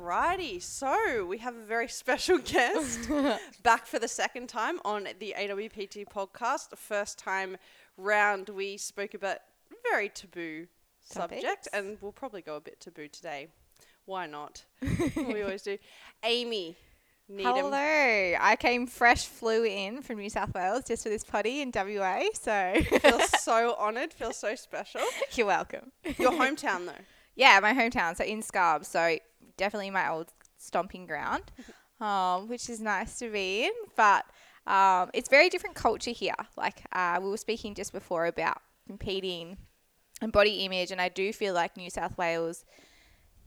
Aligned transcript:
Alrighty, 0.00 0.62
so 0.62 1.26
we 1.26 1.38
have 1.38 1.54
a 1.54 1.64
very 1.64 1.88
special 2.02 2.38
guest 2.38 3.08
back 3.62 3.86
for 3.86 3.98
the 3.98 4.08
second 4.08 4.48
time 4.48 4.80
on 4.84 5.06
the 5.18 5.34
AWPT 5.38 6.06
podcast. 6.08 6.70
The 6.70 6.76
first 6.76 7.18
time 7.18 7.56
round, 7.96 8.48
we 8.48 8.76
spoke 8.76 9.14
about 9.14 9.38
a 9.70 9.74
very 9.90 10.08
taboo 10.08 10.68
subject, 11.00 11.68
and 11.72 11.98
we'll 12.00 12.12
probably 12.12 12.40
go 12.40 12.56
a 12.56 12.60
bit 12.60 12.80
taboo 12.80 13.08
today. 13.08 13.48
Why 14.06 14.26
not? 14.26 14.64
we 15.16 15.42
always 15.42 15.62
do. 15.62 15.76
Amy, 16.24 16.76
Needham. 17.28 17.56
Hello. 17.56 18.36
I 18.40 18.56
came 18.58 18.86
fresh, 18.86 19.26
flew 19.26 19.64
in 19.64 20.02
from 20.02 20.18
New 20.18 20.30
South 20.30 20.54
Wales 20.54 20.84
just 20.86 21.02
for 21.02 21.10
this 21.10 21.24
potty 21.24 21.60
in 21.60 21.72
WA. 21.74 22.22
So 22.32 22.74
Feel 23.00 23.20
so 23.38 23.76
honoured. 23.78 24.14
Feel 24.14 24.32
so 24.32 24.54
special. 24.54 25.02
you're 25.32 25.46
welcome. 25.46 25.92
Your 26.18 26.32
hometown, 26.32 26.86
though. 26.86 27.04
Yeah, 27.36 27.60
my 27.60 27.72
hometown. 27.74 28.16
So 28.16 28.24
in 28.24 28.42
Scarb. 28.42 28.84
So 28.84 29.18
definitely 29.56 29.90
my 29.90 30.10
old 30.10 30.32
stomping 30.58 31.06
ground, 31.06 31.44
um, 32.00 32.48
which 32.48 32.68
is 32.68 32.80
nice 32.80 33.18
to 33.18 33.30
be 33.30 33.64
in. 33.64 33.72
But 33.96 34.24
um, 34.66 35.10
it's 35.14 35.28
very 35.28 35.48
different 35.48 35.76
culture 35.76 36.10
here. 36.10 36.34
Like 36.56 36.82
uh, 36.92 37.18
we 37.22 37.28
were 37.28 37.36
speaking 37.36 37.74
just 37.74 37.92
before 37.92 38.26
about 38.26 38.60
competing 38.86 39.56
and 40.20 40.32
body 40.32 40.64
image, 40.64 40.90
and 40.90 41.00
I 41.00 41.08
do 41.08 41.32
feel 41.32 41.54
like 41.54 41.76
New 41.76 41.90
South 41.90 42.16
Wales 42.18 42.64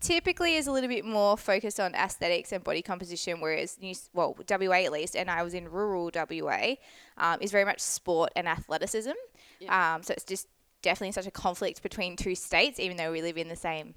typically 0.04 0.56
is 0.56 0.68
a 0.68 0.72
little 0.72 0.90
bit 0.90 1.06
more 1.06 1.38
focused 1.38 1.80
on 1.80 1.96
aesthetics 1.96 2.52
and 2.52 2.64
body 2.64 2.82
composition, 2.82 3.40
whereas 3.40 3.78
New 3.82 3.96
well 4.14 4.36
WA 4.50 4.84
at 4.84 4.92
least, 4.92 5.16
and 5.16 5.32
I 5.32 5.44
was 5.44 5.54
in 5.54 5.70
rural 5.70 6.12
WA, 6.14 6.76
um, 7.18 7.38
is 7.42 7.52
very 7.52 7.66
much 7.66 7.80
sport 7.80 8.32
and 8.36 8.48
athleticism. 8.48 9.12
Yeah. 9.60 9.96
Um, 9.96 10.04
so 10.04 10.14
it's 10.14 10.26
just 10.26 10.48
definitely 10.82 11.14
such 11.14 11.26
a 11.26 11.32
conflict 11.32 11.82
between 11.82 12.16
two 12.16 12.36
states, 12.36 12.80
even 12.80 12.98
though 12.98 13.12
we 13.12 13.22
live 13.22 13.38
in 13.38 13.48
the 13.48 13.56
same. 13.56 13.96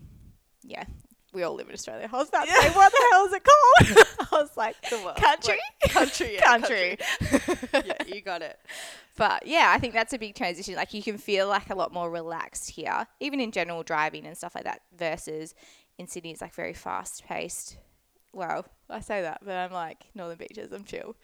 Yeah, 0.62 0.84
we 1.36 1.42
all 1.42 1.54
live 1.54 1.68
in 1.68 1.74
Australia. 1.74 2.08
I 2.12 2.16
was 2.16 2.28
about 2.30 2.46
to 2.46 2.50
say, 2.52 2.70
what 2.70 2.90
the 2.92 3.08
hell 3.12 3.26
is 3.26 3.32
it 3.34 3.42
called? 3.44 4.06
I 4.32 4.40
was 4.42 4.56
like, 4.56 4.74
The 4.90 4.96
world. 5.04 5.16
country, 5.16 5.58
Like, 5.84 5.92
country, 5.92 6.34
yeah, 6.34 6.40
country. 6.44 6.98
yeah, 7.72 8.02
you 8.14 8.20
got 8.22 8.42
it. 8.42 8.58
But 9.16 9.46
yeah, 9.46 9.70
I 9.74 9.78
think 9.78 9.92
that's 9.94 10.12
a 10.12 10.18
big 10.18 10.34
transition. 10.34 10.74
Like 10.74 10.92
you 10.94 11.02
can 11.02 11.18
feel 11.18 11.46
like 11.48 11.70
a 11.70 11.74
lot 11.74 11.92
more 11.92 12.10
relaxed 12.10 12.70
here, 12.70 13.06
even 13.20 13.38
in 13.40 13.50
general 13.52 13.82
driving 13.82 14.26
and 14.26 14.36
stuff 14.36 14.54
like 14.54 14.64
that, 14.64 14.80
versus 14.96 15.54
in 15.98 16.06
Sydney 16.06 16.30
it's 16.32 16.40
like 16.40 16.54
very 16.54 16.74
fast 16.74 17.24
paced. 17.26 17.76
Well, 18.32 18.66
I 18.90 19.00
say 19.00 19.22
that, 19.22 19.40
but 19.44 19.52
I'm 19.54 19.72
like 19.72 20.04
Northern 20.14 20.38
Beaches, 20.38 20.72
I'm 20.72 20.84
chill. 20.84 21.16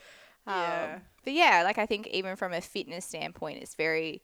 Yeah. 0.46 0.94
Um, 0.96 1.02
but 1.24 1.32
yeah, 1.34 1.62
like 1.64 1.78
I 1.78 1.86
think 1.86 2.06
even 2.08 2.36
from 2.36 2.52
a 2.52 2.60
fitness 2.60 3.04
standpoint, 3.06 3.62
it's 3.62 3.74
very 3.74 4.22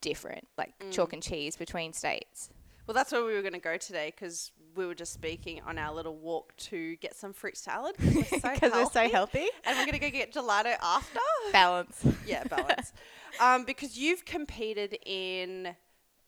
different, 0.00 0.48
like 0.58 0.72
Mm. 0.80 0.92
chalk 0.92 1.12
and 1.12 1.22
cheese 1.22 1.56
between 1.56 1.92
states. 1.92 2.50
Well, 2.86 2.94
that's 2.94 3.12
where 3.12 3.24
we 3.24 3.34
were 3.34 3.42
going 3.42 3.52
to 3.52 3.60
go 3.60 3.76
today 3.76 4.10
because 4.14 4.50
we 4.74 4.86
were 4.86 4.94
just 4.94 5.12
speaking 5.12 5.60
on 5.66 5.78
our 5.78 5.92
little 5.94 6.16
walk 6.16 6.54
to 6.56 6.96
get 6.96 7.14
some 7.14 7.32
fruit 7.32 7.56
salad 7.56 7.94
because 7.98 8.30
we're 8.42 8.56
so 8.56 8.70
we're 8.72 8.86
so 8.90 9.08
healthy. 9.08 9.46
And 9.64 9.76
we're 9.78 9.86
going 9.86 9.92
to 9.92 9.98
go 9.98 10.10
get 10.10 10.32
gelato 10.32 10.74
after. 10.82 11.18
Balance. 11.52 12.04
yeah, 12.26 12.44
balance. 12.44 12.92
um, 13.40 13.64
because 13.64 13.98
you've 13.98 14.24
competed 14.24 14.96
in 15.04 15.74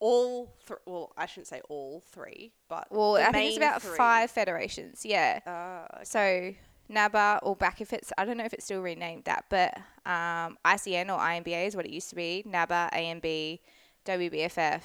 all, 0.00 0.54
th- 0.66 0.80
well, 0.86 1.12
I 1.16 1.26
shouldn't 1.26 1.46
say 1.46 1.60
all 1.68 2.02
three, 2.12 2.52
but 2.68 2.88
Well, 2.90 3.16
I 3.16 3.30
think 3.32 3.48
it's 3.48 3.56
about 3.56 3.80
three. 3.82 3.96
five 3.96 4.30
federations. 4.30 5.02
Yeah. 5.04 5.40
Uh, 5.46 5.94
okay. 5.96 6.04
So 6.04 6.54
NABA 6.92 7.40
or 7.42 7.56
back 7.56 7.80
if 7.80 7.92
it's 7.94 8.12
I 8.18 8.26
don't 8.26 8.36
know 8.36 8.44
if 8.44 8.52
it's 8.52 8.64
still 8.66 8.82
renamed 8.82 9.24
that, 9.24 9.46
but 9.48 9.74
um, 10.04 10.58
ICN 10.66 11.06
or 11.06 11.18
INBA 11.18 11.66
is 11.66 11.74
what 11.76 11.86
it 11.86 11.90
used 11.92 12.10
to 12.10 12.16
be. 12.16 12.42
NABA, 12.46 12.90
ANB, 12.92 13.60
WBFF, 14.04 14.82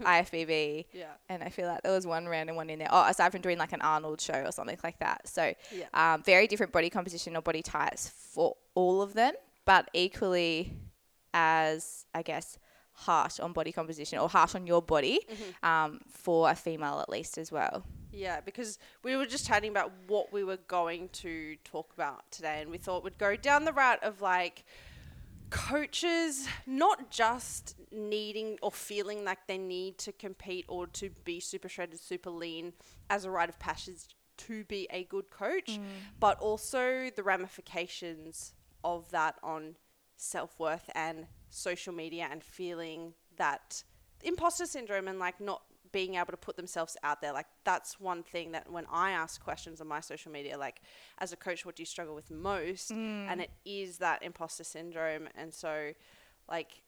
IFBB, 0.00 0.86
yeah. 0.92 1.04
and 1.28 1.42
I 1.42 1.48
feel 1.48 1.66
like 1.68 1.82
there 1.82 1.92
was 1.92 2.06
one 2.06 2.26
random 2.28 2.56
one 2.56 2.70
in 2.70 2.78
there. 2.78 2.88
Oh, 2.90 3.04
aside 3.08 3.30
from 3.32 3.40
doing 3.40 3.58
like 3.58 3.72
an 3.72 3.80
Arnold 3.82 4.20
show 4.20 4.42
or 4.46 4.52
something 4.52 4.78
like 4.82 4.98
that. 4.98 5.28
So 5.28 5.54
Yeah. 5.70 5.84
um, 5.94 6.22
very 6.22 6.46
different 6.46 6.72
body 6.72 6.90
composition 6.90 7.36
or 7.36 7.42
body 7.42 7.62
types 7.62 8.08
for 8.08 8.56
all 8.74 9.00
of 9.02 9.14
them, 9.14 9.34
but 9.64 9.88
equally 9.92 10.72
as 11.34 12.04
I 12.14 12.22
guess 12.22 12.58
harsh 12.94 13.40
on 13.40 13.52
body 13.52 13.72
composition 13.72 14.18
or 14.18 14.28
harsh 14.28 14.54
on 14.54 14.66
your 14.66 14.82
body 14.82 15.20
Mm-hmm. 15.30 15.66
um, 15.66 16.00
for 16.10 16.50
a 16.50 16.54
female 16.54 17.00
at 17.00 17.08
least 17.08 17.38
as 17.38 17.50
well. 17.50 17.84
Yeah, 18.12 18.40
because 18.40 18.78
we 19.02 19.16
were 19.16 19.24
just 19.24 19.46
chatting 19.46 19.70
about 19.70 19.90
what 20.06 20.32
we 20.32 20.44
were 20.44 20.58
going 20.68 21.08
to 21.14 21.56
talk 21.64 21.92
about 21.94 22.30
today, 22.30 22.60
and 22.60 22.70
we 22.70 22.76
thought 22.76 23.02
we'd 23.04 23.16
go 23.16 23.36
down 23.36 23.64
the 23.64 23.72
route 23.72 24.02
of 24.04 24.20
like 24.20 24.64
coaches 25.52 26.48
not 26.66 27.10
just 27.10 27.76
needing 27.92 28.58
or 28.62 28.72
feeling 28.72 29.22
like 29.24 29.46
they 29.46 29.58
need 29.58 29.98
to 29.98 30.10
compete 30.10 30.64
or 30.66 30.86
to 30.88 31.10
be 31.24 31.38
super 31.40 31.68
shredded, 31.68 32.00
super 32.00 32.30
lean 32.30 32.72
as 33.10 33.26
a 33.26 33.30
rite 33.30 33.50
of 33.50 33.58
passage 33.58 34.16
to 34.38 34.64
be 34.64 34.88
a 34.90 35.04
good 35.04 35.30
coach, 35.30 35.78
mm. 35.78 35.82
but 36.18 36.38
also 36.40 37.10
the 37.14 37.22
ramifications 37.22 38.54
of 38.82 39.10
that 39.10 39.36
on 39.42 39.76
self 40.16 40.58
worth 40.58 40.88
and 40.94 41.26
social 41.50 41.92
media 41.92 42.28
and 42.30 42.42
feeling 42.42 43.12
that 43.36 43.84
imposter 44.22 44.64
syndrome 44.66 45.06
and 45.06 45.18
like 45.18 45.38
not 45.38 45.62
being 45.92 46.14
able 46.16 46.32
to 46.32 46.36
put 46.36 46.56
themselves 46.56 46.96
out 47.02 47.20
there. 47.20 47.32
Like 47.32 47.46
that's 47.64 48.00
one 48.00 48.22
thing 48.22 48.52
that 48.52 48.70
when 48.70 48.86
I 48.90 49.10
ask 49.10 49.42
questions 49.42 49.80
on 49.80 49.86
my 49.86 50.00
social 50.00 50.32
media, 50.32 50.58
like 50.58 50.80
as 51.18 51.32
a 51.32 51.36
coach, 51.36 51.64
what 51.64 51.76
do 51.76 51.82
you 51.82 51.86
struggle 51.86 52.14
with 52.14 52.30
most? 52.30 52.90
Mm. 52.90 53.26
And 53.30 53.40
it 53.40 53.50
is 53.64 53.98
that 53.98 54.22
imposter 54.22 54.64
syndrome. 54.64 55.28
And 55.36 55.52
so 55.52 55.92
like 56.48 56.82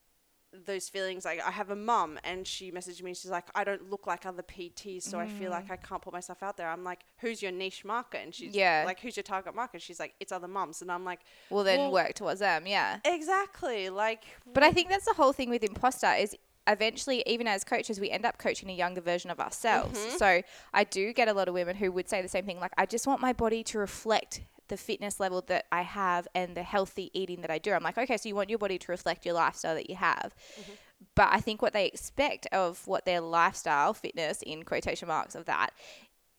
those 0.66 0.88
feelings 0.88 1.25
like 1.25 1.44
I 1.44 1.50
have 1.50 1.70
a 1.70 1.76
mum 1.76 2.19
and 2.22 2.47
she 2.47 2.70
messaged 2.70 3.03
me 3.03 3.12
she's 3.15 3.31
like 3.31 3.47
I 3.54 3.65
don't 3.65 3.91
look 3.91 4.06
like 4.06 4.25
other 4.25 4.42
PTs 4.42 5.03
so 5.03 5.19
I 5.19 5.26
feel 5.26 5.50
like 5.50 5.66
mm. 5.66 5.72
I 5.72 5.76
can't 5.76 6.00
put 6.00 6.12
myself 6.12 6.42
out 6.42 6.56
there. 6.56 6.69
I'm 6.69 6.84
like 6.84 7.00
who's 7.19 7.42
your 7.42 7.50
niche 7.50 7.84
market 7.84 8.21
and 8.22 8.34
she's 8.34 8.54
Yeah. 8.54 8.84
like 8.86 9.00
who's 9.00 9.16
your 9.16 9.25
target 9.25 9.54
market? 9.54 9.82
She's 9.82 9.98
like 9.98 10.15
it's 10.21 10.31
other 10.31 10.48
mums 10.48 10.81
and 10.82 10.92
I'm 10.92 11.04
like 11.04 11.21
Well, 11.50 11.65
then 11.65 11.78
Well- 11.81 11.92
work 11.92 12.15
towards 12.15 12.41
them, 12.41 12.66
yeah. 12.66 13.00
exactly 13.04 13.91
like 13.91 14.25
But 14.53 14.62
I 14.62 14.71
think 14.71 14.88
that's 14.91 15.06
the 15.06 15.15
whole 15.15 15.32
thing 15.32 15.50
with 15.50 15.65
imposter 15.65 16.12
is 16.12 16.36
eventually, 16.66 17.22
even 17.26 17.47
as 17.47 17.64
coaches, 17.64 18.00
we 18.00 18.10
end 18.10 18.25
up 18.25 18.38
coaching 18.38 18.70
a 18.70 18.75
younger 18.75 19.00
version 19.00 19.30
of 19.30 19.41
ourselves. 19.41 19.98
Mm-hmm. 19.98 20.16
So 20.16 20.42
I 20.72 20.84
do 20.84 21.12
get 21.12 21.28
a 21.28 21.32
lot 21.32 21.48
of 21.48 21.54
women 21.54 21.76
who 21.76 21.92
would 21.92 22.08
say 22.08 22.22
the 22.22 22.28
same 22.28 22.47
thing, 22.47 22.60
like, 22.60 22.72
I 22.78 22.86
just 22.86 23.06
want 23.06 23.20
my 23.20 23.32
body 23.32 23.62
to 23.64 23.78
reflect 23.78 24.42
the 24.69 24.76
fitness 24.76 25.20
level 25.20 25.42
that 25.48 25.66
I 25.70 25.82
have 25.82 26.26
and 26.34 26.56
the 26.56 26.62
healthy 26.62 27.10
eating 27.12 27.42
that 27.42 27.50
I 27.50 27.58
do. 27.58 27.72
I'm 27.72 27.82
like, 27.82 27.98
okay, 27.98 28.16
so 28.16 28.28
you 28.28 28.34
want 28.34 28.48
your 28.48 28.58
body 28.58 28.78
to 28.78 28.92
reflect 28.92 29.26
your 29.26 29.34
lifestyle 29.34 29.74
that 29.74 29.91
you 29.91 29.97
have. 29.97 30.34
Mm-hmm. 30.58 30.72
But 31.14 31.28
I 31.32 31.41
think 31.41 31.60
what 31.60 31.74
they 31.74 31.86
expect 31.86 32.47
of 32.47 32.86
what 32.86 33.04
their 33.04 33.20
lifestyle, 33.20 33.92
fitness 33.92 34.41
in 34.41 34.62
quotation 34.62 35.08
marks 35.08 35.34
of 35.34 35.44
that, 35.44 35.70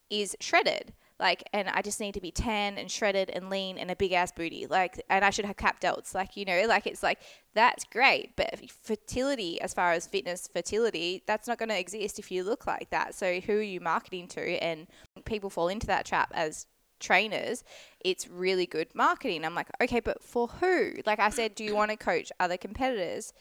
is 0.09 0.35
shredded. 0.39 0.93
Like, 1.19 1.43
and 1.53 1.69
I 1.69 1.81
just 1.81 1.99
need 1.99 2.13
to 2.15 2.21
be 2.21 2.31
tan 2.31 2.77
and 2.77 2.91
shredded 2.91 3.29
and 3.29 3.49
lean 3.49 3.77
and 3.77 3.89
a 3.89 3.95
big 3.95 4.11
ass 4.11 4.31
booty. 4.31 4.67
Like, 4.67 5.01
and 5.09 5.23
I 5.23 5.29
should 5.29 5.45
have 5.45 5.55
cap 5.55 5.79
delts. 5.79 6.13
Like, 6.13 6.35
you 6.35 6.43
know, 6.43 6.65
like 6.67 6.85
it's 6.85 7.03
like 7.03 7.19
that's 7.53 7.85
great, 7.85 8.35
but 8.35 8.59
fertility, 8.83 9.61
as 9.61 9.73
far 9.73 9.93
as 9.93 10.07
fitness 10.07 10.49
fertility, 10.51 11.23
that's 11.25 11.47
not 11.47 11.57
going 11.57 11.69
to 11.69 11.79
exist 11.79 12.19
if 12.19 12.31
you 12.31 12.43
look 12.43 12.67
like 12.67 12.89
that. 12.89 13.15
So, 13.15 13.39
who 13.39 13.53
are 13.53 13.61
you 13.61 13.79
marketing 13.79 14.27
to? 14.29 14.41
And 14.61 14.87
people 15.23 15.49
fall 15.49 15.69
into 15.69 15.87
that 15.87 16.05
trap 16.05 16.31
as 16.33 16.67
trainers. 16.99 17.63
It's 18.03 18.27
really 18.27 18.65
good 18.65 18.93
marketing. 18.93 19.45
I'm 19.45 19.55
like, 19.55 19.69
okay, 19.81 19.99
but 19.99 20.21
for 20.21 20.47
who? 20.47 20.93
Like 21.05 21.19
I 21.19 21.29
said, 21.29 21.55
do 21.55 21.63
you 21.63 21.75
want 21.75 21.91
to 21.91 21.97
coach 21.97 22.31
other 22.39 22.57
competitors? 22.57 23.31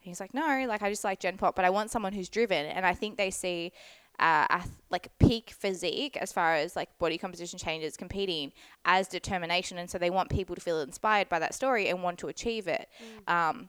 And 0.00 0.08
he's 0.08 0.20
like, 0.20 0.34
no, 0.34 0.66
like 0.68 0.82
I 0.82 0.90
just 0.90 1.04
like 1.04 1.20
Gen 1.20 1.36
Pop, 1.36 1.56
but 1.56 1.64
I 1.64 1.70
want 1.70 1.90
someone 1.90 2.12
who's 2.12 2.28
driven. 2.28 2.66
And 2.66 2.86
I 2.86 2.94
think 2.94 3.16
they 3.16 3.30
see 3.30 3.72
uh, 4.18 4.46
ath- 4.48 4.80
like 4.90 5.10
peak 5.18 5.50
physique 5.50 6.16
as 6.16 6.32
far 6.32 6.54
as 6.54 6.76
like 6.76 6.96
body 6.98 7.18
composition 7.18 7.58
changes 7.58 7.96
competing 7.96 8.52
as 8.84 9.08
determination. 9.08 9.78
And 9.78 9.90
so 9.90 9.98
they 9.98 10.10
want 10.10 10.30
people 10.30 10.54
to 10.54 10.60
feel 10.60 10.80
inspired 10.80 11.28
by 11.28 11.38
that 11.40 11.54
story 11.54 11.88
and 11.88 12.02
want 12.02 12.18
to 12.20 12.28
achieve 12.28 12.68
it. 12.68 12.88
Um, 13.26 13.68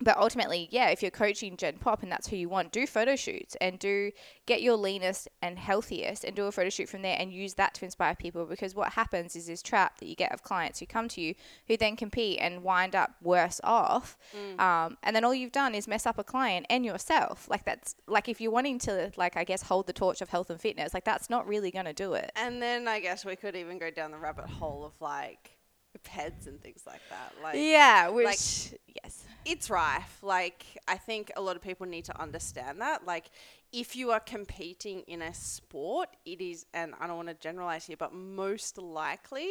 but 0.00 0.16
ultimately, 0.16 0.68
yeah, 0.70 0.88
if 0.88 1.02
you're 1.02 1.10
coaching 1.10 1.56
Gen 1.56 1.78
Pop 1.78 2.02
and 2.02 2.10
that's 2.10 2.28
who 2.28 2.36
you 2.36 2.48
want, 2.48 2.72
do 2.72 2.86
photo 2.86 3.16
shoots 3.16 3.56
and 3.60 3.78
do 3.78 4.10
get 4.46 4.62
your 4.62 4.76
leanest 4.76 5.28
and 5.40 5.58
healthiest 5.58 6.24
and 6.24 6.34
do 6.34 6.46
a 6.46 6.52
photo 6.52 6.68
shoot 6.68 6.88
from 6.88 7.02
there 7.02 7.16
and 7.18 7.32
use 7.32 7.54
that 7.54 7.74
to 7.74 7.84
inspire 7.84 8.14
people 8.14 8.44
because 8.44 8.74
what 8.74 8.92
happens 8.94 9.36
is 9.36 9.46
this 9.46 9.62
trap 9.62 9.98
that 9.98 10.06
you 10.06 10.14
get 10.14 10.32
of 10.32 10.42
clients 10.42 10.80
who 10.80 10.86
come 10.86 11.08
to 11.08 11.20
you 11.20 11.34
who 11.68 11.76
then 11.76 11.96
compete 11.96 12.38
and 12.40 12.62
wind 12.62 12.94
up 12.94 13.14
worse 13.22 13.60
off. 13.64 14.16
Um, 14.58 14.98
and 15.02 15.14
then 15.14 15.24
all 15.24 15.34
you've 15.34 15.52
done 15.52 15.74
is 15.74 15.86
mess 15.88 16.06
up 16.06 16.18
a 16.18 16.24
client 16.24 16.66
and 16.68 16.84
yourself. 16.84 17.48
Like 17.48 17.64
that's 17.64 17.94
like 18.06 18.28
if 18.28 18.40
you're 18.40 18.52
wanting 18.52 18.78
to 18.80 19.12
like 19.16 19.36
I 19.36 19.44
guess 19.44 19.62
hold 19.62 19.86
the 19.86 19.92
torch 19.92 20.20
of 20.20 20.28
health 20.28 20.50
and 20.50 20.60
fitness, 20.60 20.94
like 20.94 21.04
that's 21.04 21.30
not 21.30 21.46
really 21.46 21.70
going 21.70 21.86
to 21.86 21.92
do 21.92 22.14
it. 22.14 22.32
And 22.36 22.60
then 22.60 22.88
I 22.88 23.00
guess 23.00 23.24
we 23.24 23.36
could 23.36 23.56
even 23.56 23.78
go 23.78 23.90
down 23.90 24.10
the 24.10 24.18
rabbit 24.18 24.46
hole 24.46 24.84
of 24.84 24.92
like 25.00 25.53
peds 26.04 26.46
and 26.46 26.60
things 26.60 26.82
like 26.86 27.00
that. 27.10 27.32
Like 27.42 27.54
Yeah, 27.56 28.08
which 28.08 28.26
like- 28.26 28.80
yes. 29.04 29.24
it's 29.44 29.70
rife. 29.70 30.18
Like 30.22 30.64
I 30.88 30.96
think 30.96 31.32
a 31.36 31.40
lot 31.40 31.56
of 31.56 31.62
people 31.62 31.86
need 31.86 32.04
to 32.06 32.20
understand 32.20 32.80
that. 32.80 33.06
Like 33.06 33.30
if 33.72 33.96
you 33.96 34.10
are 34.12 34.20
competing 34.20 35.00
in 35.02 35.22
a 35.22 35.34
sport, 35.34 36.08
it 36.24 36.40
is 36.40 36.66
and 36.74 36.94
I 37.00 37.06
don't 37.06 37.16
want 37.16 37.28
to 37.28 37.34
generalize 37.34 37.86
here, 37.86 37.96
but 37.98 38.14
most 38.14 38.78
likely 38.78 39.50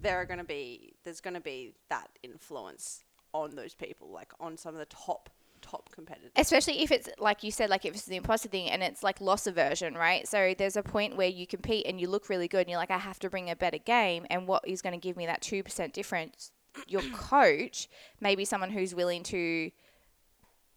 there 0.00 0.16
are 0.16 0.24
going 0.24 0.38
to 0.38 0.44
be 0.44 0.94
there's 1.04 1.20
going 1.20 1.34
to 1.34 1.40
be 1.40 1.74
that 1.90 2.08
influence 2.22 3.04
on 3.32 3.54
those 3.54 3.74
people, 3.74 4.10
like 4.10 4.32
on 4.40 4.56
some 4.56 4.74
of 4.74 4.78
the 4.78 4.86
top 4.86 5.30
top 5.64 5.90
competitors. 5.90 6.30
especially 6.36 6.82
if 6.82 6.92
it's 6.92 7.08
like 7.18 7.42
you 7.42 7.50
said, 7.50 7.70
like 7.70 7.84
if 7.84 7.94
it's 7.94 8.04
the 8.04 8.16
imposter 8.16 8.48
thing 8.48 8.68
and 8.70 8.82
it's 8.82 9.02
like 9.02 9.20
loss 9.20 9.46
aversion, 9.46 9.94
right? 9.94 10.28
So 10.28 10.54
there's 10.56 10.76
a 10.76 10.82
point 10.82 11.16
where 11.16 11.28
you 11.28 11.46
compete 11.46 11.86
and 11.86 12.00
you 12.00 12.08
look 12.08 12.28
really 12.28 12.48
good 12.48 12.60
and 12.60 12.68
you're 12.68 12.78
like, 12.78 12.90
I 12.90 12.98
have 12.98 13.18
to 13.20 13.30
bring 13.30 13.50
a 13.50 13.56
better 13.56 13.78
game, 13.78 14.26
and 14.30 14.46
what 14.46 14.66
is 14.66 14.82
going 14.82 14.92
to 14.92 15.00
give 15.00 15.16
me 15.16 15.26
that 15.26 15.40
two 15.40 15.62
percent 15.62 15.94
difference? 15.94 16.52
Your 16.86 17.02
coach, 17.12 17.88
maybe 18.20 18.44
someone 18.44 18.70
who's 18.70 18.94
willing 18.94 19.22
to 19.24 19.70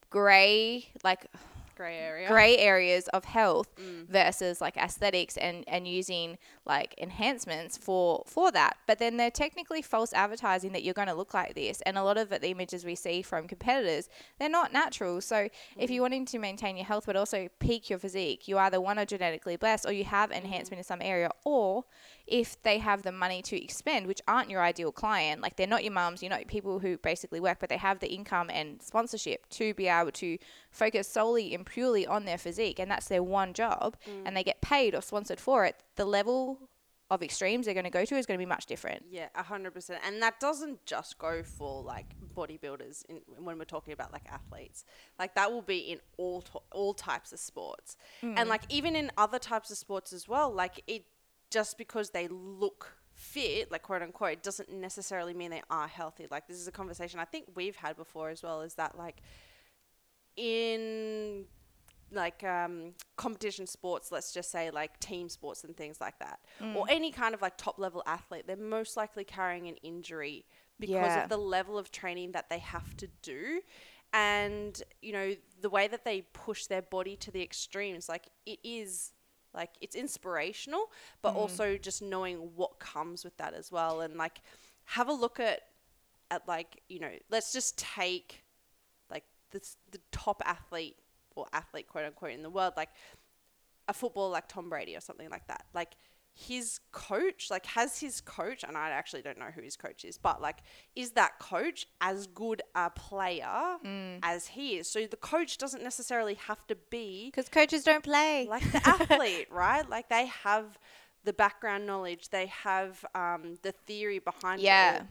grey 0.10 0.88
like 1.04 1.28
Gray 1.77 1.97
area. 1.97 2.27
grey 2.27 2.57
areas 2.57 3.07
of 3.09 3.24
health 3.24 3.69
mm. 3.75 4.07
versus 4.07 4.59
like 4.59 4.75
aesthetics 4.77 5.38
and 5.38 5.63
and 5.68 5.88
using 5.88 6.38
like 6.65 6.95
enhancements 6.97 7.77
for 7.77 8.24
for 8.25 8.51
that. 8.51 8.77
But 8.88 8.97
then 9.00 9.18
they're 9.18 9.31
technically 9.31 9.83
false 9.83 10.12
advertising 10.12 10.71
that 10.74 10.83
you're 10.83 10.95
going 10.95 11.07
to 11.07 11.13
look 11.13 11.33
like 11.33 11.53
this 11.53 11.81
and 11.81 11.97
a 11.97 12.03
lot 12.03 12.18
of 12.18 12.29
the 12.29 12.50
images 12.50 12.83
we 12.83 12.95
see 12.95 13.21
from 13.21 13.47
competitors 13.47 14.09
they're 14.39 14.50
not 14.50 14.74
natural. 14.74 15.21
So 15.21 15.50
if 15.77 15.89
mm. 15.89 15.94
you're 15.94 16.01
wanting 16.01 16.25
to 16.25 16.39
maintain 16.39 16.77
your 16.77 16.85
health 16.85 17.06
but 17.06 17.15
also 17.15 17.47
peak 17.59 17.89
your 17.89 18.00
physique 18.00 18.47
you 18.47 18.57
either 18.57 18.81
one 18.81 18.97
are 18.97 19.06
genetically 19.06 19.56
blessed 19.56 19.85
or 19.85 19.91
you 19.91 20.03
have 20.03 20.31
mm. 20.31 20.38
enhancement 20.38 20.80
in 20.80 20.83
some 20.83 21.01
area 21.01 21.30
or 21.45 21.85
if 22.27 22.62
they 22.63 22.77
have 22.77 23.03
the 23.03 23.12
money 23.12 23.41
to 23.41 23.62
expend 23.62 24.06
which 24.07 24.21
aren't 24.27 24.50
your 24.50 24.62
ideal 24.62 24.91
client 24.91 25.41
like 25.41 25.56
they're 25.56 25.68
not 25.68 25.83
your 25.83 25.94
mums 25.94 26.21
you're 26.21 26.29
not 26.29 26.45
people 26.47 26.79
who 26.79 26.97
basically 26.97 27.39
work 27.39 27.57
but 27.59 27.69
they 27.69 27.77
have 27.77 28.00
the 28.00 28.12
income 28.13 28.50
and 28.50 28.81
sponsorship 28.81 29.47
to 29.50 29.74
be 29.74 29.88
able 29.88 30.12
to 30.12 30.38
focus 30.71 31.07
solely 31.07 31.53
and 31.53 31.65
purely 31.65 32.06
on 32.06 32.25
their 32.25 32.38
physique 32.38 32.79
and 32.79 32.91
that's 32.91 33.07
their 33.07 33.24
one 33.24 33.53
job 33.53 33.95
and 34.25 34.35
they 34.35 34.41
mm. 34.41 34.45
get 34.45 34.62
paid 34.62 34.94
or 34.94 35.01
sponsored 35.01 35.39
for 35.39 35.65
it 35.65 35.83
the 35.95 36.06
level 36.06 36.69
of 37.09 37.24
extremes 37.24 37.65
they're 37.65 37.74
going 37.74 37.85
to 37.85 37.89
go 37.89 38.03
to 38.03 38.15
is 38.15 38.25
going 38.25 38.38
to 38.38 38.41
be 38.41 38.47
much 38.47 38.65
different 38.65 39.06
Yeah, 39.09 39.27
a 39.35 39.44
hundred 39.44 39.73
percent, 39.73 40.01
and 40.06 40.21
that 40.21 40.39
doesn't 40.39 40.85
just 40.85 41.18
go 41.18 41.41
for 41.44 41.81
like 41.81 42.07
bodybuilders. 42.35 43.06
In, 43.07 43.21
when 43.39 43.57
we're 43.57 43.65
talking 43.65 43.94
about 43.94 44.12
like 44.12 44.23
athletes, 44.30 44.83
like 45.18 45.35
that 45.35 45.51
will 45.51 45.62
be 45.62 45.77
in 45.77 46.00
all 46.18 46.41
to- 46.41 46.62
all 46.71 46.94
types 46.94 47.31
of 47.31 47.39
sports, 47.39 47.95
and 48.21 48.38
mm. 48.38 48.47
like 48.47 48.63
even 48.69 48.95
in 48.95 49.12
other 49.18 49.39
types 49.39 49.71
of 49.71 49.77
sports 49.77 50.12
as 50.12 50.27
well. 50.27 50.51
Like 50.51 50.83
it, 50.88 51.06
just 51.51 51.77
because 51.77 52.11
they 52.11 52.27
look 52.27 52.97
fit, 53.13 53.71
like 53.71 53.83
quote 53.83 54.01
unquote, 54.01 54.44
doesn't 54.44 54.71
necessarily 54.71 55.33
mean 55.33 55.51
they 55.51 55.63
are 55.69 55.88
healthy. 55.88 56.27
Like 56.29 56.47
this 56.47 56.57
is 56.57 56.67
a 56.67 56.71
conversation 56.71 57.19
I 57.19 57.25
think 57.25 57.45
we've 57.55 57.75
had 57.75 57.95
before 57.97 58.29
as 58.29 58.44
well. 58.44 58.61
Is 58.61 58.75
that 58.75 58.97
like 58.97 59.21
in 60.35 61.45
like 62.11 62.44
um, 62.44 62.94
competition 63.17 63.67
sports, 63.67 64.11
let's 64.11 64.31
just 64.33 64.49
say 64.51 64.71
like 64.71 64.99
team 64.99 65.27
sports 65.29 65.63
and 65.63 65.75
things 65.75 65.99
like 65.99 66.17
that, 66.19 66.39
or 66.75 66.85
any 66.89 67.11
kind 67.11 67.33
of 67.33 67.41
like 67.41 67.57
top 67.57 67.79
level 67.79 68.01
athlete, 68.05 68.45
they're 68.47 68.55
most 68.55 68.95
likely 68.95 69.23
carrying 69.23 69.67
an 69.67 69.75
injury 69.83 70.45
because 70.79 71.01
Yeah. 71.01 71.23
of 71.23 71.29
the 71.29 71.38
level 71.38 71.77
of 71.77 71.91
training 71.91 72.31
that 72.33 72.49
they 72.49 72.59
have 72.59 72.95
to 72.97 73.07
do. 73.21 73.61
And, 74.13 74.81
you 75.01 75.11
know, 75.11 75.35
the 75.59 75.69
way 75.69 75.88
that 75.89 76.05
they 76.05 76.21
push 76.31 76.67
their 76.67 76.81
body 76.81 77.17
to 77.17 77.31
the 77.31 77.41
extremes, 77.41 78.07
like 78.07 78.29
it 78.45 78.59
is 78.63 79.11
like 79.57 79.71
it's 79.81 79.95
inspirational, 79.95 80.92
but 81.21 81.33
mm. 81.33 81.38
also 81.38 81.77
just 81.77 82.01
knowing 82.01 82.38
what 82.56 82.80
comes 82.80 83.25
with 83.25 83.36
that 83.38 83.54
as 83.54 83.71
well. 83.71 84.01
And 84.01 84.15
like 84.15 84.42
have 84.86 85.09
a 85.09 85.13
look 85.13 85.39
at, 85.39 85.62
at 86.31 86.48
like, 86.48 86.81
you 86.88 87.00
know, 87.00 87.12
let's 87.30 87.51
just 87.51 87.77
take 87.77 88.44
like 89.09 89.24
the, 89.51 89.59
the 89.92 90.00
top 90.12 90.42
athlete 90.45 90.95
or 91.36 91.48
athlete 91.51 91.88
quote 91.88 92.06
unquote 92.06 92.31
in 92.31 92.44
the 92.44 92.50
world 92.50 92.74
like 92.77 92.89
a 93.88 93.94
footballer 93.94 94.31
like 94.31 94.48
Tom 94.48 94.69
Brady 94.69 94.95
or 94.95 95.00
something 95.01 95.30
like 95.30 95.48
that 95.48 95.65
like 95.74 95.95
his 96.39 96.80
coach 96.92 97.48
like 97.50 97.66
has 97.66 98.00
his 98.00 98.22
coach 98.22 98.63
and 98.63 98.78
I 98.78 98.89
actually 98.89 99.24
don't 99.24 99.39
know 99.39 99.50
who 99.56 99.62
his 99.62 99.75
coach 99.75 100.06
is 100.06 100.19
but 100.19 100.39
like 100.39 100.57
is 100.95 101.12
that 101.12 101.39
coach 101.39 101.88
as 102.00 102.28
good 102.28 102.62
a 102.75 102.92
player 102.92 103.78
as 104.22 104.48
he 104.48 104.78
is 104.78 104.88
so 104.88 105.07
the 105.07 105.18
coach 105.18 105.57
doesn't 105.57 105.84
necessarily 105.84 106.36
have 106.36 106.66
to 106.68 106.75
be 106.92 107.31
because 107.31 107.50
coaches 107.50 107.84
don't 107.84 108.04
play 108.04 108.45
like 108.50 108.72
the 108.72 108.88
athlete, 108.88 109.48
right? 109.51 109.88
Like 109.89 110.10
they 110.10 110.28
have 110.28 110.78
the 111.24 111.34
background 111.34 111.86
knowledge, 111.86 112.30
they 112.30 112.48
have 112.48 113.04
um, 113.16 113.57
the 113.63 113.72
theory 113.72 114.19
behind 114.19 114.62
it. 114.62 114.66
Yeah. 114.66 115.00
all, 115.01 115.07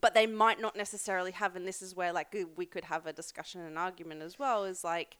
But 0.00 0.14
they 0.14 0.26
might 0.26 0.60
not 0.60 0.76
necessarily 0.76 1.30
have, 1.32 1.56
and 1.56 1.66
this 1.66 1.80
is 1.80 1.94
where 1.94 2.12
like 2.12 2.36
we 2.56 2.66
could 2.66 2.84
have 2.84 3.06
a 3.06 3.12
discussion 3.12 3.60
and 3.62 3.78
argument 3.78 4.22
as 4.22 4.38
well, 4.38 4.64
is 4.64 4.84
like 4.84 5.16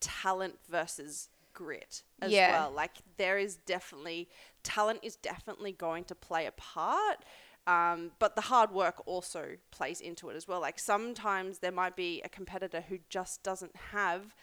talent 0.00 0.56
versus 0.68 1.28
grit 1.52 2.02
as 2.20 2.30
Yeah. 2.32 2.52
well. 2.52 2.70
Like 2.72 2.92
there 3.16 3.38
is 3.38 3.56
definitely 3.56 4.28
talent 4.62 5.00
is 5.02 5.16
definitely 5.16 5.72
going 5.72 6.04
to 6.04 6.14
play 6.14 6.46
a 6.46 6.52
part. 6.52 7.24
Um, 7.66 8.12
but 8.18 8.34
the 8.36 8.42
hard 8.42 8.72
work 8.72 9.02
also 9.06 9.56
plays 9.70 10.00
into 10.00 10.28
it 10.30 10.36
as 10.36 10.48
well. 10.48 10.60
Like 10.60 10.78
sometimes 10.78 11.58
there 11.58 11.72
might 11.72 11.94
be 11.94 12.20
a 12.22 12.28
competitor 12.28 12.80
who 12.88 12.98
just 13.08 13.42
doesn't 13.42 13.76
have 13.92 14.34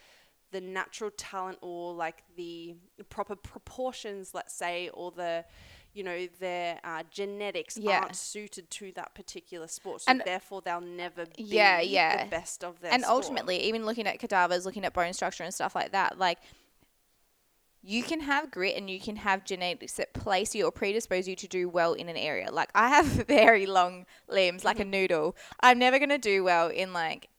the 0.51 0.62
natural 0.62 1.12
talent 1.12 1.57
or 1.62 1.94
like 1.94 2.24
the 2.38 2.75
proper 3.10 3.36
proportions, 3.36 4.33
let's 4.33 4.53
say, 4.53 4.89
or 4.94 5.12
the, 5.12 5.44
you 5.94 6.03
know, 6.03 6.27
their 6.39 6.80
uh, 6.86 7.03
genetics 7.12 7.75
Yeah. 7.77 8.00
aren't 8.01 8.15
suited 8.15 8.69
to 8.71 8.92
that 8.94 9.13
particular 9.13 9.68
sport. 9.68 10.03
So 10.03 10.12
And- 10.12 10.21
therefore 10.24 10.62
they'll 10.62 10.80
never 10.80 11.25
be 11.25 11.44
Yeah, 11.44 11.81
yeah. 11.81 12.24
the 12.24 12.30
best 12.30 12.63
of 12.63 12.80
their 12.80 12.94
and 12.94 13.03
sport. 13.03 13.15
ultimately 13.24 13.57
even 13.63 13.86
looking 13.86 14.07
at 14.07 14.19
cadavers 14.19 14.65
looking 14.65 14.86
at 14.86 14.94
bone 14.94 15.12
structure 15.13 15.44
and 15.44 15.53
stuff 15.53 15.75
like 15.75 15.92
that 15.92 16.18
like 16.18 16.39
you 17.89 18.04
can 18.04 18.19
have 18.19 18.51
grit 18.51 18.75
and 18.75 18.89
you 18.89 19.00
can 19.00 19.16
have 19.16 19.45
genetics 19.45 19.94
that 19.94 20.13
place 20.13 20.54
you 20.54 20.66
or 20.66 20.72
predispose 20.72 21.25
you 21.28 21.36
to 21.38 21.48
do 21.48 21.69
well 21.69 21.94
in 21.94 22.10
an 22.10 22.18
area 22.18 22.51
like 22.51 22.69
i 22.75 22.89
have 22.89 23.06
very 23.28 23.66
long 23.66 24.06
limbs 24.28 24.66
like 24.66 24.80
a 24.80 24.86
noodle 24.86 25.36
i'm 25.62 25.80
never 25.80 25.98
going 25.98 26.10
to 26.10 26.18
do 26.18 26.44
well 26.44 26.68
in 26.68 26.92
like 26.92 27.30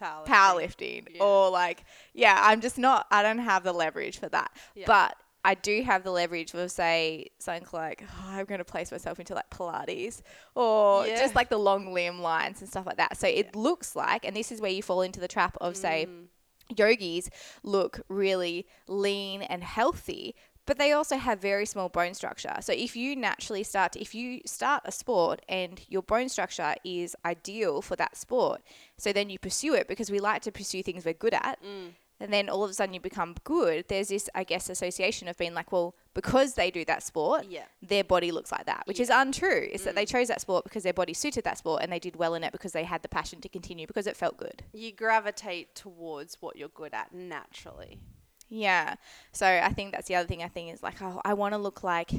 powerlifting. 0.00 0.26
powerlifting 0.26 1.06
Yeah. 1.14 1.22
or 1.22 1.50
like 1.50 1.84
yeah 2.14 2.38
i'm 2.44 2.60
just 2.60 2.78
not 2.78 3.06
i 3.10 3.22
don't 3.22 3.38
have 3.40 3.62
the 3.64 3.72
leverage 3.72 4.18
for 4.18 4.28
that 4.30 4.50
Yeah. 4.74 4.84
but 4.86 5.16
I 5.44 5.54
do 5.54 5.82
have 5.82 6.02
the 6.02 6.10
leverage 6.10 6.52
of 6.52 6.70
say 6.70 7.28
something 7.38 7.66
like 7.72 8.02
oh, 8.04 8.24
I'm 8.32 8.44
going 8.44 8.58
to 8.58 8.64
place 8.64 8.90
myself 8.90 9.20
into 9.20 9.34
like 9.34 9.48
Pilates 9.50 10.20
or 10.56 11.06
Yeah. 11.06 11.16
just 11.18 11.36
like 11.36 11.48
the 11.48 11.56
long 11.58 11.94
limb 11.94 12.20
lines 12.20 12.60
and 12.60 12.68
stuff 12.68 12.84
like 12.84 12.96
that. 12.96 13.16
So 13.16 13.28
it 13.28 13.54
looks 13.54 13.94
like, 13.94 14.26
and 14.26 14.34
this 14.34 14.50
is 14.50 14.60
where 14.60 14.70
you 14.70 14.82
fall 14.82 15.00
into 15.00 15.20
the 15.20 15.28
trap 15.28 15.56
of 15.60 15.76
say 15.76 16.06
Mm. 16.10 16.26
Yogis 16.76 17.30
look 17.62 18.00
really 18.08 18.66
lean 18.86 19.42
and 19.42 19.62
healthy, 19.62 20.34
but 20.66 20.76
they 20.76 20.92
also 20.92 21.16
have 21.16 21.40
very 21.40 21.64
small 21.64 21.88
bone 21.88 22.12
structure. 22.12 22.54
So 22.60 22.74
if 22.74 22.94
you 22.94 23.16
naturally 23.16 23.62
start, 23.62 23.96
if 23.96 24.14
you 24.14 24.40
start 24.44 24.82
a 24.84 24.92
sport 24.92 25.40
and 25.48 25.80
your 25.88 26.02
bone 26.02 26.28
structure 26.28 26.74
is 26.84 27.16
ideal 27.24 27.80
for 27.80 27.96
that 27.96 28.16
sport, 28.16 28.60
so 28.98 29.12
then 29.12 29.30
you 29.30 29.38
pursue 29.38 29.74
it 29.74 29.88
because 29.88 30.10
we 30.10 30.20
like 30.20 30.42
to 30.42 30.52
pursue 30.52 30.82
things 30.82 31.06
we're 31.06 31.14
good 31.14 31.32
at. 31.32 31.58
Mm. 31.64 31.92
And 32.20 32.32
then 32.32 32.48
all 32.48 32.64
of 32.64 32.70
a 32.70 32.74
sudden 32.74 32.94
you 32.94 33.00
become 33.00 33.36
good. 33.44 33.84
There's 33.88 34.08
this, 34.08 34.28
I 34.34 34.42
guess, 34.44 34.68
association 34.68 35.28
of 35.28 35.38
being 35.38 35.54
like, 35.54 35.70
well, 35.70 35.94
because 36.14 36.54
they 36.54 36.70
do 36.70 36.84
that 36.86 37.02
sport, 37.02 37.46
Yeah. 37.48 37.66
their 37.80 38.02
body 38.02 38.32
looks 38.32 38.50
like 38.50 38.66
that, 38.66 38.82
which 38.86 38.98
is 38.98 39.08
untrue. 39.08 39.68
It's 39.70 39.84
that 39.84 39.94
they 39.94 40.04
mm. 40.04 40.10
chose 40.10 40.28
that 40.28 40.40
sport 40.40 40.64
because 40.64 40.82
their 40.82 40.92
body 40.92 41.14
suited 41.14 41.44
that 41.44 41.58
sport 41.58 41.82
and 41.82 41.92
they 41.92 42.00
did 42.00 42.16
well 42.16 42.34
in 42.34 42.42
it 42.42 42.50
because 42.50 42.72
they 42.72 42.84
had 42.84 43.02
the 43.02 43.08
passion 43.08 43.40
to 43.42 43.48
continue 43.48 43.86
because 43.86 44.06
it 44.06 44.16
felt 44.16 44.36
good. 44.36 44.64
You 44.72 44.92
gravitate 44.92 45.76
towards 45.76 46.42
what 46.42 46.56
you're 46.56 46.68
good 46.68 46.92
at 46.92 47.14
naturally. 47.14 48.00
Yeah. 48.48 48.94
So 49.32 49.46
I 49.46 49.72
think 49.72 49.92
that's 49.92 50.08
the 50.08 50.16
other 50.16 50.26
thing 50.26 50.42
I 50.42 50.48
think 50.48 50.72
is 50.72 50.82
like, 50.82 51.00
oh, 51.00 51.20
I 51.24 51.34
want 51.34 51.54
to 51.54 51.58
look 51.58 51.84
like 51.84 52.10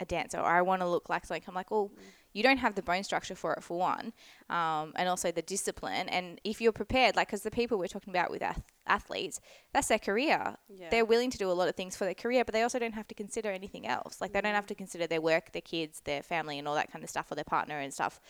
a 0.00 0.04
dancer 0.06 0.38
or 0.38 0.46
I 0.46 0.62
want 0.62 0.80
to 0.80 0.88
look 0.88 1.08
like 1.10 1.26
something. 1.26 1.42
I'm 1.46 1.54
like, 1.54 1.70
well, 1.70 1.90
mm. 1.94 2.02
You 2.32 2.42
don't 2.42 2.58
have 2.58 2.74
the 2.74 2.82
bone 2.82 3.02
structure 3.02 3.34
for 3.34 3.52
it 3.54 3.62
for 3.62 3.78
one, 3.78 4.12
um, 4.48 4.92
and 4.96 5.08
also 5.08 5.32
the 5.32 5.42
discipline. 5.42 6.08
And 6.08 6.40
if 6.44 6.60
you're 6.60 6.72
prepared, 6.72 7.16
like, 7.16 7.28
because 7.28 7.42
the 7.42 7.50
people 7.50 7.78
we're 7.78 7.88
talking 7.88 8.12
about 8.12 8.30
with 8.30 8.42
ath- 8.42 8.62
athletes, 8.86 9.40
that's 9.72 9.88
their 9.88 9.98
career. 9.98 10.56
Yeah. 10.68 10.90
They're 10.90 11.04
willing 11.04 11.30
to 11.30 11.38
do 11.38 11.50
a 11.50 11.52
lot 11.52 11.68
of 11.68 11.74
things 11.74 11.96
for 11.96 12.04
their 12.04 12.14
career, 12.14 12.44
but 12.44 12.52
they 12.52 12.62
also 12.62 12.78
don't 12.78 12.94
have 12.94 13.08
to 13.08 13.14
consider 13.14 13.50
anything 13.50 13.86
else. 13.86 14.20
Like, 14.20 14.32
they 14.32 14.40
don't 14.40 14.54
have 14.54 14.66
to 14.66 14.74
consider 14.74 15.06
their 15.06 15.20
work, 15.20 15.52
their 15.52 15.62
kids, 15.62 16.02
their 16.04 16.22
family, 16.22 16.58
and 16.58 16.68
all 16.68 16.76
that 16.76 16.92
kind 16.92 17.02
of 17.02 17.10
stuff, 17.10 17.32
or 17.32 17.34
their 17.34 17.44
partner 17.44 17.78
and 17.78 17.92
stuff, 17.92 18.20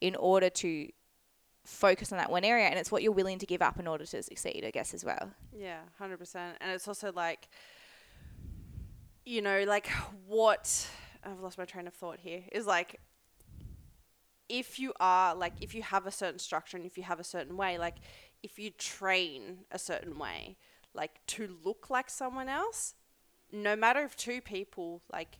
in 0.00 0.16
order 0.16 0.48
to 0.50 0.88
focus 1.66 2.10
on 2.12 2.18
that 2.18 2.30
one 2.30 2.44
area. 2.44 2.66
And 2.66 2.78
it's 2.78 2.90
what 2.90 3.02
you're 3.02 3.12
willing 3.12 3.38
to 3.38 3.46
give 3.46 3.60
up 3.60 3.78
in 3.78 3.86
order 3.86 4.06
to 4.06 4.22
succeed, 4.22 4.64
I 4.66 4.70
guess, 4.70 4.94
as 4.94 5.04
well. 5.04 5.30
Yeah, 5.54 5.80
hundred 5.98 6.18
percent. 6.18 6.56
And 6.62 6.70
it's 6.72 6.88
also 6.88 7.12
like, 7.12 7.48
you 9.26 9.42
know, 9.42 9.64
like 9.68 9.88
what 10.26 10.88
I've 11.22 11.40
lost 11.40 11.58
my 11.58 11.66
train 11.66 11.86
of 11.86 11.92
thought 11.92 12.18
here 12.18 12.42
is 12.50 12.66
like, 12.66 12.98
if 14.50 14.78
you 14.78 14.92
are 14.98 15.34
like, 15.34 15.54
if 15.60 15.74
you 15.74 15.82
have 15.82 16.06
a 16.06 16.10
certain 16.10 16.40
structure 16.40 16.76
and 16.76 16.84
if 16.84 16.98
you 16.98 17.04
have 17.04 17.20
a 17.20 17.24
certain 17.24 17.56
way, 17.56 17.78
like, 17.78 17.96
if 18.42 18.58
you 18.58 18.70
train 18.70 19.58
a 19.70 19.78
certain 19.78 20.18
way, 20.18 20.56
like 20.92 21.24
to 21.28 21.56
look 21.64 21.88
like 21.88 22.10
someone 22.10 22.48
else, 22.48 22.94
no 23.52 23.76
matter 23.76 24.00
if 24.00 24.16
two 24.16 24.40
people 24.40 25.02
like, 25.12 25.38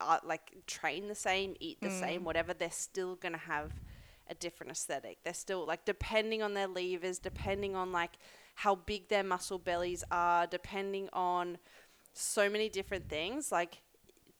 are 0.00 0.20
like 0.24 0.52
train 0.66 1.08
the 1.08 1.14
same, 1.14 1.54
eat 1.58 1.80
the 1.80 1.90
same, 1.90 2.20
mm. 2.20 2.24
whatever, 2.24 2.52
they're 2.52 2.70
still 2.70 3.14
gonna 3.16 3.38
have 3.38 3.72
a 4.28 4.34
different 4.34 4.72
aesthetic. 4.72 5.18
They're 5.24 5.32
still 5.32 5.66
like 5.66 5.84
depending 5.84 6.42
on 6.42 6.54
their 6.54 6.66
levers, 6.66 7.18
depending 7.18 7.74
on 7.74 7.92
like 7.92 8.12
how 8.56 8.74
big 8.74 9.08
their 9.08 9.24
muscle 9.24 9.58
bellies 9.58 10.04
are, 10.10 10.46
depending 10.46 11.08
on 11.12 11.58
so 12.12 12.50
many 12.50 12.68
different 12.68 13.08
things. 13.08 13.52
Like 13.52 13.82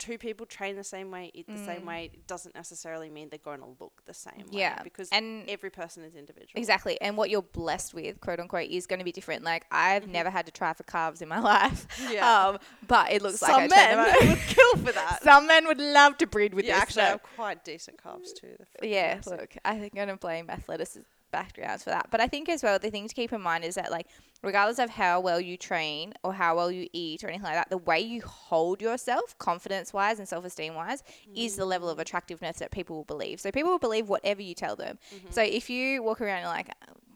two 0.02 0.18
people 0.18 0.44
train 0.47 0.75
the 0.75 0.82
same 0.82 1.11
way, 1.12 1.30
eat 1.32 1.47
the 1.47 1.56
same 1.64 1.87
way, 1.87 2.11
it 2.12 2.26
doesn't 2.26 2.54
necessarily 2.56 3.09
mean 3.09 3.28
they're 3.28 3.38
going 3.38 3.61
to 3.61 3.68
look 3.78 4.02
the 4.04 4.12
same 4.14 4.38
way. 4.38 4.42
Mm. 4.44 4.59
Yeah, 4.59 4.82
Because 4.82 5.09
and- 5.11 5.49
every 5.49 5.71
person 5.71 6.02
is 6.02 6.16
individual. 6.16 6.50
Exactly. 6.56 7.00
And 7.00 7.16
what 7.16 7.30
you're 7.30 7.42
blessed 7.42 7.94
with, 7.94 8.21
quote 8.21 8.40
unquote, 8.40 8.68
is 8.68 8.87
going 8.87 8.99
to 8.99 9.04
be 9.04 9.12
different. 9.12 9.44
Like, 9.44 9.64
I've 9.71 10.09
never 10.09 10.28
had 10.28 10.47
to 10.47 10.52
try 10.52 10.73
for 10.73 10.82
carbs 10.82 11.23
in 11.23 11.28
my 11.28 11.38
life. 11.54 11.87
Mm-hmm. 11.99 12.12
Yeah. 12.14 12.47
Um, 12.49 12.59
but 12.88 13.12
it 13.12 13.23
looks 13.23 13.38
Some 13.38 13.50
like 13.52 13.73
I 13.73 13.76
men 13.76 14.28
would 14.28 14.38
kill 14.40 14.73
for 14.78 14.92
that. 14.92 15.21
Some 15.23 15.47
men 15.47 15.66
would 15.68 15.78
love 15.80 16.18
to 16.18 16.26
breed 16.26 16.52
with 16.54 16.64
yeah, 16.64 16.75
this. 16.75 16.82
actually, 16.82 17.02
I 17.02 17.09
have 17.11 17.23
quite 17.23 17.64
decent 17.64 17.97
carbs 18.02 18.35
too. 18.35 18.56
Yeah, 18.82 19.21
look, 19.26 19.54
I 19.64 19.78
think 19.78 19.92
I'm 19.92 19.97
going 19.97 20.09
to 20.09 20.16
blame 20.16 20.50
athletics 20.50 20.99
backgrounds 21.33 21.83
for 21.83 21.91
that. 21.91 22.09
But 22.11 22.21
I 22.21 22.29
think 22.29 22.49
as 22.49 22.62
well, 22.62 22.79
the 22.79 22.91
thing 22.91 23.09
to 23.09 23.15
keep 23.15 23.33
in 23.33 23.41
mind 23.41 23.65
is 23.65 23.75
that, 23.75 23.91
like, 23.91 24.07
regardless 24.43 24.79
of 24.79 24.91
how 24.91 25.21
well 25.21 25.41
you 25.41 25.57
train 25.57 26.15
or 26.23 26.35
how 26.35 26.55
well 26.55 26.71
you 26.71 26.89
eat 26.93 27.25
or 27.25 27.29
anything 27.29 27.45
like 27.45 27.55
that, 27.55 27.71
the 27.71 27.79
way 27.79 27.99
you 27.99 28.23
hold 28.23 28.81
yourself, 28.81 29.37
confidence 29.39 29.93
wise 29.93 30.19
and 30.19 30.29
self 30.29 30.45
esteem 30.45 30.75
wise, 30.75 31.03
is 31.35 31.57
the 31.57 31.65
mm. 31.65 31.69
level 31.69 31.89
of 31.89 31.99
attractiveness 31.99 32.59
that 32.59 32.71
people 32.71 32.97
will 32.97 33.05
believe. 33.05 33.41
So 33.41 33.51
people 33.51 33.71
will 33.71 33.79
believe 33.79 34.09
whatever 34.09 34.43
you 34.43 34.55
tell 34.55 34.77
them. 34.77 34.99
Mm-hmm. 35.15 35.31
So 35.31 35.43
if 35.43 35.69
you 35.69 36.03
walk 36.03 36.21
around 36.21 36.39
and 36.41 36.49
like, 36.49 36.71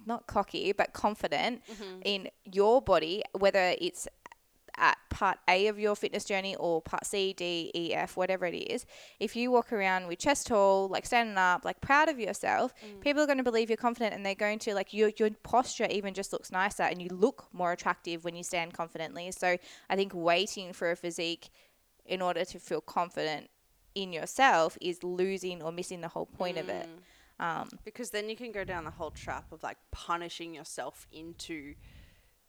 not 0.07 0.27
cocky, 0.27 0.73
but 0.73 0.93
confident 0.93 1.63
mm-hmm. 1.71 2.01
in 2.05 2.29
your 2.45 2.81
body, 2.81 3.23
whether 3.33 3.75
it's 3.81 4.09
at 4.78 4.99
part 5.11 5.38
A 5.49 5.66
of 5.68 5.78
your 5.78 5.97
fitness 5.97 6.25
journey 6.25 6.54
or 6.56 6.83
part 6.83 7.06
C, 7.06 7.33
D, 7.33 7.71
E, 7.75 7.95
F, 7.95 8.16
whatever 8.16 8.47
it 8.47 8.54
is, 8.54 8.87
if 9.18 9.35
you 9.37 9.50
walk 9.50 9.73
around 9.73 10.06
with 10.06 10.18
chest 10.18 10.47
tall, 10.47 10.88
like 10.88 11.06
standing 11.06 11.37
up, 11.37 11.64
like 11.64 11.80
proud 11.80 12.09
of 12.09 12.18
yourself, 12.18 12.75
people 13.00 13.23
are 13.23 13.26
going 13.26 13.38
to 13.38 13.45
believe 13.45 13.71
you're 13.71 13.76
confident 13.76 14.14
and 14.14 14.25
they're 14.25 14.35
going 14.35 14.59
to 14.61 14.75
like 14.75 14.92
your 14.92 15.11
your 15.18 15.30
posture 15.42 15.87
even 15.90 16.14
just 16.14 16.33
looks 16.33 16.50
nicer 16.52 16.83
and 16.83 17.00
you 17.00 17.09
look 17.09 17.47
more 17.52 17.73
attractive 17.73 18.25
when 18.25 18.37
you 18.37 18.42
stand 18.42 18.73
confidently. 18.75 19.30
So 19.33 19.56
I 19.88 19.97
think 19.97 20.12
waiting 20.14 20.73
for 20.73 20.90
a 20.90 20.97
physique 20.97 21.50
in 22.04 22.23
order 22.23 22.45
to 22.45 22.59
feel 22.59 22.80
confident 22.80 23.49
in 23.95 24.12
yourself 24.12 24.76
is 24.80 25.02
losing 25.02 25.62
or 25.62 25.73
missing 25.73 26.02
the 26.02 26.09
whole 26.09 26.26
point 26.26 26.59
of 26.59 26.68
it. 26.68 26.88
Um, 27.38 27.68
Because 27.85 28.11
then 28.11 28.28
you 28.28 28.37
can 28.37 28.52
go 28.52 28.64
down 28.64 28.85
the 28.85 28.90
whole 28.90 29.11
trap 29.11 29.52
of 29.52 29.62
like 29.62 29.78
punishing 29.90 30.54
yourself 30.54 31.06
into 31.12 31.75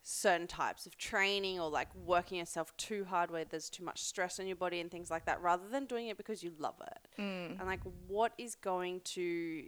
certain 0.09 0.47
types 0.47 0.85
of 0.85 0.97
training 0.97 1.59
or 1.59 1.69
like 1.69 1.93
working 1.93 2.37
yourself 2.37 2.75
too 2.77 3.03
hard 3.03 3.29
where 3.29 3.43
there's 3.43 3.69
too 3.69 3.83
much 3.83 4.01
stress 4.01 4.39
on 4.39 4.47
your 4.47 4.55
body 4.55 4.79
and 4.79 4.89
things 4.89 5.11
like 5.11 5.25
that 5.25 5.41
rather 5.41 5.67
than 5.69 5.83
doing 5.83 6.07
it 6.07 6.15
because 6.15 6.41
you 6.41 6.53
love 6.57 6.75
it. 6.81 7.21
Mm. 7.21 7.59
And 7.59 7.67
like 7.67 7.81
what 8.07 8.31
is 8.37 8.55
going 8.55 9.01
to 9.01 9.63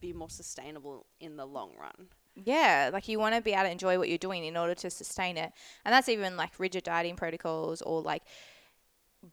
be 0.00 0.14
more 0.14 0.30
sustainable 0.30 1.04
in 1.20 1.36
the 1.36 1.44
long 1.44 1.72
run? 1.78 2.08
Yeah, 2.34 2.88
like 2.90 3.06
you 3.06 3.18
want 3.18 3.34
to 3.34 3.42
be 3.42 3.52
able 3.52 3.64
to 3.64 3.70
enjoy 3.70 3.98
what 3.98 4.08
you're 4.08 4.16
doing 4.16 4.46
in 4.46 4.56
order 4.56 4.74
to 4.76 4.88
sustain 4.88 5.36
it. 5.36 5.52
And 5.84 5.92
that's 5.92 6.08
even 6.08 6.38
like 6.38 6.58
rigid 6.58 6.84
dieting 6.84 7.16
protocols 7.16 7.82
or 7.82 8.00
like 8.00 8.22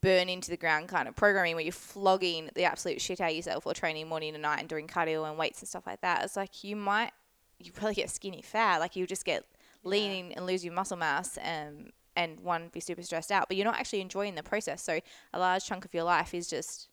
burn 0.01 0.27
into 0.27 0.51
the 0.51 0.57
ground 0.57 0.89
kind 0.89 1.07
of 1.07 1.15
programming 1.15 1.55
where 1.55 1.63
you're 1.63 1.71
flogging 1.71 2.49
the 2.55 2.65
absolute 2.65 2.99
shit 2.99 3.21
out 3.21 3.29
of 3.29 3.35
yourself 3.37 3.65
or 3.65 3.73
training 3.73 4.09
morning 4.09 4.33
and 4.33 4.41
night 4.41 4.59
and 4.59 4.67
doing 4.67 4.87
cardio 4.87 5.27
and 5.27 5.37
weights 5.37 5.61
and 5.61 5.69
stuff 5.69 5.87
like 5.87 6.01
that. 6.01 6.25
It's 6.25 6.35
like 6.35 6.65
you 6.65 6.75
might, 6.75 7.11
you 7.59 7.71
probably 7.71 7.95
get 7.95 8.09
skinny 8.09 8.41
fat. 8.41 8.79
Like 8.81 8.97
you 8.97 9.07
just 9.07 9.23
get 9.23 9.45
lean 9.83 10.31
and 10.33 10.45
lose 10.45 10.63
your 10.63 10.73
muscle 10.73 10.97
mass 10.97 11.37
and, 11.37 11.91
and 12.15 12.39
one, 12.41 12.69
be 12.71 12.79
super 12.79 13.01
stressed 13.01 13.31
out, 13.31 13.47
but 13.47 13.57
you're 13.57 13.65
not 13.65 13.79
actually 13.79 14.01
enjoying 14.01 14.35
the 14.35 14.43
process. 14.43 14.81
So 14.81 14.99
a 15.33 15.39
large 15.39 15.65
chunk 15.65 15.85
of 15.85 15.93
your 15.93 16.03
life 16.03 16.33
is 16.33 16.47
just 16.47 16.89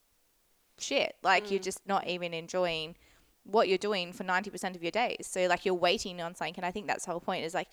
shit. 0.77 1.15
Like 1.23 1.51
you're 1.51 1.59
mm. 1.59 1.63
just 1.63 1.85
not 1.87 2.07
even 2.07 2.33
enjoying 2.33 2.95
what 3.43 3.67
you're 3.69 3.77
doing 3.77 4.13
for 4.13 4.23
90% 4.23 4.75
of 4.75 4.83
your 4.83 4.91
days. 4.91 5.27
So 5.27 5.47
like 5.47 5.65
you're 5.65 5.73
waiting 5.73 6.21
on 6.21 6.35
something 6.35 6.55
and 6.57 6.65
I 6.65 6.71
think 6.71 6.87
that's 6.87 7.05
the 7.05 7.11
whole 7.11 7.19
point 7.19 7.45
is 7.45 7.53
like 7.53 7.69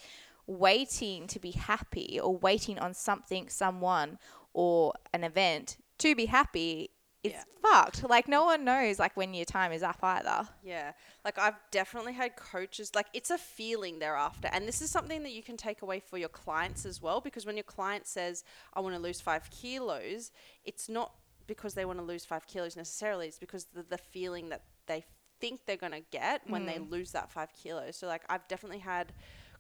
waiting 0.47 1.27
to 1.27 1.39
be 1.39 1.53
happy 1.53 2.21
or 2.23 2.37
waiting 2.37 2.79
on 2.79 2.95
something, 2.95 3.49
someone 3.49 4.19
or 4.53 4.93
an 5.13 5.25
event 5.25 5.77
to 5.99 6.15
be 6.15 6.27
happy 6.27 6.91
is 7.25 7.33
Yeah. 7.33 7.45
fucked. 7.63 8.09
Like 8.09 8.29
no 8.29 8.45
one 8.45 8.65
knows 8.65 8.99
like 8.99 9.17
when 9.17 9.35
your 9.35 9.47
time 9.47 9.73
is 9.73 9.83
up 9.83 9.99
either. 10.03 10.49
Yeah. 10.63 10.93
Like 11.25 11.39
I've 11.39 11.57
definitely 11.71 12.13
had 12.13 12.37
coaches 12.37 12.95
like 12.95 13.07
it's 13.15 13.31
a 13.31 13.39
feeling 13.39 13.99
thereafter. 13.99 14.49
And 14.53 14.69
this 14.69 14.83
is 14.83 14.91
something 14.91 15.23
that 15.23 15.33
you 15.33 15.43
can 15.43 15.57
take 15.57 15.83
away 15.83 16.01
for 16.01 16.19
your 16.19 16.29
clients 16.29 16.85
as 16.85 17.01
well 17.01 17.21
because 17.21 17.47
when 17.47 17.57
your 17.57 17.65
client 17.65 18.07
says 18.07 18.45
I 18.75 18.81
want 18.81 18.95
to 18.95 19.01
lose 19.01 19.21
5 19.21 19.51
kilos, 19.51 20.31
it's 20.65 20.89
not 20.89 21.15
because 21.47 21.75
they 21.75 21.85
want 21.85 21.99
to 21.99 22.05
lose 22.05 22.25
5 22.25 22.47
kilos 22.47 22.77
necessarily, 22.77 23.27
it's 23.27 23.39
because 23.39 23.65
the 23.75 23.83
the 23.83 23.99
feeling 23.99 24.51
that 24.51 24.63
they 24.87 25.05
think 25.41 25.67
they're 25.67 25.77
going 25.77 25.93
to 25.93 26.05
get 26.13 26.43
when 26.49 26.67
they 26.67 26.75
mm. 26.75 26.91
lose 26.91 27.11
that 27.13 27.31
5 27.31 27.53
kilos. 27.55 27.97
So 27.97 28.07
like 28.07 28.23
I've 28.29 28.47
definitely 28.49 28.81
had 28.81 29.13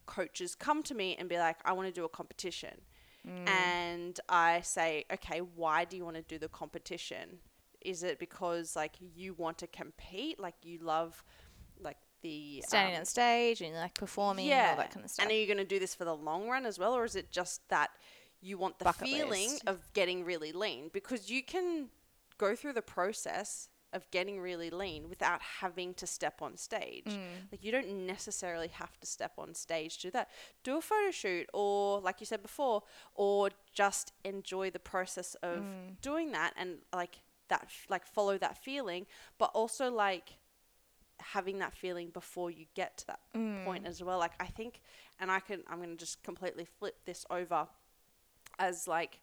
coaches 0.06 0.54
come 0.54 0.83
to 0.83 0.94
me 0.94 1.16
and 1.18 1.28
be 1.30 1.38
like 1.38 1.56
I 1.64 1.73
want 1.73 1.88
to 1.88 1.92
do 1.92 2.04
a 2.04 2.09
competition. 2.11 2.83
Mm. 3.26 3.49
And 3.49 4.21
I 4.28 4.61
say, 4.61 5.06
"Okay, 5.11 5.40
why 5.40 5.87
do 5.87 5.97
you 5.97 6.04
want 6.04 6.16
to 6.16 6.23
do 6.23 6.38
the 6.38 6.49
competition?" 6.49 7.38
Is 7.85 8.03
it 8.03 8.19
because 8.19 8.75
like 8.75 8.93
you 9.14 9.35
want 9.35 9.59
to 9.59 9.67
compete 9.67 10.41
like 10.41 10.55
you 10.62 10.79
love 10.79 11.23
like 11.81 11.99
the 12.23 12.62
Standing 12.67 12.95
um, 12.97 13.00
on 13.00 13.05
stage 13.05 13.61
and 13.61 13.75
like 13.75 13.95
performing 13.95 14.47
yeah 14.47 14.71
all 14.71 14.76
that 14.79 14.91
kind 14.93 15.05
of 15.05 15.11
stuff. 15.11 15.25
and 15.25 15.33
are 15.33 15.37
you 15.37 15.47
going 15.47 15.59
to 15.59 15.64
do 15.64 15.79
this 15.79 15.95
for 15.95 16.05
the 16.05 16.14
long 16.17 16.49
run 16.49 16.64
as 16.67 16.79
well 16.79 16.95
or 16.95 17.05
is 17.05 17.14
it 17.17 17.31
just 17.31 17.69
that 17.69 17.91
you 18.41 18.59
want 18.59 18.79
the 18.79 18.85
Bucket 18.85 19.09
feeling 19.09 19.50
list. 19.50 19.62
of 19.67 19.81
getting 19.95 20.25
really 20.25 20.53
lean 20.53 20.91
because 20.93 21.31
you 21.31 21.43
can 21.43 21.88
go 22.38 22.55
through 22.55 22.73
the 22.75 22.83
process 22.83 23.69
of 23.95 24.11
getting 24.11 24.41
really 24.41 24.71
lean 24.71 25.09
without 25.09 25.41
having 25.61 25.95
to 25.95 26.05
step 26.05 26.43
on 26.43 26.57
stage. 26.57 27.05
Mm. 27.07 27.19
Like 27.53 27.62
you 27.64 27.71
don't 27.71 28.07
necessarily 28.07 28.67
have 28.69 28.99
to 28.99 29.07
step 29.07 29.33
on 29.38 29.55
stage 29.55 29.99
to 29.99 30.09
do 30.09 30.11
that. 30.11 30.29
Do 30.64 30.76
a 30.79 30.81
photo 30.83 31.12
shoot 31.12 31.47
or 31.55 32.00
like 32.00 32.19
you 32.21 32.26
said 32.26 32.43
before 32.43 32.83
or 33.14 33.50
just 33.73 34.12
enjoy 34.25 34.71
the 34.71 34.81
process 34.81 35.37
of 35.45 35.59
Mm. 35.61 36.00
doing 36.03 36.33
that 36.33 36.55
and 36.57 36.79
like 36.93 37.21
that 37.49 37.69
like 37.89 38.07
follow 38.07 38.39
that 38.39 38.57
feeling 38.57 39.07
but 39.39 39.51
also 39.55 39.91
like 39.91 40.37
having 41.21 41.59
that 41.59 41.75
feeling 41.75 42.09
before 42.11 42.51
you 42.51 42.67
get 42.75 42.97
to 42.99 43.07
that 43.07 43.21
Mm. 43.35 43.65
point 43.65 43.87
as 43.87 44.03
well. 44.03 44.19
Like 44.19 44.33
I 44.41 44.47
think, 44.47 44.81
and 45.21 45.31
I 45.31 45.41
can, 45.41 45.63
I'm 45.69 45.79
going 45.79 45.91
to 45.91 45.97
just 45.97 46.23
completely 46.23 46.65
flip 46.65 46.97
this 47.05 47.25
over 47.31 47.67
as 48.59 48.87
like 48.87 49.21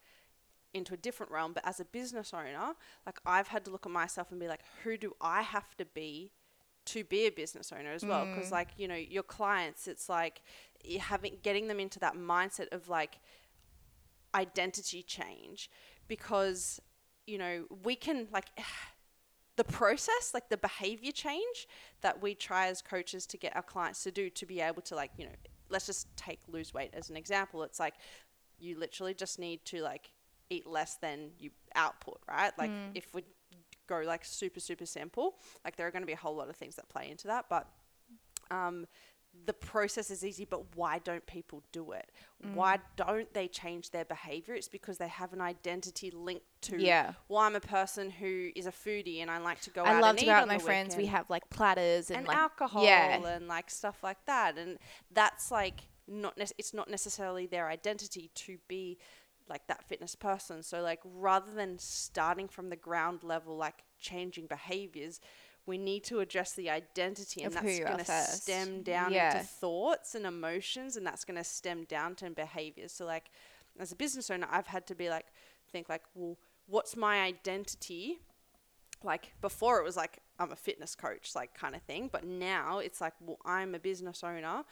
into 0.74 0.94
a 0.94 0.96
different 0.96 1.30
realm, 1.32 1.52
but 1.52 1.66
as 1.66 1.80
a 1.80 1.84
business 1.84 2.32
owner, 2.34 2.74
like 3.06 3.20
I've 3.24 3.48
had 3.48 3.64
to 3.66 3.70
look 3.70 3.86
at 3.86 3.92
myself 3.92 4.30
and 4.30 4.40
be 4.40 4.48
like, 4.48 4.62
who 4.82 4.96
do 4.96 5.14
I 5.20 5.42
have 5.42 5.76
to 5.76 5.84
be 5.84 6.32
to 6.86 7.04
be 7.04 7.26
a 7.26 7.30
business 7.30 7.72
owner 7.72 7.92
as 7.92 8.06
well? 8.06 8.26
Because 8.26 8.50
like 8.50 8.68
you 8.76 8.88
know, 8.88 8.96
your 8.96 9.22
clients, 9.22 9.86
it's 9.86 10.08
like 10.08 10.42
having 10.98 11.38
getting 11.42 11.68
them 11.68 11.78
into 11.78 11.98
that 12.00 12.16
mindset 12.16 12.72
of 12.72 12.88
like 12.88 13.18
identity 14.34 15.02
change 15.02 15.70
because 16.08 16.80
you 17.26 17.38
know 17.38 17.64
we 17.84 17.96
can 17.96 18.28
like 18.32 18.46
the 19.56 19.64
process, 19.64 20.32
like 20.32 20.48
the 20.48 20.56
behavior 20.56 21.12
change 21.12 21.68
that 22.00 22.22
we 22.22 22.34
try 22.34 22.68
as 22.68 22.80
coaches 22.80 23.26
to 23.26 23.36
get 23.36 23.54
our 23.54 23.62
clients 23.62 24.02
to 24.02 24.10
do 24.10 24.30
to 24.30 24.46
be 24.46 24.60
able 24.60 24.80
to 24.82 24.94
like, 24.94 25.10
you 25.18 25.26
know, 25.26 25.32
let's 25.68 25.86
just 25.86 26.08
take 26.16 26.40
lose 26.48 26.72
weight 26.72 26.90
as 26.94 27.10
an 27.10 27.16
example. 27.16 27.62
It's 27.62 27.78
like 27.78 27.94
you 28.58 28.78
literally 28.78 29.14
just 29.14 29.38
need 29.38 29.64
to 29.66 29.82
like 29.82 30.10
eat 30.50 30.66
less 30.66 30.96
than 30.96 31.30
you 31.38 31.50
output, 31.74 32.18
right? 32.28 32.52
Like 32.58 32.70
if 32.94 33.14
we 33.14 33.24
go 33.86 34.02
like 34.06 34.24
super 34.24 34.60
super 34.60 34.86
simple, 34.86 35.36
like 35.64 35.76
there 35.76 35.86
are 35.86 35.90
going 35.90 36.02
to 36.02 36.06
be 36.06 36.12
a 36.12 36.16
whole 36.16 36.36
lot 36.36 36.48
of 36.48 36.56
things 36.56 36.76
that 36.76 36.88
play 36.88 37.10
into 37.10 37.26
that, 37.26 37.46
but 37.50 37.68
um 38.50 38.86
the 39.46 39.52
process 39.52 40.10
is 40.10 40.24
easy, 40.24 40.44
but 40.44 40.76
why 40.76 40.98
don't 40.98 41.26
people 41.26 41.62
do 41.72 41.92
it? 41.92 42.10
Mm. 42.44 42.54
Why 42.54 42.78
don't 42.96 43.32
they 43.34 43.48
change 43.48 43.90
their 43.90 44.04
behavior? 44.04 44.54
It's 44.54 44.68
because 44.68 44.98
they 44.98 45.08
have 45.08 45.32
an 45.32 45.40
identity 45.40 46.10
linked 46.10 46.44
to, 46.62 46.80
Yeah. 46.80 47.14
well, 47.28 47.40
I'm 47.40 47.56
a 47.56 47.60
person 47.60 48.10
who 48.10 48.50
is 48.54 48.66
a 48.66 48.70
foodie 48.70 49.20
and 49.20 49.30
I 49.30 49.38
like 49.38 49.60
to 49.62 49.70
go 49.70 49.82
I 49.82 49.94
out 49.94 50.02
love 50.02 50.10
and 50.10 50.18
to 50.20 50.24
eat 50.24 50.28
go 50.28 50.32
out 50.32 50.42
with 50.46 50.52
my 50.52 50.58
friends. 50.58 50.96
We 50.96 51.06
have 51.06 51.28
like 51.30 51.48
platters 51.50 52.10
and, 52.10 52.18
and 52.18 52.28
like 52.28 52.36
alcohol 52.36 52.84
Yeah. 52.84 53.20
and 53.26 53.48
like 53.48 53.70
stuff 53.70 54.02
like 54.02 54.24
that. 54.26 54.58
And 54.58 54.78
that's 55.10 55.50
like 55.50 55.88
not, 56.06 56.36
nec- 56.38 56.52
it's 56.58 56.74
not 56.74 56.88
necessarily 56.90 57.46
their 57.46 57.68
identity 57.68 58.30
to 58.34 58.58
be 58.68 58.98
like 59.48 59.66
that 59.66 59.82
fitness 59.88 60.14
person. 60.14 60.62
So 60.62 60.82
like 60.82 61.00
rather 61.04 61.52
than 61.52 61.78
starting 61.78 62.48
from 62.48 62.68
the 62.70 62.76
ground 62.76 63.24
level, 63.24 63.56
like 63.56 63.82
changing 63.98 64.46
behaviors, 64.46 65.20
we 65.66 65.78
need 65.78 66.04
to 66.04 66.20
address 66.20 66.52
the 66.52 66.70
identity, 66.70 67.42
and 67.42 67.54
Of 67.54 67.62
that's 67.62 67.78
going 67.78 67.98
to 67.98 68.04
stem 68.04 68.82
down 68.82 69.12
Yeah. 69.12 69.36
into 69.36 69.46
thoughts 69.46 70.14
and 70.14 70.26
emotions, 70.26 70.96
and 70.96 71.06
that's 71.06 71.24
going 71.24 71.36
to 71.36 71.44
stem 71.44 71.84
down 71.84 72.16
to 72.16 72.30
behaviors. 72.30 72.92
So, 72.92 73.04
like, 73.04 73.30
as 73.78 73.92
a 73.92 73.96
business 73.96 74.30
owner, 74.30 74.48
I've 74.50 74.66
had 74.66 74.86
to 74.88 74.94
be 74.94 75.08
like, 75.08 75.26
think 75.70 75.88
like, 75.88 76.02
well, 76.14 76.36
what's 76.66 76.96
my 76.96 77.20
identity? 77.20 78.20
Like 79.02 79.32
before, 79.40 79.78
it 79.80 79.84
was 79.84 79.96
like 79.96 80.18
I'm 80.38 80.52
a 80.52 80.56
fitness 80.56 80.94
coach, 80.94 81.34
like 81.34 81.54
kind 81.54 81.74
of 81.74 81.82
thing, 81.82 82.08
but 82.12 82.24
now 82.24 82.78
it's 82.78 83.00
like, 83.00 83.14
well, 83.20 83.38
I'm 83.44 83.74
a 83.74 83.78
business 83.78 84.22
owner. 84.22 84.62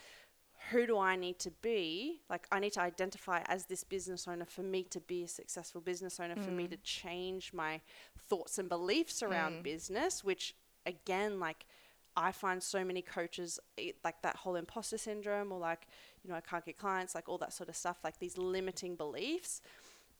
Who 0.70 0.86
do 0.86 0.98
I 0.98 1.16
need 1.16 1.38
to 1.40 1.50
be? 1.62 2.20
Like, 2.28 2.46
I 2.52 2.60
need 2.60 2.74
to 2.74 2.82
identify 2.82 3.40
as 3.46 3.64
this 3.64 3.82
business 3.82 4.28
owner 4.28 4.44
for 4.44 4.62
me 4.62 4.82
to 4.84 5.00
be 5.00 5.24
a 5.24 5.28
successful 5.28 5.80
business 5.80 6.20
owner, 6.20 6.36
for 6.36 6.50
me 6.50 6.68
to 6.68 6.76
change 6.76 7.52
my 7.54 7.80
thoughts 8.28 8.58
and 8.58 8.68
beliefs 8.68 9.22
around 9.22 9.62
business, 9.62 10.22
which 10.22 10.54
again, 10.86 11.40
like, 11.40 11.66
I 12.16 12.32
find 12.32 12.62
so 12.62 12.84
many 12.84 13.02
coaches 13.02 13.60
it, 13.76 13.96
like 14.04 14.20
that 14.22 14.36
whole 14.36 14.56
imposter 14.56 14.98
syndrome 14.98 15.52
or 15.52 15.58
like, 15.58 15.86
you 16.22 16.30
know, 16.30 16.36
I 16.36 16.40
can't 16.40 16.64
get 16.64 16.76
clients, 16.76 17.14
like 17.14 17.28
all 17.28 17.38
that 17.38 17.52
sort 17.52 17.68
of 17.68 17.76
stuff, 17.76 17.98
like 18.02 18.18
these 18.18 18.36
limiting 18.36 18.96
beliefs. 18.96 19.62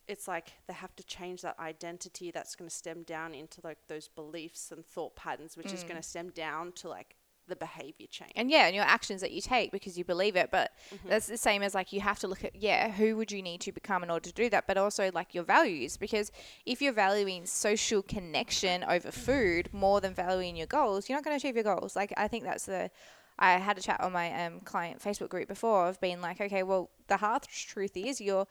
it's 0.09 0.26
like 0.26 0.52
they 0.67 0.75
have 0.75 0.95
to 0.97 1.05
change 1.05 1.43
that 1.43 1.59
identity 1.61 2.31
that's 2.31 2.57
going 2.57 2.69
to 2.69 2.75
stem 2.75 3.05
down 3.05 3.35
into 3.35 3.61
like 3.62 3.79
those 3.88 4.09
beliefs 4.09 4.73
and 4.73 4.85
thought 4.85 5.14
patterns, 5.14 5.57
which 5.57 5.73
is 5.73 5.85
mm. 5.85 5.88
going 5.88 5.97
to 5.97 6.09
stem 6.09 6.31
down 6.31 6.73
to 6.73 6.88
like 6.88 7.17
the 7.50 7.57
behavior 7.57 8.07
change. 8.11 8.33
and 8.37 8.50
yeah, 8.50 8.66
and 8.66 8.75
your 8.75 8.85
actions 8.85 9.21
that 9.21 9.33
you 9.33 9.42
take 9.42 9.71
because 9.71 9.99
you 9.99 10.04
believe 10.04 10.37
it. 10.37 10.50
But 10.50 10.73
that's 11.07 11.26
the 11.26 11.37
same 11.37 11.62
as 11.62 11.75
like 11.75 11.92
you 11.92 12.00
have 12.00 12.19
to 12.21 12.28
look 12.28 12.45
at 12.45 12.57
yeah, 12.57 12.90
who 12.90 13.16
would 13.16 13.30
you 13.30 13.42
need 13.42 13.61
to 13.62 13.73
become 13.73 14.02
in 14.02 14.11
order 14.11 14.28
to 14.28 14.35
do 14.35 14.49
that? 14.50 14.66
But 14.66 14.78
also 14.78 15.11
like 15.12 15.35
your 15.35 15.45
values 15.45 15.97
because 15.97 16.33
if 16.64 16.80
you're 16.80 16.92
valuing 16.92 17.45
social 17.47 18.02
connection 18.02 18.85
over 18.85 19.11
food 19.11 19.69
more 19.73 20.00
than 20.00 20.14
valuing 20.14 20.57
your 20.57 20.66
goals, 20.66 21.09
you're 21.09 21.19
not 21.19 21.25
going 21.25 21.38
to 21.38 21.47
achieve 21.47 21.57
your 21.57 21.64
goals. 21.64 21.95
Like 21.95 22.14
I 22.16 22.28
think 22.28 22.45
that's 22.45 22.66
the 22.66 22.90
I 23.38 23.52
had 23.52 23.78
a 23.78 23.80
chat 23.80 24.00
on 24.00 24.12
my 24.12 24.45
um, 24.45 24.61
client 24.61 25.00
Facebook 25.00 25.30
group 25.30 25.49
before 25.49 25.88
of 25.88 26.00
being 26.00 26.21
like, 26.21 26.40
okay, 26.40 26.62
well, 26.62 26.90
the 27.09 27.16
harsh 27.16 27.66
truth 27.66 27.97
is 27.97 28.21
you're. 28.21 28.47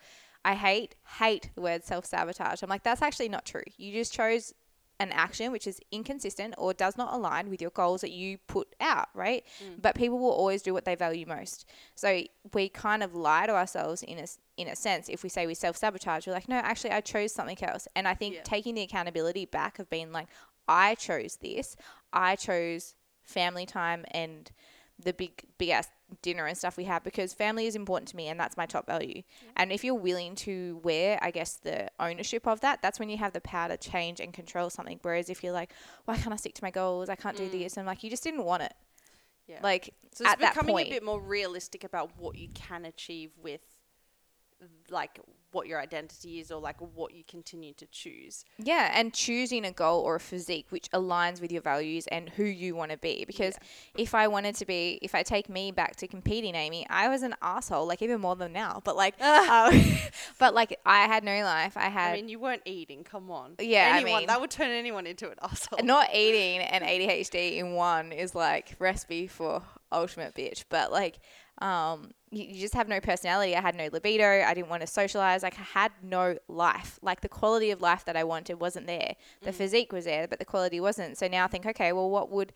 I 0.45 0.55
hate 0.55 0.95
hate 1.19 1.49
the 1.53 1.61
word 1.61 1.83
self 1.83 2.05
sabotage. 2.05 2.63
I'm 2.63 2.69
like, 2.69 2.83
that's 2.83 3.01
actually 3.01 3.27
not 3.29 3.45
true. 3.45 3.63
You 3.77 3.91
just 3.91 4.13
chose 4.13 4.53
an 4.99 5.11
action 5.13 5.51
which 5.51 5.65
is 5.65 5.79
inconsistent 5.91 6.53
or 6.57 6.73
does 6.73 6.97
not 6.97 7.13
align 7.13 7.49
with 7.49 7.61
your 7.61 7.71
goals 7.71 8.01
that 8.01 8.11
you 8.11 8.37
put 8.47 8.75
out, 8.81 9.07
right? 9.13 9.45
Mm. 9.63 9.81
But 9.81 9.95
people 9.95 10.19
will 10.19 10.31
always 10.31 10.61
do 10.61 10.73
what 10.73 10.83
they 10.85 10.95
value 10.95 11.25
most. 11.25 11.65
So 11.95 12.23
we 12.53 12.69
kind 12.69 13.01
of 13.01 13.15
lie 13.15 13.45
to 13.47 13.53
ourselves 13.53 14.03
in 14.03 14.19
a 14.19 14.27
in 14.57 14.67
a 14.67 14.75
sense 14.75 15.07
if 15.07 15.23
we 15.23 15.29
say 15.29 15.47
we 15.47 15.53
self 15.53 15.77
sabotage. 15.77 16.27
We're 16.27 16.33
like, 16.33 16.49
no, 16.49 16.57
actually, 16.57 16.91
I 16.91 17.01
chose 17.01 17.33
something 17.33 17.57
else. 17.63 17.87
And 17.95 18.07
I 18.07 18.13
think 18.13 18.35
Yeah. 18.35 18.41
taking 18.43 18.75
the 18.75 18.81
accountability 18.81 19.45
back 19.45 19.79
of 19.79 19.89
being 19.89 20.11
like, 20.11 20.27
I 20.67 20.95
chose 20.95 21.37
this. 21.37 21.75
I 22.11 22.35
chose 22.35 22.95
family 23.23 23.65
time 23.65 24.05
and 24.11 24.51
the 25.01 25.13
big 25.13 25.43
big 25.57 25.69
ass 25.69 25.87
dinner 26.21 26.45
and 26.45 26.57
stuff 26.57 26.77
we 26.77 26.85
have 26.85 27.03
because 27.03 27.33
family 27.33 27.65
is 27.65 27.75
important 27.75 28.07
to 28.09 28.15
me 28.15 28.27
and 28.27 28.39
that's 28.39 28.57
my 28.57 28.65
top 28.65 28.85
value. 28.85 29.21
And 29.55 29.71
if 29.71 29.83
you're 29.83 29.95
willing 29.95 30.35
to 30.35 30.79
wear, 30.83 31.19
I 31.21 31.31
guess, 31.31 31.55
the 31.55 31.89
ownership 31.99 32.47
of 32.47 32.61
that, 32.61 32.81
that's 32.81 32.99
when 32.99 33.09
you 33.09 33.17
have 33.17 33.33
the 33.33 33.41
power 33.41 33.69
to 33.69 33.77
change 33.77 34.19
and 34.19 34.33
control 34.33 34.69
something. 34.69 34.99
Whereas 35.01 35.29
if 35.29 35.43
you're 35.43 35.53
like, 35.53 35.71
why 36.05 36.17
can't 36.17 36.33
I 36.33 36.37
stick 36.37 36.55
to 36.55 36.63
my 36.63 36.71
goals? 36.71 37.09
I 37.09 37.15
can't 37.15 37.37
do 37.37 37.47
mm. 37.47 37.51
this. 37.51 37.77
And 37.77 37.85
like, 37.85 38.03
you 38.03 38.09
just 38.09 38.23
didn't 38.23 38.43
want 38.43 38.63
it. 38.63 38.73
Yeah. 39.47 39.59
Like, 39.63 39.93
So 40.13 40.25
it's 40.25 40.35
becoming 40.35 40.75
point. 40.75 40.87
a 40.87 40.91
bit 40.91 41.03
more 41.03 41.19
realistic 41.19 41.83
about 41.83 42.11
what 42.17 42.37
you 42.37 42.49
can 42.53 42.85
achieve 42.85 43.31
with 43.41 43.61
like 44.89 45.19
what 45.51 45.67
your 45.67 45.79
identity 45.79 46.39
is 46.39 46.51
or 46.51 46.59
like 46.61 46.77
what 46.79 47.13
you 47.13 47.23
continue 47.27 47.73
to 47.73 47.85
choose. 47.87 48.45
Yeah, 48.57 48.91
and 48.93 49.13
choosing 49.13 49.65
a 49.65 49.71
goal 49.71 50.01
or 50.01 50.15
a 50.15 50.19
physique 50.19 50.67
which 50.69 50.89
aligns 50.91 51.41
with 51.41 51.51
your 51.51 51.61
values 51.61 52.07
and 52.07 52.29
who 52.29 52.43
you 52.43 52.75
want 52.75 52.91
to 52.91 52.97
be. 52.97 53.25
Because 53.25 53.55
if 53.97 54.13
I 54.13 54.27
wanted 54.27 54.55
to 54.55 54.65
be, 54.65 54.99
if 55.01 55.15
I 55.15 55.23
take 55.23 55.49
me 55.49 55.71
back 55.71 55.95
to 55.97 56.07
competing, 56.07 56.55
Amy, 56.55 56.85
I 56.89 57.09
was 57.09 57.23
an 57.23 57.35
asshole, 57.41 57.87
like 57.87 58.01
even 58.01 58.21
more 58.21 58.35
than 58.35 58.53
now. 58.53 58.81
But 58.83 58.95
like, 58.95 59.19
um, 59.21 59.73
but 60.39 60.53
like 60.53 60.79
I 60.85 61.05
had 61.07 61.23
no 61.23 61.43
life. 61.43 61.75
I 61.77 61.89
had 61.89 62.11
I 62.11 62.15
mean, 62.15 62.29
you 62.29 62.39
weren't 62.39 62.63
eating. 62.65 63.03
Come 63.03 63.31
on. 63.31 63.55
Yeah, 63.59 63.91
I 63.93 63.99
anyone 63.99 64.19
mean- 64.19 64.27
that 64.27 64.41
would 64.41 64.51
turn 64.51 64.69
anyone 64.69 65.07
into 65.07 65.29
an 65.29 65.37
asshole. 65.41 65.79
not 65.83 66.13
eating 66.13 66.59
and 66.59 66.83
ADHD 66.83 67.57
in 67.57 67.73
one 67.73 68.11
is 68.11 68.35
like 68.35 68.75
recipe 68.79 69.27
for 69.27 69.63
ultimate 69.91 70.35
bitch. 70.35 70.65
But 70.69 70.91
like, 70.91 71.19
um, 71.59 72.11
you, 72.31 72.45
you 72.45 72.61
just 72.61 72.73
have 72.73 72.87
no 72.87 72.99
personality. 72.99 73.55
I 73.55 73.61
had 73.61 73.75
no 73.75 73.89
libido. 73.91 74.43
I 74.43 74.53
didn't 74.53 74.69
want 74.69 74.81
to 74.81 74.87
socialize. 74.87 75.43
Like, 75.43 75.59
I 75.59 75.63
had 75.63 75.91
no 76.01 76.37
life. 76.47 76.99
Like, 77.01 77.21
the 77.21 77.29
quality 77.29 77.71
of 77.71 77.81
life 77.81 78.05
that 78.05 78.15
I 78.15 78.23
wanted 78.23 78.59
wasn't 78.59 78.87
there. 78.87 79.15
The 79.41 79.51
physique 79.51 79.91
was 79.91 80.05
there, 80.05 80.27
but 80.27 80.39
the 80.39 80.45
quality 80.45 80.79
wasn't. 80.79 81.17
So 81.17 81.27
now 81.27 81.45
I 81.45 81.47
think, 81.47 81.65
okay, 81.65 81.91
well, 81.91 82.09
what 82.09 82.29
would 82.31 82.53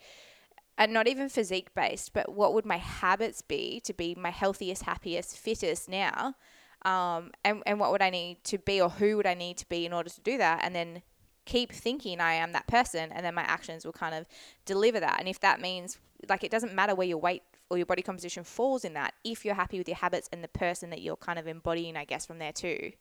and 0.77 0.91
not 0.91 1.07
even 1.07 1.29
physique 1.29 1.73
based, 1.75 2.13
but 2.13 2.33
what 2.33 2.53
would 2.53 2.65
my 2.65 2.77
habits 2.77 3.41
be 3.41 3.79
to 3.81 3.93
be 3.93 4.15
my 4.15 4.31
healthiest, 4.31 4.83
happiest, 4.83 5.37
fittest 5.37 5.87
now? 5.87 6.35
Um, 6.83 7.31
and, 7.45 7.61
and 7.65 7.79
what 7.79 7.91
would 7.91 8.01
I 8.01 8.09
need 8.09 8.43
to 8.45 8.57
be, 8.57 8.81
or 8.81 8.89
who 8.89 9.15
would 9.17 9.27
I 9.27 9.35
need 9.35 9.57
to 9.59 9.69
be 9.69 9.85
in 9.85 9.93
order 9.93 10.09
to 10.09 10.21
do 10.21 10.37
that? 10.37 10.61
And 10.63 10.75
then 10.75 11.03
keep 11.45 11.71
thinking 11.71 12.19
I 12.19 12.33
am 12.33 12.53
that 12.53 12.67
person, 12.67 13.11
and 13.11 13.25
then 13.25 13.35
my 13.35 13.43
actions 13.43 13.85
will 13.85 13.93
kind 13.93 14.15
of 14.15 14.25
deliver 14.65 14.99
that. 14.99 15.19
And 15.19 15.29
if 15.29 15.39
that 15.41 15.61
means, 15.61 15.99
like, 16.27 16.43
it 16.43 16.51
doesn't 16.51 16.73
matter 16.73 16.95
where 16.95 17.07
your 17.07 17.19
weight 17.19 17.43
or 17.73 17.77
your 17.77 17.87
body 17.87 18.03
composition 18.03 18.43
falls 18.43 18.85
in 18.85 18.93
that, 18.93 19.15
if 19.23 19.43
you're 19.43 19.55
happy 19.55 19.79
with 19.79 19.87
your 19.87 19.97
habits 19.97 20.29
and 20.31 20.43
the 20.43 20.47
person 20.47 20.91
that 20.91 21.01
you're 21.01 21.17
kind 21.17 21.39
of 21.39 21.47
embodying, 21.47 21.97
I 21.97 22.05
guess, 22.05 22.23
from 22.23 22.37
there 22.37 22.51
too. 22.51 22.91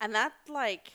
And 0.00 0.14
that 0.14 0.32
like 0.48 0.90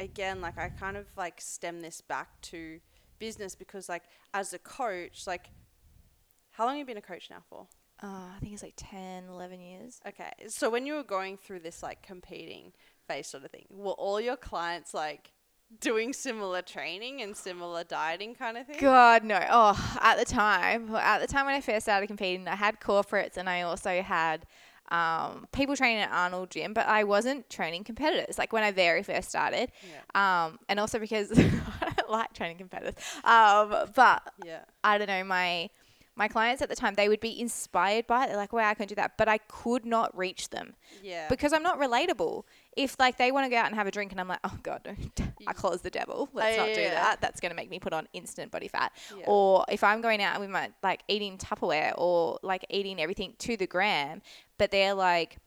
again, 0.00 0.40
like 0.40 0.58
I 0.58 0.70
kind 0.70 0.96
of 0.96 1.06
like 1.16 1.40
stem 1.40 1.80
this 1.80 2.00
back 2.00 2.28
to 2.42 2.80
business 3.20 3.54
because 3.54 3.88
like 3.88 4.02
as 4.34 4.52
a 4.52 4.58
coach, 4.58 5.28
like 5.28 5.50
how 6.50 6.64
long 6.66 6.74
have 6.74 6.80
you 6.80 6.84
been 6.86 6.96
a 6.96 7.00
coach 7.00 7.30
now 7.30 7.42
for? 7.48 7.68
Uh, 8.02 8.32
I 8.34 8.38
think 8.40 8.54
it's 8.54 8.62
like 8.64 8.74
10, 8.76 9.28
11 9.28 9.60
years. 9.60 10.00
Okay. 10.08 10.32
So 10.48 10.68
when 10.68 10.86
you 10.86 10.94
were 10.94 11.04
going 11.04 11.36
through 11.36 11.60
this 11.60 11.80
like 11.80 12.02
competing 12.02 12.72
phase 13.06 13.28
sort 13.28 13.44
of 13.44 13.52
thing, 13.52 13.66
were 13.70 13.92
all 13.92 14.20
your 14.20 14.36
clients 14.36 14.94
like 14.94 15.30
doing 15.80 16.12
similar 16.12 16.62
training 16.62 17.22
and 17.22 17.36
similar 17.36 17.84
dieting 17.84 18.34
kind 18.34 18.56
of 18.58 18.66
thing? 18.66 18.76
God 18.80 19.24
no! 19.24 19.40
Oh, 19.50 19.98
at 20.02 20.18
the 20.18 20.24
time, 20.24 20.94
at 20.94 21.20
the 21.20 21.26
time 21.26 21.46
when 21.46 21.54
I 21.54 21.60
first 21.60 21.84
started 21.86 22.06
competing, 22.08 22.48
I 22.48 22.56
had 22.56 22.80
corporates 22.80 23.36
and 23.36 23.48
I 23.48 23.62
also 23.62 24.02
had 24.02 24.46
um, 24.90 25.46
people 25.52 25.76
training 25.76 26.02
at 26.02 26.10
Arnold 26.10 26.50
Gym, 26.50 26.74
but 26.74 26.86
I 26.86 27.04
wasn't 27.04 27.48
training 27.48 27.84
competitors. 27.84 28.38
Like 28.38 28.52
when 28.52 28.64
I 28.64 28.72
very 28.72 29.02
first 29.04 29.28
started, 29.28 29.70
um, 30.14 30.58
and 30.68 30.80
also 30.80 30.98
because 30.98 31.30
I 31.38 31.92
don't 31.96 32.10
like 32.10 32.32
training 32.32 32.58
competitors. 32.58 32.94
Um, 33.24 33.74
but 33.94 34.32
Yeah. 34.44 34.60
I 34.82 34.98
don't 34.98 35.06
know 35.06 35.24
my 35.24 35.70
my 36.16 36.26
clients 36.28 36.60
at 36.60 36.68
the 36.68 36.76
time 36.76 36.94
they 36.96 37.08
would 37.08 37.20
be 37.20 37.40
inspired 37.40 38.06
by 38.06 38.24
it. 38.24 38.28
They're 38.28 38.36
like, 38.36 38.52
"Wow, 38.52 38.68
I 38.68 38.74
can 38.74 38.88
do 38.88 38.94
that," 38.96 39.16
but 39.16 39.28
I 39.28 39.38
could 39.38 39.86
not 39.86 40.14
reach 40.18 40.50
them 40.50 40.74
Yeah. 41.02 41.28
because 41.28 41.52
I'm 41.52 41.62
not 41.62 41.78
relatable. 41.78 42.42
If 42.76 42.98
like 43.00 43.18
they 43.18 43.32
want 43.32 43.46
to 43.46 43.50
go 43.50 43.56
out 43.56 43.66
and 43.66 43.74
have 43.74 43.86
a 43.86 43.90
drink 43.90 44.12
and 44.12 44.20
I'm 44.20 44.28
like, 44.28 44.38
oh 44.44 44.56
god, 44.62 44.82
no, 44.86 45.24
alcohol 45.46 45.72
is 45.72 45.80
the 45.80 45.90
devil. 45.90 46.28
Oh, 46.28 46.28
Let's 46.32 46.56
Oh, 46.58 46.66
not 46.66 46.74
do 46.74 46.80
yeah. 46.80 46.94
that. 46.94 47.20
That's 47.20 47.40
going 47.40 47.50
to 47.50 47.56
make 47.56 47.68
me 47.68 47.78
put 47.80 47.92
on 47.92 48.06
instant 48.12 48.52
body 48.52 48.68
fat. 48.68 48.92
Yeah. 49.16 49.24
Or 49.26 49.64
if 49.68 49.82
I'm 49.82 50.00
going 50.00 50.22
out 50.22 50.34
and 50.34 50.40
we 50.40 50.46
might 50.46 50.72
like 50.82 51.02
eating 51.08 51.36
Tupperware 51.36 51.92
or 51.98 52.38
like 52.42 52.64
eating 52.70 53.00
everything 53.00 53.34
to 53.40 53.56
the 53.56 53.66
gram, 53.66 54.22
but 54.58 54.70
they're 54.70 54.94
like. 54.94 55.38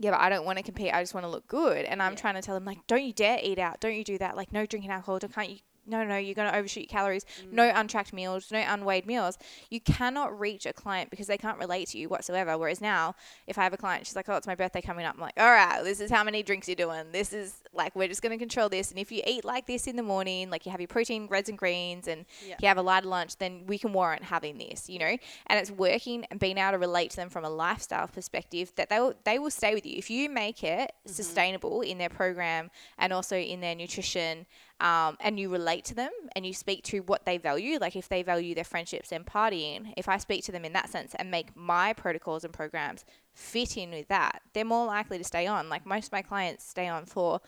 Yeah, 0.00 0.12
but 0.12 0.20
I 0.20 0.28
don't 0.28 0.44
want 0.44 0.58
to 0.58 0.62
compete. 0.62 0.94
I 0.94 1.02
just 1.02 1.12
want 1.12 1.24
to 1.24 1.28
look 1.28 1.48
good, 1.48 1.84
and 1.84 2.00
I'm 2.00 2.14
trying 2.14 2.36
to 2.36 2.40
tell 2.40 2.54
them 2.54 2.64
like, 2.64 2.78
don't 2.86 3.02
you 3.02 3.12
dare 3.12 3.40
eat 3.42 3.58
out. 3.58 3.80
Don't 3.80 3.96
you 3.96 4.04
do 4.04 4.16
that. 4.18 4.36
Like, 4.36 4.52
no 4.52 4.64
drinking 4.64 4.92
alcohol. 4.92 5.18
Don't, 5.18 5.34
can't 5.34 5.50
you? 5.50 5.56
No, 5.88 6.04
no, 6.04 6.16
you're 6.16 6.34
going 6.34 6.50
to 6.50 6.56
overshoot 6.56 6.84
your 6.84 6.88
calories. 6.88 7.24
Mm. 7.42 7.52
No 7.52 7.72
untracked 7.74 8.12
meals. 8.12 8.50
No 8.52 8.58
unweighed 8.58 9.06
meals. 9.06 9.38
You 9.70 9.80
cannot 9.80 10.38
reach 10.38 10.66
a 10.66 10.72
client 10.72 11.10
because 11.10 11.26
they 11.26 11.38
can't 11.38 11.58
relate 11.58 11.88
to 11.88 11.98
you 11.98 12.08
whatsoever. 12.08 12.56
Whereas 12.58 12.80
now, 12.80 13.14
if 13.46 13.58
I 13.58 13.64
have 13.64 13.72
a 13.72 13.76
client, 13.76 14.06
she's 14.06 14.16
like, 14.16 14.28
oh, 14.28 14.36
it's 14.36 14.46
my 14.46 14.54
birthday 14.54 14.80
coming 14.82 15.06
up. 15.06 15.14
I'm 15.14 15.20
like, 15.20 15.34
all 15.38 15.50
right, 15.50 15.82
this 15.82 16.00
is 16.00 16.10
how 16.10 16.22
many 16.22 16.42
drinks 16.42 16.68
you're 16.68 16.74
doing. 16.76 17.06
This 17.12 17.32
is 17.32 17.54
like, 17.72 17.96
we're 17.96 18.08
just 18.08 18.22
going 18.22 18.32
to 18.32 18.38
control 18.38 18.68
this. 18.68 18.90
And 18.90 18.98
if 18.98 19.10
you 19.10 19.22
eat 19.26 19.44
like 19.44 19.66
this 19.66 19.86
in 19.86 19.96
the 19.96 20.02
morning, 20.02 20.50
like 20.50 20.66
you 20.66 20.70
have 20.72 20.80
your 20.80 20.88
protein, 20.88 21.26
reds 21.28 21.48
and 21.48 21.56
greens, 21.58 22.06
and 22.06 22.26
Yeah. 22.46 22.56
you 22.60 22.68
have 22.68 22.76
a 22.78 22.82
lighter 22.82 23.06
lunch, 23.08 23.36
then 23.38 23.64
we 23.66 23.78
can 23.78 23.92
warrant 23.92 24.24
having 24.24 24.58
this, 24.58 24.88
you 24.88 24.98
know? 24.98 25.16
And 25.46 25.58
it's 25.58 25.70
working 25.70 26.24
and 26.30 26.38
being 26.38 26.58
able 26.58 26.72
to 26.72 26.78
relate 26.78 27.10
to 27.10 27.16
them 27.16 27.30
from 27.30 27.44
a 27.44 27.50
lifestyle 27.50 28.08
perspective 28.08 28.72
that 28.76 28.90
they 28.90 29.00
will, 29.00 29.14
they 29.24 29.38
will 29.38 29.50
stay 29.50 29.74
with 29.74 29.86
you. 29.86 29.96
If 29.96 30.10
you 30.10 30.28
make 30.28 30.62
it 30.62 30.92
sustainable 31.06 31.80
in 31.80 31.98
their 31.98 32.08
program 32.10 32.70
and 32.98 33.12
also 33.12 33.36
in 33.36 33.60
their 33.60 33.74
nutrition, 33.74 34.46
um, 34.80 35.16
and 35.20 35.40
you 35.40 35.48
relate 35.48 35.84
to 35.86 35.94
them 35.94 36.10
and 36.36 36.46
you 36.46 36.54
speak 36.54 36.84
to 36.84 37.00
what 37.00 37.24
they 37.24 37.36
value, 37.38 37.78
like 37.80 37.96
if 37.96 38.08
they 38.08 38.22
value 38.22 38.54
their 38.54 38.64
friendships 38.64 39.10
and 39.10 39.26
partying, 39.26 39.92
if 39.96 40.08
I 40.08 40.18
speak 40.18 40.44
to 40.44 40.52
them 40.52 40.64
in 40.64 40.72
that 40.74 40.88
sense 40.88 41.14
and 41.18 41.30
make 41.30 41.56
my 41.56 41.92
protocols 41.92 42.44
and 42.44 42.52
programs 42.52 43.04
fit 43.34 43.76
in 43.76 43.90
with 43.90 44.08
that, 44.08 44.42
they're 44.52 44.64
more 44.64 44.86
likely 44.86 45.18
to 45.18 45.24
stay 45.24 45.46
on. 45.46 45.68
Like 45.68 45.84
most 45.84 46.06
of 46.06 46.12
my 46.12 46.22
clients 46.22 46.68
stay 46.68 46.86
on 46.86 47.06
for 47.06 47.40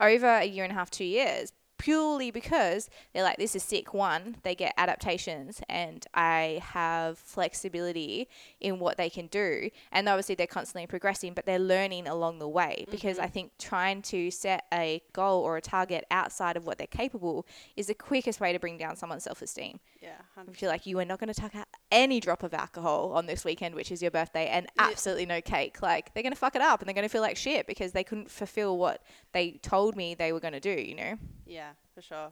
over 0.00 0.26
a 0.26 0.44
year 0.44 0.64
and 0.64 0.72
a 0.72 0.76
half, 0.76 0.90
two 0.90 1.04
years, 1.04 1.52
purely 1.82 2.30
because 2.30 2.88
they're 3.12 3.24
like, 3.24 3.38
this 3.38 3.56
is 3.56 3.62
sick. 3.64 3.92
One, 3.92 4.36
they 4.44 4.54
get 4.54 4.72
adaptations, 4.76 5.60
and 5.68 6.06
I 6.14 6.60
have 6.62 7.18
flexibility 7.18 8.28
in 8.60 8.78
what 8.78 8.96
they 8.96 9.10
can 9.10 9.26
do. 9.26 9.68
And 9.90 10.08
obviously, 10.08 10.36
they're 10.36 10.46
constantly 10.46 10.86
progressing, 10.86 11.34
but 11.34 11.44
they're 11.44 11.58
learning 11.58 12.06
along 12.06 12.38
the 12.38 12.48
way. 12.48 12.86
Because 12.88 13.18
I 13.18 13.24
mm-hmm. 13.24 13.32
think 13.32 13.52
trying 13.58 14.02
to 14.02 14.30
set 14.30 14.64
a 14.72 15.02
goal 15.12 15.42
or 15.42 15.56
a 15.56 15.60
target 15.60 16.04
outside 16.12 16.56
of 16.56 16.66
what 16.66 16.78
they're 16.78 16.86
capable 16.86 17.46
is 17.76 17.88
the 17.88 17.94
quickest 17.94 18.38
way 18.40 18.52
to 18.52 18.60
bring 18.60 18.78
down 18.78 18.94
someone's 18.94 19.24
self 19.24 19.42
esteem. 19.42 19.80
Yeah. 20.02 20.18
I 20.36 20.52
feel 20.52 20.68
like 20.68 20.84
you 20.84 20.98
are 20.98 21.04
not 21.04 21.20
going 21.20 21.32
to 21.32 21.40
tuck 21.40 21.54
out 21.54 21.66
any 21.92 22.18
drop 22.18 22.42
of 22.42 22.52
alcohol 22.52 23.12
on 23.14 23.26
this 23.26 23.44
weekend, 23.44 23.76
which 23.76 23.92
is 23.92 24.02
your 24.02 24.10
birthday, 24.10 24.48
and 24.48 24.66
absolutely 24.78 25.26
no 25.26 25.40
cake. 25.40 25.80
Like 25.80 26.12
they're 26.12 26.24
going 26.24 26.32
to 26.32 26.38
fuck 26.38 26.56
it 26.56 26.62
up, 26.62 26.80
and 26.80 26.88
they're 26.88 26.94
going 26.94 27.06
to 27.06 27.12
feel 27.12 27.22
like 27.22 27.36
shit 27.36 27.68
because 27.68 27.92
they 27.92 28.02
couldn't 28.02 28.30
fulfill 28.30 28.78
what 28.78 29.02
they 29.32 29.52
told 29.62 29.94
me 29.94 30.14
they 30.14 30.32
were 30.32 30.40
going 30.40 30.54
to 30.54 30.60
do. 30.60 30.70
You 30.70 30.96
know? 30.96 31.14
Yeah, 31.46 31.70
for 31.94 32.02
sure. 32.02 32.30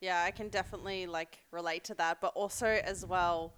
Yeah, 0.00 0.24
I 0.24 0.30
can 0.30 0.50
definitely 0.50 1.06
like 1.06 1.38
relate 1.50 1.84
to 1.84 1.94
that, 1.94 2.20
but 2.20 2.32
also 2.34 2.66
as 2.66 3.06
well, 3.06 3.54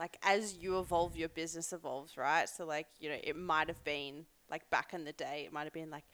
like 0.00 0.16
as 0.22 0.56
you 0.56 0.78
evolve, 0.78 1.14
your 1.14 1.28
business 1.28 1.74
evolves, 1.74 2.16
right? 2.16 2.48
So 2.48 2.64
like 2.64 2.86
you 2.98 3.10
know, 3.10 3.18
it 3.22 3.36
might 3.36 3.68
have 3.68 3.84
been 3.84 4.24
like 4.50 4.68
back 4.70 4.94
in 4.94 5.04
the 5.04 5.12
day, 5.12 5.42
it 5.44 5.52
might 5.52 5.64
have 5.64 5.74
been 5.74 5.90
like 5.90 6.04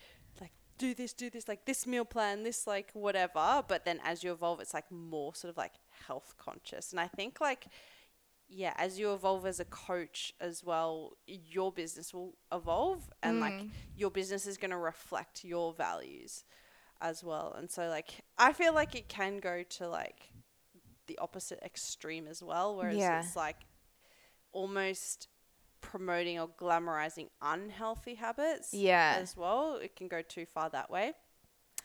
do 0.78 0.94
this, 0.94 1.12
do 1.12 1.30
this, 1.30 1.48
like 1.48 1.64
this 1.64 1.86
meal 1.86 2.04
plan, 2.04 2.42
this 2.42 2.66
like 2.66 2.90
whatever. 2.92 3.62
But 3.66 3.84
then 3.84 4.00
as 4.04 4.22
you 4.24 4.32
evolve, 4.32 4.60
it's 4.60 4.74
like 4.74 4.90
more 4.90 5.34
sort 5.34 5.50
of 5.50 5.56
like 5.56 5.72
health 6.06 6.34
conscious, 6.38 6.90
and 6.92 7.00
I 7.00 7.06
think 7.08 7.40
like 7.40 7.66
yeah, 8.48 8.74
as 8.76 8.98
you 8.98 9.12
evolve 9.14 9.46
as 9.46 9.58
a 9.58 9.64
coach 9.64 10.34
as 10.38 10.62
well, 10.62 11.12
your 11.26 11.72
business 11.72 12.12
will 12.12 12.34
evolve 12.52 13.08
and 13.22 13.40
like 13.40 13.54
Mm. 13.54 13.70
your 13.96 14.10
business 14.10 14.46
is 14.46 14.58
going 14.58 14.70
to 14.70 14.76
reflect 14.76 15.44
your 15.44 15.72
values 15.72 16.44
as 17.00 17.24
well. 17.24 17.54
And 17.56 17.70
so 17.70 17.88
like 17.88 18.20
I 18.36 18.52
feel 18.52 18.74
like 18.74 18.94
it 18.94 19.08
can 19.08 19.38
go 19.38 19.62
to 19.62 19.88
like 19.88 20.30
the 21.06 21.18
opposite 21.18 21.58
extreme 21.64 22.26
as 22.28 22.42
well 22.42 22.76
whereas 22.76 22.96
Yeah. 22.98 23.20
it's 23.20 23.34
like 23.34 23.56
almost 24.52 25.28
promoting 25.84 26.38
or 26.40 26.48
glamorizing 26.48 27.28
unhealthy 27.42 28.14
habits 28.14 28.72
Yeah. 28.72 29.18
as 29.20 29.36
well. 29.36 29.76
It 29.76 29.96
can 29.96 30.08
go 30.08 30.22
too 30.22 30.46
far 30.46 30.70
that 30.70 30.90
way. 30.90 31.12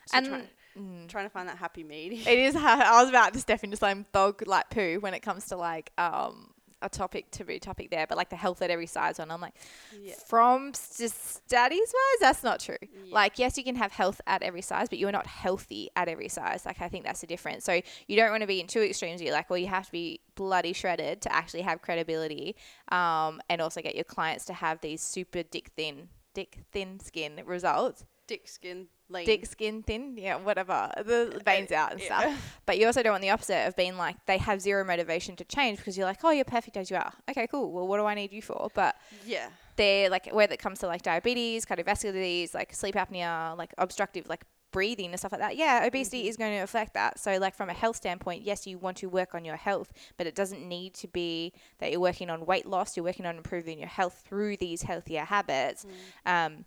So 0.08 0.18
And 0.18 0.26
try- 0.28 0.50
mm. 0.78 1.08
trying 1.10 1.26
to 1.26 1.30
find 1.30 1.48
that 1.50 1.58
happy 1.58 1.84
medium. 1.84 2.28
It 2.28 2.40
is. 2.40 2.56
I 2.56 3.02
was 3.02 3.10
about 3.10 3.34
to 3.34 3.40
step 3.40 3.64
into 3.64 3.78
some 3.78 4.06
dog 4.14 4.44
like 4.48 4.70
poo 4.70 4.98
when 5.00 5.14
it 5.14 5.20
comes 5.22 5.46
to 5.48 5.58
like 5.58 5.92
um 5.98 6.52
a 6.82 6.90
topic 6.90 7.30
to 7.32 7.44
be 7.44 7.60
topic 7.60 7.90
there, 7.92 8.06
but 8.08 8.18
like 8.18 8.30
the 8.30 8.36
health 8.36 8.62
at 8.62 8.70
every 8.70 8.86
size 8.86 9.20
one. 9.20 9.32
I'm 9.32 9.42
like, 9.42 9.56
Yeah. 10.00 10.14
from 10.28 10.72
just 10.72 11.46
studies 11.46 11.94
wise, 11.94 12.20
that's 12.22 12.44
not 12.44 12.60
true. 12.60 12.78
Yeah. 12.82 13.14
Like, 13.14 13.38
yes, 13.40 13.58
you 13.58 13.64
can 13.64 13.76
have 13.76 13.92
health 13.92 14.22
at 14.28 14.44
every 14.44 14.62
size, 14.62 14.88
but 14.90 14.98
you're 14.98 15.12
not 15.12 15.28
healthy 15.28 15.90
at 15.96 16.08
every 16.08 16.30
size. 16.30 16.66
Like, 16.66 16.82
I 16.82 16.88
think 16.90 17.06
that's 17.06 17.22
the 17.22 17.28
difference. 17.28 17.66
So 17.66 17.82
you 18.08 18.16
don't 18.16 18.32
want 18.32 18.42
to 18.42 18.48
be 18.48 18.60
in 18.62 18.68
two 18.68 18.82
extremes. 18.82 19.22
You're 19.22 19.34
like, 19.34 19.50
well, 19.50 19.60
you 19.60 19.68
have 19.68 19.86
to 19.88 19.92
be 19.92 20.22
bloody 20.36 20.74
shredded 20.74 21.22
to 21.24 21.34
actually 21.34 21.62
have 21.62 21.82
credibility, 21.82 22.56
um, 22.92 23.42
and 23.50 23.62
also 23.62 23.82
get 23.82 23.96
your 23.96 24.06
clients 24.06 24.46
to 24.46 24.54
have 24.54 24.80
these 24.82 25.02
super 25.02 25.44
dick 25.44 25.72
thin, 25.76 26.10
dick 26.34 26.60
thin 26.72 27.00
skin 27.00 27.42
results. 27.46 28.06
Dick 28.28 28.48
skin, 28.48 28.88
lean. 29.10 29.26
Dick 29.26 29.46
skin 29.46 29.84
thin, 29.84 30.16
yeah, 30.18 30.36
whatever. 30.38 30.92
The 30.98 31.34
uh, 31.34 31.38
uh, 31.38 31.40
veins 31.44 31.72
out 31.72 31.92
and 31.92 32.02
yeah. 32.02 32.20
stuff. 32.20 32.56
But 32.66 32.78
you 32.78 32.86
also 32.86 33.02
don't 33.02 33.14
want 33.14 33.24
the 33.24 33.32
opposite 33.32 33.68
of 33.68 33.76
being 33.76 33.98
like 33.98 34.24
they 34.26 34.38
have 34.38 34.62
zero 34.62 34.84
motivation 34.84 35.36
to 35.38 35.44
change 35.44 35.78
because 35.80 35.98
you're 35.98 36.06
like, 36.06 36.24
oh, 36.24 36.32
you're 36.32 36.46
perfect 36.46 36.78
as 36.78 36.92
you 36.92 36.98
are. 36.98 37.14
Okay, 37.30 37.48
cool. 37.48 37.72
Well, 37.72 37.88
what 37.88 37.98
do 37.98 38.06
I 38.06 38.14
need 38.14 38.32
you 38.32 38.42
for? 38.42 38.70
But 38.74 38.96
Yeah. 39.26 39.50
they're 39.76 40.10
like 40.10 40.30
whether 40.32 40.54
it 40.54 40.60
comes 40.60 40.80
to 40.80 40.88
like 40.88 41.02
diabetes, 41.02 41.66
cardiovascular 41.66 42.14
disease, 42.14 42.54
like 42.54 42.74
sleep 42.74 42.96
apnea, 42.96 43.58
like 43.58 43.74
obstructive 43.78 44.28
like 44.30 44.46
breathing 44.72 45.08
and 45.08 45.20
stuff 45.20 45.32
like 45.32 45.42
that. 45.42 45.56
Yeah, 45.56 45.86
obesity 45.86 46.22
mm-hmm. 46.22 46.30
is 46.30 46.38
going 46.38 46.52
to 46.52 46.60
affect 46.60 46.94
that. 46.94 47.20
So 47.20 47.38
like 47.38 47.56
from 47.56 47.70
a 47.70 47.74
health 47.74 47.96
standpoint, 47.96 48.44
yes, 48.44 48.68
you 48.68 48.78
want 48.78 48.98
to 48.98 49.08
work 49.08 49.34
on 49.34 49.46
your 49.46 49.56
health, 49.56 49.92
but 50.18 50.28
it 50.28 50.36
doesn't 50.36 50.68
need 50.68 50.94
to 50.96 51.08
be 51.08 51.54
that 51.80 51.92
you're 51.92 52.00
working 52.00 52.30
on 52.30 52.46
weight 52.46 52.66
loss, 52.66 52.96
you're 52.96 53.04
working 53.04 53.26
on 53.26 53.38
improving 53.38 53.80
your 53.80 53.88
health 53.88 54.24
through 54.28 54.58
these 54.58 54.84
healthier 54.84 55.26
habits. 55.26 55.86
Mm. 56.26 56.46
Um 56.48 56.66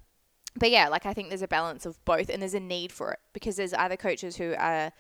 but 0.56 0.70
yeah, 0.70 0.88
like 0.88 1.06
I 1.06 1.14
think 1.14 1.28
there's 1.28 1.42
a 1.42 1.48
balance 1.48 1.86
of 1.86 2.02
both 2.04 2.28
and 2.28 2.42
there's 2.42 2.54
a 2.54 2.60
need 2.60 2.92
for 2.92 3.12
it 3.12 3.20
because 3.32 3.56
there's 3.56 3.72
other 3.72 3.96
coaches 3.96 4.36
who 4.36 4.54
are 4.58 4.92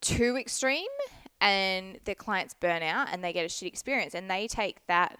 too 0.00 0.36
extreme 0.36 0.86
and 1.40 1.98
their 2.04 2.14
clients 2.14 2.54
burn 2.54 2.82
out 2.82 3.08
and 3.12 3.22
they 3.22 3.32
get 3.32 3.44
a 3.44 3.48
shit 3.48 3.68
experience 3.68 4.14
and 4.14 4.30
they 4.30 4.48
take 4.48 4.86
that 4.86 5.18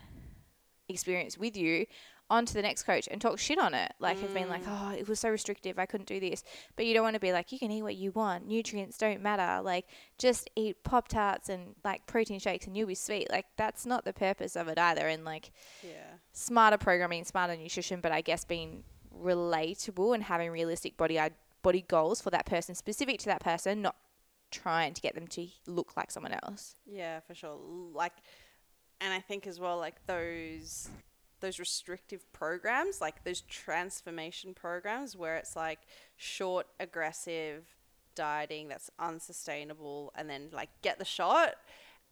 experience 0.88 1.37
with 1.37 1.57
you 1.57 1.87
onto 2.31 2.53
the 2.53 2.61
next 2.61 2.83
coach 2.83 3.09
and 3.11 3.21
talk 3.21 3.38
shit 3.38 3.59
on 3.59 3.73
it. 3.75 3.93
Like 4.01 4.21
have 4.21 4.35
been 4.35 4.49
like, 4.49 4.64
mm. 4.64 4.69
oh, 4.69 4.95
it 4.95 5.09
was 5.09 5.19
so 5.21 5.31
restrictive, 5.31 5.79
I 5.79 5.87
couldn't 5.87 6.09
do 6.09 6.21
this. 6.21 6.45
But 6.77 6.87
you 6.87 6.93
don't 6.93 7.03
want 7.03 7.14
to 7.14 7.21
be 7.21 7.33
like, 7.33 7.53
you 7.53 7.59
can 7.59 7.71
eat 7.71 7.83
what 7.83 7.97
you 7.97 8.11
want. 8.12 8.47
Nutrients 8.47 8.99
don't 8.99 9.23
matter. 9.23 9.62
Like 9.62 9.87
just 10.19 10.51
eat 10.55 10.83
Pop 10.85 11.09
Tarts 11.09 11.49
and 11.49 11.75
like 11.85 12.07
protein 12.07 12.38
shakes 12.38 12.67
and 12.67 12.77
you'll 12.77 12.88
be 12.88 12.95
sweet. 12.95 13.31
Like 13.31 13.47
that's 13.57 13.87
not 13.87 14.05
the 14.05 14.12
purpose 14.12 14.57
of 14.57 14.69
it 14.69 14.79
either. 14.79 15.07
And 15.09 15.25
like 15.25 15.53
Yeah. 15.83 16.17
smarter 16.33 16.79
programming, 16.79 17.25
smarter 17.25 17.57
nutrition, 17.57 18.01
but 18.01 18.12
I 18.12 18.21
guess 18.21 18.45
being 18.45 18.85
relatable 19.22 20.14
and 20.14 20.24
having 20.24 20.50
realistic 20.50 20.96
body 20.96 21.18
body 21.62 21.85
goals 21.88 22.20
for 22.20 22.31
that 22.31 22.46
person, 22.46 22.74
specific 22.74 23.18
to 23.20 23.26
that 23.26 23.40
person, 23.40 23.83
not 23.83 23.96
trying 24.50 24.94
to 24.94 25.00
get 25.00 25.14
them 25.14 25.26
to 25.26 25.46
look 25.66 25.96
like 25.96 26.11
someone 26.11 26.33
else. 26.33 26.76
Yeah, 26.87 27.20
for 27.20 27.35
sure. 27.35 27.59
Like, 27.92 28.14
and 29.00 29.12
I 29.12 29.20
think 29.20 29.46
as 29.46 29.61
well, 29.61 29.78
like 29.78 30.07
those 30.07 30.88
those 31.40 31.59
restrictive 31.59 32.31
programs, 32.33 33.00
like 33.00 33.22
those 33.24 33.42
transformation 33.42 34.54
programs, 34.54 35.16
where 35.16 35.37
it's 35.37 35.54
like 35.54 35.81
short, 36.16 36.66
aggressive 36.81 37.64
dieting 38.14 38.68
that's 38.68 38.90
unsustainable, 38.98 40.12
and 40.16 40.28
then 40.28 40.48
like 40.52 40.70
get 40.83 40.98
the 40.98 41.04
shot, 41.04 41.54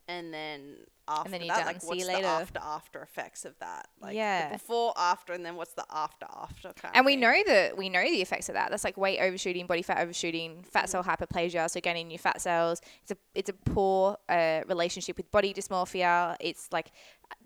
and 0.07 0.33
then 0.33 0.77
after 1.09 1.31
then 1.31 1.41
you're 1.43 1.55
that, 1.57 1.67
like 1.67 1.81
See 1.81 1.87
what's 1.89 2.01
you 2.01 2.07
the 2.07 2.13
later. 2.13 2.27
after 2.27 2.61
after 2.63 3.03
effects 3.03 3.45
of 3.45 3.59
that? 3.61 3.89
Like 4.01 4.15
Yeah. 4.17 4.49
the 4.49 4.55
before, 4.59 4.93
after, 4.97 5.33
and 5.33 5.45
then 5.45 5.57
what's 5.57 5.73
the 5.75 5.85
after 5.91 6.27
after 6.35 6.73
kind 6.73 6.97
And 6.97 7.07
we 7.07 7.17
know 7.17 7.35
that 7.47 7.77
we 7.77 7.89
know 7.89 8.03
the 8.03 8.21
effects 8.23 8.49
of 8.49 8.55
that. 8.55 8.71
That's 8.71 8.85
like 8.85 8.97
weight 8.97 9.21
overshooting, 9.21 9.67
body 9.67 9.83
fat 9.83 9.99
overshooting, 9.99 10.63
fat 10.65 10.89
cell 10.91 11.03
hyperplasia, 11.05 11.71
so 11.71 11.81
gaining 11.81 12.09
new 12.09 12.19
fat 12.19 12.41
cells. 12.41 12.81
It's 13.03 13.13
a 13.13 13.17
it's 13.35 13.51
a 13.51 13.53
poor 13.53 14.17
uh, 14.29 14.63
relationship 14.67 15.17
with 15.17 15.31
body 15.31 15.53
dysmorphia. 15.55 16.37
It's 16.41 16.69
like 16.73 16.91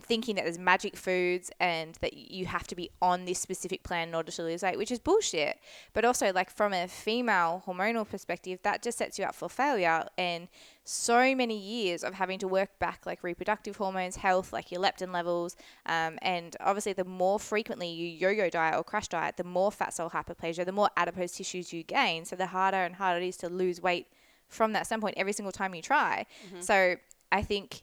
thinking 0.02 0.34
that 0.34 0.44
there's 0.44 0.58
magic 0.58 0.96
foods 0.96 1.52
and 1.60 1.94
that 2.00 2.14
you 2.14 2.44
have 2.46 2.66
to 2.66 2.74
be 2.74 2.90
on 3.00 3.26
this 3.26 3.38
specific 3.38 3.82
plan 3.84 4.08
in 4.08 4.14
order 4.14 4.32
to 4.32 4.42
lose 4.42 4.62
weight, 4.62 4.76
which 4.76 4.90
is 4.90 4.98
bullshit. 4.98 5.58
But 5.92 6.04
also 6.04 6.32
like 6.32 6.50
from 6.50 6.72
a 6.72 6.88
female 6.88 7.62
hormonal 7.66 8.08
perspective, 8.08 8.58
that 8.62 8.82
just 8.82 8.98
sets 8.98 9.18
you 9.18 9.24
up 9.24 9.34
for 9.34 9.48
failure 9.48 10.04
and 10.18 10.48
so 10.84 11.34
many 11.36 11.56
years 11.56 12.02
of 12.02 12.14
having 12.14 12.40
to 12.40 12.48
work 12.48 12.76
back 12.80 13.06
like 13.06 13.22
reproductive 13.22 13.76
hormones, 13.76 14.16
health, 14.16 14.52
like 14.52 14.72
your 14.72 14.80
leptin 14.80 15.12
levels, 15.12 15.54
um, 15.86 16.18
and 16.22 16.56
obviously 16.60 16.92
the 16.92 17.04
more 17.04 17.38
frequently 17.38 17.88
you 17.88 18.08
yo-yo 18.08 18.50
diet 18.50 18.74
or 18.76 18.82
crash 18.82 19.06
diet, 19.06 19.36
the 19.36 19.44
more 19.44 19.70
fat 19.70 19.94
cell 19.94 20.10
hyperplasia, 20.10 20.64
the 20.64 20.72
more 20.72 20.90
adipose 20.96 21.32
tissues 21.32 21.72
you 21.72 21.84
gain. 21.84 22.24
So 22.24 22.34
the 22.34 22.46
harder 22.46 22.78
and 22.78 22.96
harder 22.96 23.20
it 23.20 23.28
is 23.28 23.36
to 23.38 23.48
lose 23.48 23.80
weight 23.80 24.08
from 24.48 24.72
that 24.72 24.86
standpoint 24.86 25.14
every 25.16 25.32
single 25.32 25.52
time 25.52 25.72
you 25.74 25.82
try. 25.82 26.26
So 26.58 26.96
I 27.30 27.42
think 27.42 27.82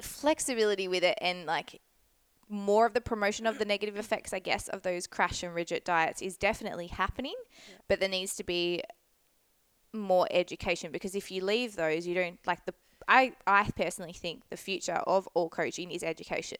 flexibility 0.00 0.88
with 0.88 1.04
it 1.04 1.18
and 1.20 1.46
like 1.46 1.80
more 2.50 2.84
of 2.84 2.94
the 2.94 3.00
promotion 3.00 3.46
of 3.46 3.58
the 3.58 3.64
negative 3.64 3.96
effects, 3.96 4.32
I 4.32 4.40
guess, 4.40 4.68
of 4.68 4.82
those 4.82 5.06
crash 5.06 5.42
and 5.42 5.54
rigid 5.54 5.84
diets 5.84 6.20
is 6.20 6.36
definitely 6.36 6.88
happening, 6.88 7.36
but 7.88 8.00
there 8.00 8.08
needs 8.08 8.34
to 8.36 8.44
be 8.44 8.82
more 9.92 10.26
education 10.30 10.90
because 10.92 11.14
if 11.14 11.30
you 11.30 11.44
leave 11.44 11.76
those, 11.76 12.06
you 12.06 12.14
don't 12.14 12.38
like 12.46 12.66
the. 12.66 12.74
I, 13.08 13.32
I 13.46 13.68
personally 13.76 14.12
think 14.12 14.42
the 14.50 14.56
future 14.56 15.00
of 15.06 15.26
all 15.34 15.48
coaching 15.48 15.90
is 15.90 16.02
education. 16.02 16.58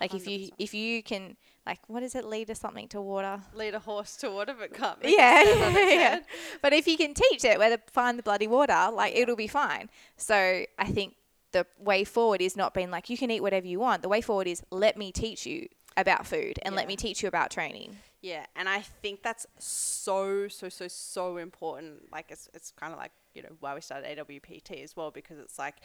Like 0.00 0.14
if 0.14 0.26
you 0.26 0.46
100%. 0.46 0.50
if 0.58 0.74
you 0.74 1.02
can 1.02 1.36
like 1.66 1.78
what 1.86 2.02
is 2.02 2.14
it 2.14 2.24
lead 2.24 2.48
to 2.48 2.54
something 2.54 2.88
to 2.88 3.00
water? 3.00 3.40
lead 3.54 3.74
a 3.74 3.78
horse 3.78 4.16
to 4.18 4.30
water, 4.30 4.54
but 4.58 4.72
can't. 4.72 4.98
Yeah, 5.04 5.42
it 5.42 5.56
stand 5.56 5.76
on 5.76 5.82
its 5.82 5.92
yeah. 5.92 6.20
But 6.60 6.72
if 6.72 6.88
you 6.88 6.96
can 6.96 7.14
teach 7.14 7.44
it 7.44 7.58
where 7.58 7.76
to 7.76 7.82
find 7.92 8.18
the 8.18 8.22
bloody 8.22 8.46
water, 8.46 8.88
like 8.92 9.14
it'll 9.14 9.36
be 9.36 9.46
fine. 9.46 9.90
So 10.16 10.64
I 10.78 10.84
think 10.86 11.14
the 11.52 11.66
way 11.78 12.04
forward 12.04 12.40
is 12.40 12.56
not 12.56 12.74
being 12.74 12.90
like 12.90 13.08
you 13.10 13.16
can 13.16 13.30
eat 13.30 13.40
whatever 13.40 13.66
you 13.66 13.78
want. 13.78 14.02
The 14.02 14.08
way 14.08 14.20
forward 14.20 14.46
is 14.46 14.62
let 14.70 14.96
me 14.96 15.12
teach 15.12 15.46
you 15.46 15.68
about 15.96 16.26
food 16.26 16.58
and 16.62 16.74
let 16.74 16.88
me 16.88 16.96
teach 16.96 17.22
you 17.22 17.28
about 17.28 17.50
training. 17.50 17.96
Yeah, 18.22 18.46
and 18.56 18.68
I 18.68 18.80
think 18.80 19.22
that's 19.22 19.46
so 19.58 20.48
so 20.48 20.68
so 20.68 20.88
so 20.88 21.36
important. 21.36 22.12
Like 22.12 22.26
it's 22.30 22.48
it's 22.54 22.72
kind 22.72 22.92
of 22.92 22.98
like 22.98 23.12
you 23.34 23.42
know 23.42 23.50
why 23.60 23.74
we 23.74 23.80
started 23.80 24.18
AWPT 24.18 24.82
as 24.82 24.96
well 24.96 25.10
because 25.10 25.38
it's 25.38 25.58
like 25.58 25.76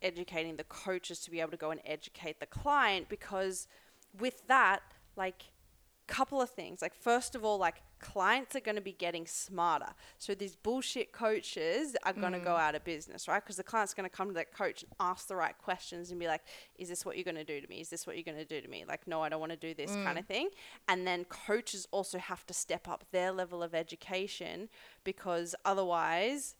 educating 0.00 0.56
the 0.56 0.64
coaches 0.64 1.20
to 1.20 1.30
be 1.30 1.40
able 1.40 1.50
to 1.50 1.56
go 1.56 1.70
and 1.70 1.80
educate 1.84 2.40
the 2.40 2.46
client 2.46 3.08
because 3.08 3.68
with 4.18 4.46
that 4.48 4.80
like 5.16 5.44
couple 6.08 6.42
of 6.42 6.50
things 6.50 6.82
like 6.82 6.94
first 6.94 7.34
of 7.34 7.44
all 7.44 7.58
like 7.58 7.80
clients 8.02 8.54
are 8.54 8.60
going 8.60 8.76
to 8.76 8.82
be 8.82 8.92
getting 8.92 9.26
smarter. 9.26 9.94
So 10.18 10.34
these 10.34 10.56
bullshit 10.56 11.12
coaches 11.12 11.96
are 12.02 12.12
going 12.12 12.32
to 12.32 12.38
go 12.38 12.50
mm. 12.50 12.60
out 12.60 12.74
of 12.74 12.84
business 12.84 13.28
right? 13.28 13.42
Because 13.42 13.56
the 13.56 13.62
client's 13.62 13.94
going 13.94 14.08
to 14.08 14.14
come 14.14 14.28
to 14.28 14.34
that 14.34 14.52
coach 14.52 14.82
and 14.82 14.92
ask 15.00 15.28
the 15.28 15.36
right 15.36 15.56
questions 15.56 16.10
and 16.10 16.20
be 16.20 16.26
like 16.26 16.42
is 16.78 16.88
this 16.88 17.06
what 17.06 17.16
you're 17.16 17.24
going 17.24 17.36
to 17.36 17.44
do 17.44 17.60
to 17.60 17.68
me? 17.68 17.80
Is 17.80 17.88
this 17.88 18.06
what 18.06 18.16
you're 18.16 18.24
going 18.24 18.38
to 18.38 18.44
do 18.44 18.60
to 18.60 18.68
me? 18.68 18.84
Like 18.86 19.06
no 19.06 19.22
i 19.22 19.28
don't 19.28 19.40
want 19.40 19.52
to 19.52 19.58
do 19.58 19.72
this 19.72 19.94
kind 19.94 20.18
of 20.18 20.24
mm. 20.24 20.28
thing. 20.28 20.48
And 20.88 21.06
then 21.06 21.24
coaches 21.24 21.86
also 21.90 22.18
have 22.18 22.44
to 22.46 22.54
step 22.54 22.88
up 22.88 23.04
their 23.12 23.32
level 23.32 23.62
of 23.62 23.74
education 23.74 24.68
because 25.04 25.54
otherwise 25.64 26.56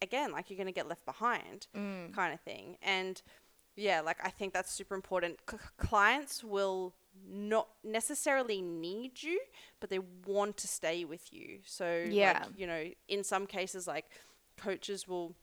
again 0.00 0.30
like 0.30 0.50
you're 0.50 0.56
going 0.56 0.68
to 0.68 0.72
get 0.72 0.88
left 0.88 1.04
behind 1.04 1.66
mm. 1.76 2.12
kind 2.14 2.32
of 2.32 2.40
thing. 2.40 2.76
And 2.82 3.20
yeah 3.76 4.00
like 4.00 4.18
i 4.24 4.28
think 4.28 4.52
that's 4.52 4.72
super 4.72 4.94
important. 4.94 5.38
C- 5.50 5.56
clients 5.78 6.44
will 6.44 6.94
not 7.26 7.68
necessarily 7.84 8.60
need 8.62 9.22
you 9.22 9.40
but 9.80 9.90
they 9.90 10.00
want 10.26 10.56
to 10.56 10.68
stay 10.68 11.04
with 11.04 11.32
you 11.32 11.58
so 11.64 12.04
Yeah. 12.08 12.40
like, 12.44 12.58
you 12.58 12.66
know 12.66 12.84
in 13.08 13.24
some 13.24 13.46
cases 13.46 13.86
like 13.86 14.06
coaches 14.56 15.06
will 15.08 15.34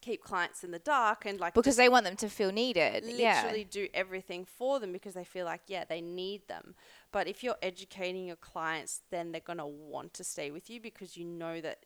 keep 0.00 0.22
clients 0.22 0.62
in 0.62 0.70
the 0.70 0.78
dark 0.78 1.24
and 1.24 1.40
like 1.40 1.54
Because 1.54 1.76
they 1.76 1.88
want 1.88 2.04
them 2.04 2.16
to 2.16 2.28
feel 2.28 2.52
needed. 2.52 3.04
yeah. 3.06 3.36
literally 3.42 3.64
do 3.64 3.88
everything 3.94 4.44
for 4.44 4.78
them 4.78 4.92
because 4.92 5.14
they 5.14 5.24
feel 5.24 5.46
like 5.46 5.62
yeah 5.66 5.84
they 5.88 6.02
need 6.02 6.46
them 6.46 6.74
but 7.10 7.26
if 7.26 7.42
you're 7.42 7.56
educating 7.62 8.26
your 8.26 8.36
clients 8.36 9.00
then 9.10 9.32
they're 9.32 9.40
going 9.40 9.58
to 9.58 9.66
want 9.66 10.12
to 10.14 10.22
stay 10.24 10.50
with 10.50 10.68
you 10.68 10.78
because 10.80 11.16
you 11.16 11.24
know 11.24 11.60
that 11.60 11.78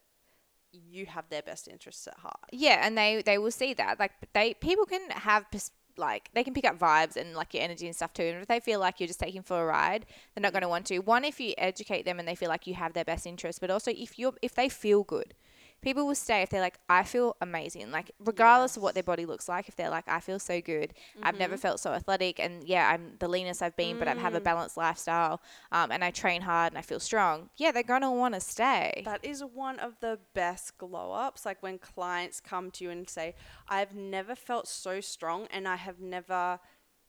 you 0.73 1.07
have 1.07 1.29
their 1.31 1.43
best 1.43 1.69
interests 1.69 2.07
at 2.09 2.19
heart 2.19 2.41
Yeah, 2.53 2.85
and 2.87 2.99
they 2.99 3.23
they 3.23 3.39
will 3.39 3.51
see 3.53 3.73
that. 3.75 3.99
Like 3.99 4.13
they 4.35 4.53
people 4.55 4.85
can 4.85 5.09
have 5.11 5.51
pers- 5.51 5.71
like 5.99 6.31
they 6.35 6.45
can 6.45 6.55
pick 6.55 6.65
up 6.65 6.79
vibes 6.79 7.17
and 7.17 7.35
like 7.35 7.55
your 7.55 7.63
energy 7.63 7.87
and 7.87 7.97
stuff 7.97 8.13
too. 8.13 8.23
And 8.23 8.43
if 8.43 8.49
they 8.49 8.61
feel 8.61 8.81
like 8.81 9.01
you're 9.01 9.07
just 9.07 9.21
taking 9.21 9.43
for 9.43 9.63
a 9.63 9.67
ride, 9.67 10.07
they're 10.35 10.43
not 10.43 10.53
going 10.53 10.63
to 10.63 10.69
want 10.69 10.87
to. 10.87 10.99
One, 11.01 11.25
if 11.25 11.41
you 11.41 11.55
educate 11.59 12.05
them 12.05 12.19
and 12.19 12.27
they 12.27 12.35
feel 12.35 12.49
like 12.49 12.67
you 12.67 12.75
have 12.75 12.93
their 12.93 13.05
best 13.05 13.27
interest, 13.27 13.61
but 13.61 13.71
also 13.71 13.91
if 13.91 14.19
you 14.19 14.29
are 14.29 14.35
if 14.43 14.55
they 14.55 14.69
feel 14.69 15.03
good. 15.05 15.35
People 15.81 16.07
will 16.07 16.15
stay 16.15 16.43
if 16.43 16.51
they're 16.51 16.61
like, 16.61 16.79
I 16.89 17.05
feel 17.05 17.37
amazing. 17.41 17.91
Like, 17.91 18.11
regardless 18.19 18.77
of 18.77 18.83
what 18.83 18.95
their 18.95 19.03
body 19.03 19.27
looks 19.27 19.49
like, 19.49 19.69
if 19.69 19.77
they're 19.77 19.91
like, 19.91 20.09
I 20.09 20.21
feel 20.21 20.39
so 20.39 20.61
good. 20.61 20.93
I've 21.23 21.39
never 21.39 21.57
felt 21.57 21.81
so 21.81 21.93
athletic. 21.93 22.41
And 22.41 22.65
yeah, 22.65 22.89
I'm 22.89 23.13
the 23.19 23.29
leanest 23.29 23.63
I've 23.63 23.77
been, 23.77 23.99
but 23.99 24.09
I 24.09 24.15
have 24.15 24.35
a 24.35 24.41
balanced 24.41 24.77
lifestyle. 24.77 25.41
Um, 25.73 25.91
and 25.93 26.03
I 26.05 26.11
train 26.11 26.43
hard 26.43 26.73
and 26.73 26.79
I 26.79 26.83
feel 26.83 27.01
strong. 27.01 27.51
Yeah, 27.57 27.71
they're 27.73 27.83
going 27.83 28.03
to 28.03 28.11
want 28.11 28.35
to 28.35 28.41
stay. 28.41 29.03
That 29.05 29.25
is 29.25 29.43
one 29.45 29.79
of 29.79 29.95
the 30.01 30.19
best 30.35 30.79
glow 30.79 31.13
ups. 31.13 31.47
Like 31.47 31.63
when 31.63 31.79
clients 31.79 32.41
come 32.41 32.71
to 32.73 32.85
you 32.85 32.91
and 32.91 33.09
say, 33.09 33.35
I've 33.69 33.95
never 33.95 34.35
felt 34.35 34.67
so 34.69 35.01
strong 35.01 35.47
and 35.51 35.69
I 35.69 35.77
have 35.77 36.01
never 36.01 36.59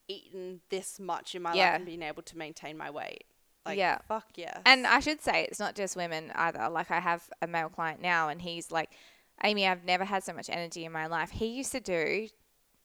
eaten 0.08 0.62
this 0.70 1.00
much 1.00 1.36
in 1.36 1.42
my 1.42 1.54
Yeah. 1.54 1.72
life 1.72 1.76
and 1.78 1.86
been 1.86 2.04
able 2.04 2.24
to 2.24 2.38
maintain 2.38 2.78
my 2.78 2.90
weight. 2.90 3.26
Like, 3.70 3.78
Yeah. 3.78 4.00
fuck 4.08 4.26
yes. 4.36 4.60
And 4.66 4.86
I 4.86 5.00
should 5.00 5.22
say 5.22 5.46
it's 5.50 5.60
not 5.60 5.76
just 5.76 5.96
women 5.96 6.32
either. 6.36 6.70
Like 6.70 6.92
I 6.92 7.00
have 7.00 7.30
a 7.42 7.48
male 7.48 7.70
client 7.70 8.02
now, 8.02 8.30
and 8.30 8.42
he's 8.42 8.72
like, 8.72 8.90
Amy, 9.44 9.68
I've 9.68 9.86
never 9.86 10.04
had 10.04 10.24
so 10.24 10.34
much 10.34 10.50
energy 10.50 10.86
in 10.86 10.92
my 10.92 11.08
life. 11.08 11.32
He 11.32 11.48
used 11.48 11.72
to 11.72 11.80
do 11.80 12.28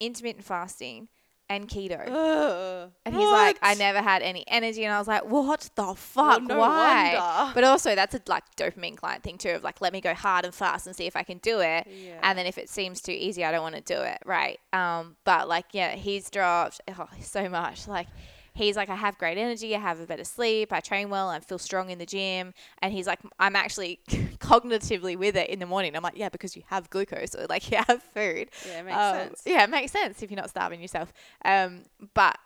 intermittent 0.00 0.44
fasting 0.44 1.08
and 1.48 1.68
keto. 1.68 2.00
Ugh. 2.08 2.90
And 3.04 3.14
he's 3.14 3.28
like, 3.30 3.58
I 3.60 3.74
never 3.74 4.00
had 4.00 4.22
any 4.22 4.44
energy. 4.48 4.84
And 4.84 4.94
I 4.94 4.98
was 4.98 5.08
like, 5.08 5.24
what 5.26 5.68
the 5.74 5.94
fuck? 5.94 6.42
no 6.42 6.58
Why? 6.58 7.14
wonder. 7.16 7.52
But 7.54 7.64
also, 7.64 7.94
that's 7.94 8.14
a 8.14 8.20
like 8.26 8.44
dopamine 8.56 8.96
client 8.96 9.22
thing 9.22 9.36
too 9.36 9.50
of 9.50 9.62
like, 9.62 9.80
let 9.80 9.92
me 9.92 10.00
go 10.00 10.14
hard 10.14 10.44
and 10.44 10.54
fast 10.54 10.86
and 10.86 10.96
see 10.96 11.06
if 11.06 11.16
I 11.16 11.22
can 11.22 11.38
do 11.38 11.60
it. 11.60 11.86
Yeah. 11.86 12.18
And 12.22 12.38
then 12.38 12.46
if 12.46 12.56
it 12.56 12.70
seems 12.70 13.00
too 13.00 13.12
easy, 13.12 13.44
I 13.44 13.52
don't 13.52 13.62
want 13.62 13.74
to 13.74 13.82
do 13.82 14.00
it. 14.00 14.18
Right. 14.24 14.58
Um, 14.72 15.16
but 15.24 15.48
like, 15.48 15.66
yeah, 15.72 15.96
he's 15.96 16.30
dropped 16.30 16.80
oh, 16.88 17.08
so 17.20 17.48
much. 17.48 17.86
Like, 17.88 18.06
he's 18.54 18.76
like, 18.76 18.88
I 18.88 18.94
have 18.96 19.18
great 19.18 19.36
energy. 19.38 19.74
I 19.76 19.80
have 19.80 20.00
a 20.00 20.06
better 20.06 20.24
sleep. 20.24 20.72
I 20.72 20.80
train 20.80 21.10
well. 21.10 21.28
I 21.28 21.40
feel 21.40 21.58
strong 21.58 21.90
in 21.90 21.98
the 21.98 22.06
gym. 22.06 22.54
And 22.80 22.92
he's 22.92 23.06
like, 23.06 23.20
I'm 23.38 23.56
actually 23.56 24.00
cognitively 24.38 25.16
with 25.16 25.36
it 25.36 25.50
in 25.50 25.58
the 25.58 25.66
morning. 25.66 25.94
I'm 25.96 26.02
like, 26.02 26.16
yeah, 26.16 26.28
because 26.28 26.56
you 26.56 26.62
have 26.68 26.88
glucose 26.90 27.34
or 27.34 27.46
like 27.48 27.70
you 27.70 27.78
have 27.78 28.02
food. 28.02 28.50
Yeah, 28.66 28.80
it 28.80 28.84
makes 28.84 28.96
Um, 28.98 29.16
sense. 29.16 29.42
Yeah, 29.44 29.64
it 29.64 29.70
makes 29.70 29.92
sense 29.92 30.22
if 30.22 30.30
you're 30.30 30.40
not 30.40 30.50
starving 30.50 30.80
yourself. 30.80 31.12
Um, 31.44 31.82
but 32.14 32.38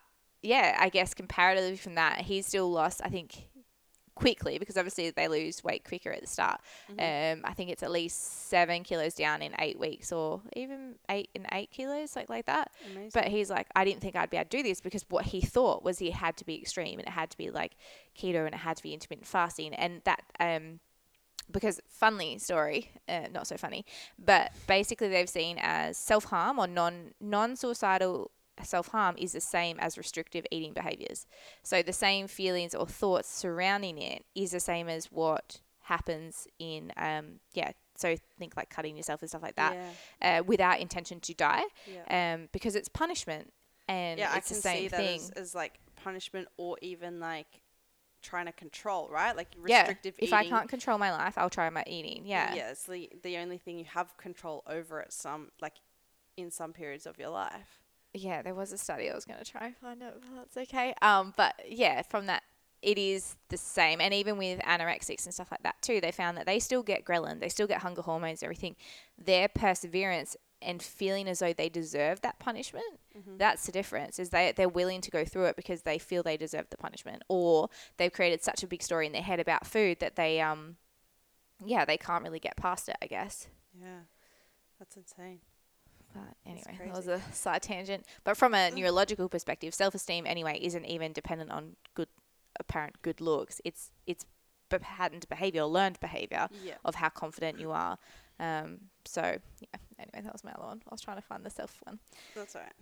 yeah, 0.43 0.77
I 0.81 0.89
guess 0.89 1.15
comparatively 1.15 1.77
from 1.77 1.95
that, 1.97 2.21
he's 2.23 2.47
still 2.47 2.71
lost, 2.71 3.01
I 3.05 3.09
think, 3.09 3.35
quickly 4.19 4.59
because 4.59 4.77
obviously 4.77 5.11
they 5.11 5.29
lose 5.29 5.63
weight 5.63 5.85
quicker 5.85 6.11
at 6.11 6.21
the 6.21 6.27
start. 6.27 6.61
Mm-hmm. 6.91 7.39
Um, 7.39 7.45
I 7.49 7.55
think 7.55 7.71
it's 7.71 7.85
at 7.85 7.91
least 7.93 8.49
seven 8.49 8.83
kilos 8.83 9.15
down 9.15 9.43
in 9.43 9.55
eight 9.61 9.79
weeks 9.79 10.11
or 10.11 10.43
even 10.57 10.97
eight 11.09 11.31
in 11.37 11.47
eight 11.53 11.71
kilos, 11.71 12.17
like 12.17 12.29
like 12.29 12.47
that. 12.47 12.73
Amazing. 12.91 13.11
But 13.15 13.29
he's 13.29 13.49
like, 13.49 13.69
I 13.77 13.85
didn't 13.85 14.01
think 14.01 14.17
I'd 14.17 14.29
be 14.29 14.37
able 14.37 14.49
to 14.49 14.57
do 14.57 14.63
this 14.65 14.81
because 14.81 15.05
what 15.09 15.27
he 15.27 15.41
thought 15.41 15.85
was 15.85 16.01
he 16.01 16.11
had 16.11 16.37
to 16.39 16.45
be 16.45 16.61
extreme 16.61 16.99
and 16.99 17.07
it 17.07 17.13
had 17.13 17.31
to 17.31 17.39
be 17.39 17.51
like 17.51 17.77
keto 18.19 18.45
and 18.45 18.55
it 18.55 18.59
had 18.59 18.77
to 18.77 18.83
be 18.83 18.93
intermittent 18.93 19.29
fasting 19.29 19.73
and 19.75 20.03
that 20.05 20.25
um 20.41 20.81
because 21.51 21.81
funny 21.89 22.39
story, 22.39 22.91
uh, 23.09 23.27
not 23.33 23.47
so 23.47 23.57
funny, 23.57 23.87
but 24.19 24.53
basically 24.67 25.09
they've 25.09 25.31
seen 25.31 25.57
as 25.59 25.97
self 25.97 26.25
harm 26.25 26.59
or 26.59 26.67
non 26.67 27.13
non 27.21 27.57
suicidal 27.57 28.31
self 28.67 28.89
harm 28.89 29.17
is 29.19 29.33
the 29.33 29.41
same 29.41 29.79
as 29.81 29.97
restrictive 29.99 30.45
eating 30.51 30.73
behaviors. 30.73 31.27
So 31.63 31.83
the 31.83 31.93
same 31.93 32.27
feelings 32.29 32.75
or 32.75 32.87
thoughts 32.87 33.29
surrounding 33.29 33.99
it 33.99 34.25
is 34.35 34.51
the 34.53 34.61
same 34.61 34.89
as 34.89 35.07
what 35.07 35.61
happens 35.83 36.47
in 36.59 36.93
um 36.97 37.41
yeah. 37.55 37.73
So 37.97 38.15
think 38.39 38.57
like 38.57 38.71
cutting 38.71 38.97
yourself 38.97 39.23
and 39.23 39.29
stuff 39.29 39.43
like 39.43 39.57
that 39.57 39.77
yeah. 40.21 40.39
uh, 40.39 40.43
without 40.45 40.79
intention 40.79 41.19
to 41.21 41.35
die, 41.35 41.65
Yeah. 41.87 42.35
um, 42.35 42.49
because 42.53 42.77
it's 42.77 42.89
punishment 42.89 43.53
and 43.89 44.21
yeah, 44.21 44.31
I 44.33 44.37
it's 44.39 44.49
can 44.49 44.57
the 44.57 44.63
same 44.63 44.79
see 44.83 44.89
that 44.89 44.97
thing. 44.97 45.17
as, 45.21 45.31
as 45.31 45.55
like 45.55 45.81
punishment 45.97 46.47
or 46.59 46.77
even 46.81 47.19
like 47.19 47.61
trying 48.23 48.47
to 48.47 48.53
control, 48.53 49.09
right? 49.11 49.37
Like 49.37 49.49
restrictive 49.59 50.15
yeah, 50.19 50.25
if 50.25 50.29
eating. 50.29 50.35
I 50.35 50.49
can't 50.49 50.69
control 50.69 50.99
my 50.99 51.11
life, 51.11 51.35
I'll 51.37 51.51
try 51.51 51.69
my 51.71 51.83
eating. 51.87 52.23
Yeah, 52.25 52.55
Yeah, 52.55 52.71
it's 52.71 52.85
the 52.85 53.11
the 53.23 53.37
only 53.39 53.59
thing 53.59 53.79
you 53.79 53.85
have 53.87 54.17
control 54.17 54.63
over 54.67 55.01
at 55.01 55.13
some 55.13 55.51
like 55.61 55.75
in 56.37 56.51
some 56.53 56.73
periods 56.73 57.05
of 57.07 57.19
your 57.19 57.31
life. 57.31 57.81
Yeah, 58.15 58.43
there 58.43 58.55
was 58.55 58.73
a 58.73 58.79
study 58.79 59.11
I 59.11 59.15
was 59.15 59.25
going 59.25 59.39
to 59.39 59.45
try 59.45 59.67
and 59.67 59.77
find 59.77 60.03
out 60.03 60.15
if 60.17 60.35
that's 60.35 60.57
okay. 60.69 60.95
Um, 61.03 61.35
but 61.37 61.55
yeah, 61.69 62.03
from 62.03 62.27
that, 62.27 62.43
it 62.81 62.97
is 62.99 63.37
the 63.49 63.57
same. 63.57 64.01
And 64.01 64.15
even 64.15 64.39
with 64.39 64.61
anorexics 64.61 65.25
and 65.25 65.35
stuff 65.35 65.51
like 65.51 65.63
that 65.65 65.81
too, 65.83 66.01
they 66.01 66.13
found 66.13 66.37
that 66.37 66.47
they 66.47 66.59
still 66.61 66.83
get 66.83 67.05
ghrelin, 67.05 67.41
they 67.41 67.49
still 67.49 67.67
get 67.67 67.83
hunger 67.83 68.03
hormones, 68.03 68.43
everything. 68.43 68.77
Their 69.19 69.49
perseverance 69.49 70.37
and 70.61 70.83
feeling 70.83 71.29
as 71.29 71.39
though 71.39 71.53
they 71.53 71.69
deserve 71.69 72.21
that 72.23 72.39
punishment, 72.39 72.85
that's 73.39 73.67
the 73.67 73.73
difference. 73.73 74.19
Is 74.19 74.31
they 74.31 74.53
they're 74.57 74.69
willing 74.69 75.01
to 75.03 75.11
go 75.11 75.25
through 75.25 75.47
it 75.47 75.57
because 75.57 75.83
they 75.83 75.99
feel 75.99 76.23
they 76.23 76.37
deserve 76.37 76.67
the 76.71 76.77
punishment, 76.77 77.23
or 77.29 77.69
they've 77.97 78.13
created 78.13 78.43
such 78.43 78.63
a 78.63 78.67
big 78.67 78.83
story 78.83 79.07
in 79.07 79.13
their 79.13 79.23
head 79.23 79.41
about 79.41 79.67
food 79.67 80.01
that 80.01 80.17
they 80.17 80.41
um, 80.41 80.77
yeah, 81.65 81.85
they 81.85 81.97
can't 81.97 82.25
really 82.25 82.41
get 82.41 82.57
past 82.57 82.89
it. 82.89 82.97
I 83.01 83.07
guess. 83.07 83.49
Yeah, 83.81 84.01
that's 84.79 84.97
insane. 84.97 85.41
Anyway, 86.47 86.79
that 86.79 86.95
was 86.95 87.09
a 87.09 87.21
side 87.33 87.63
tangent. 87.63 88.05
But 88.25 88.37
from 88.37 88.55
a 88.55 88.71
neurological 88.71 89.29
perspective, 89.29 89.75
self 89.75 89.95
esteem 89.95 90.27
anyway 90.27 90.59
isn't 90.63 90.85
even 90.85 91.13
dependent 91.13 91.51
on 91.51 91.77
good 91.95 92.09
apparent 92.61 93.01
good 93.03 93.21
looks. 93.21 93.61
It's 93.65 93.91
it's 94.07 94.25
patterned 94.71 95.27
behavior, 95.29 95.65
learned 95.65 95.99
behavior 96.01 96.49
Yeah. 96.63 96.75
of 96.85 96.95
how 96.97 97.09
confident 97.09 97.59
you 97.59 97.71
are. 97.71 97.99
Um, 98.41 98.79
so 99.05 99.23
yeah. 99.23 99.79
Anyway, 99.99 100.23
that 100.23 100.33
was 100.33 100.45
my 100.45 100.53
other 100.53 100.67
one. 100.67 100.83
I 100.89 100.95
was 100.95 101.01
trying 101.01 101.17
to 101.17 101.23
find 101.23 101.45
the 101.45 101.51
self 101.51 101.77
one. 101.85 101.99
That's 102.35 102.55
all 102.57 102.63
right. 102.63 102.73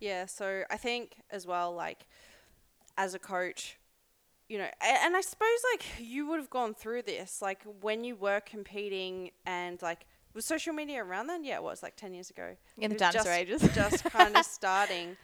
Yeah, 0.00 0.26
so 0.26 0.64
I 0.70 0.76
think 0.76 1.16
as 1.30 1.46
well, 1.46 1.72
like 1.74 2.06
as 2.98 3.14
a 3.14 3.18
coach, 3.18 3.78
you 4.48 4.58
know, 4.58 4.68
and 4.82 5.16
I 5.16 5.20
suppose 5.20 5.48
like 5.72 5.84
you 5.98 6.26
would 6.28 6.38
have 6.38 6.50
gone 6.50 6.74
through 6.74 7.02
this, 7.02 7.40
like 7.40 7.62
when 7.80 8.04
you 8.04 8.14
were 8.16 8.40
competing 8.40 9.30
and 9.46 9.80
like 9.82 10.06
was 10.34 10.44
social 10.44 10.72
media 10.72 11.04
around 11.04 11.28
then? 11.28 11.44
Yeah, 11.44 11.56
it 11.56 11.62
was 11.62 11.82
like 11.82 11.96
ten 11.96 12.12
years 12.14 12.30
ago. 12.30 12.56
In 12.78 12.90
the 12.90 12.96
dinosaur 12.96 13.44
just, 13.44 13.64
ages. 13.64 13.74
just 13.74 14.04
kind 14.04 14.36
of 14.36 14.44
starting, 14.58 15.16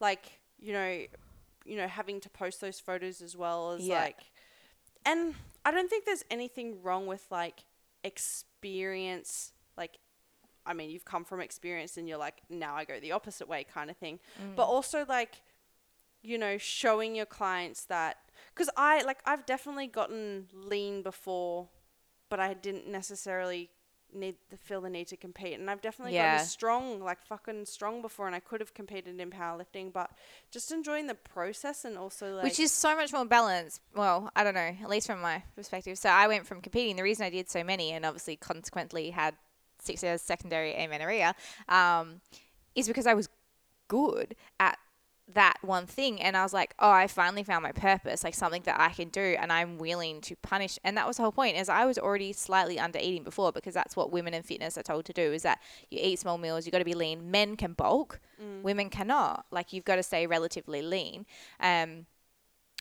like 0.00 0.40
you 0.58 0.72
know, 0.72 1.04
you 1.64 1.76
know, 1.76 1.86
having 1.86 2.20
to 2.20 2.28
post 2.30 2.60
those 2.60 2.80
photos 2.80 3.22
as 3.22 3.36
well 3.36 3.72
as 3.72 3.86
Yeah. 3.86 4.00
like, 4.00 4.18
and 5.06 5.34
I 5.64 5.70
don't 5.70 5.88
think 5.88 6.04
there's 6.04 6.24
anything 6.30 6.82
wrong 6.82 7.06
with 7.06 7.26
like 7.30 7.64
experience, 8.04 9.52
like. 9.76 9.98
I 10.66 10.74
mean, 10.74 10.90
you've 10.90 11.06
come 11.06 11.24
from 11.24 11.40
experience 11.40 11.96
and 11.96 12.06
you're 12.06 12.18
like, 12.18 12.42
now 12.50 12.74
I 12.76 12.84
go 12.84 13.00
the 13.00 13.12
opposite 13.12 13.48
way 13.48 13.64
kind 13.64 13.88
of 13.88 13.96
thing. 13.96 14.18
Mm. 14.38 14.54
But 14.54 14.64
also, 14.64 15.06
like, 15.08 15.40
you 16.22 16.36
know, 16.36 16.58
showing 16.58 17.14
your 17.14 17.24
clients 17.24 17.84
that, 17.84 18.18
because 18.54 18.68
I, 18.76 19.00
like, 19.02 19.20
I've 19.24 19.46
definitely 19.46 19.86
gotten 19.86 20.46
lean 20.52 21.00
before, 21.00 21.68
but 22.28 22.38
I 22.38 22.52
didn't 22.52 22.86
necessarily 22.86 23.70
need 24.14 24.36
to 24.50 24.56
feel 24.56 24.80
the 24.80 24.90
need 24.90 25.08
to 25.08 25.16
compete. 25.16 25.58
And 25.58 25.70
I've 25.70 25.80
definitely 25.80 26.14
Yeah. 26.14 26.36
gotten 26.36 26.48
strong, 26.48 27.00
like, 27.00 27.22
fucking 27.24 27.66
strong 27.66 28.02
before, 28.02 28.26
and 28.26 28.34
I 28.34 28.40
could 28.40 28.60
have 28.60 28.74
competed 28.74 29.20
in 29.20 29.30
powerlifting, 29.30 29.92
but 29.92 30.10
just 30.50 30.72
enjoying 30.72 31.06
the 31.06 31.14
process 31.14 31.84
and 31.84 31.98
also, 31.98 32.34
like, 32.34 32.44
Which 32.44 32.58
is 32.60 32.72
so 32.72 32.96
much 32.96 33.12
more 33.12 33.24
balanced. 33.24 33.80
Well, 33.94 34.30
I 34.34 34.44
don't 34.44 34.54
know, 34.54 34.76
at 34.82 34.88
least 34.88 35.06
from 35.06 35.20
my 35.20 35.42
perspective. 35.54 35.98
So 35.98 36.08
I 36.08 36.26
went 36.26 36.46
from 36.46 36.60
competing. 36.60 36.96
The 36.96 37.02
reason 37.02 37.26
I 37.26 37.30
did 37.30 37.48
so 37.50 37.62
many, 37.62 37.92
and 37.92 38.06
obviously 38.06 38.36
consequently 38.36 39.10
had 39.10 39.36
six 39.80 40.02
years 40.02 40.22
secondary 40.22 40.74
amenorrhea, 40.74 41.34
um, 41.68 42.20
is 42.74 42.88
because 42.88 43.06
I 43.06 43.14
was 43.14 43.28
good 43.88 44.36
at 44.60 44.78
that 45.34 45.56
one 45.60 45.86
thing 45.86 46.20
and 46.22 46.36
I 46.36 46.42
was 46.42 46.54
like, 46.54 46.74
oh, 46.78 46.90
I 46.90 47.06
finally 47.06 47.42
found 47.42 47.62
my 47.62 47.72
purpose, 47.72 48.24
like 48.24 48.34
something 48.34 48.62
that 48.62 48.80
I 48.80 48.90
can 48.90 49.08
do 49.08 49.36
and 49.38 49.52
I'm 49.52 49.76
willing 49.76 50.20
to 50.22 50.36
punish. 50.36 50.78
And 50.84 50.96
that 50.96 51.06
was 51.06 51.16
the 51.16 51.22
whole 51.22 51.32
point 51.32 51.56
is 51.56 51.68
I 51.68 51.84
was 51.84 51.98
already 51.98 52.32
slightly 52.32 52.78
under 52.78 52.98
eating 52.98 53.24
before 53.24 53.52
because 53.52 53.74
that's 53.74 53.94
what 53.94 54.10
women 54.10 54.32
in 54.32 54.42
fitness 54.42 54.78
are 54.78 54.82
told 54.82 55.04
to 55.04 55.12
do 55.12 55.32
is 55.32 55.42
that 55.42 55.60
you 55.90 55.98
eat 56.02 56.18
small 56.18 56.38
meals, 56.38 56.64
you 56.64 56.72
got 56.72 56.78
to 56.78 56.84
be 56.84 56.94
lean. 56.94 57.30
Men 57.30 57.56
can 57.56 57.74
bulk, 57.74 58.20
women 58.62 58.88
cannot. 58.88 59.44
Like 59.50 59.72
you've 59.72 59.84
got 59.84 59.96
to 59.96 60.02
stay 60.02 60.26
relatively 60.26 60.80
lean. 60.80 61.26
Um, 61.60 62.06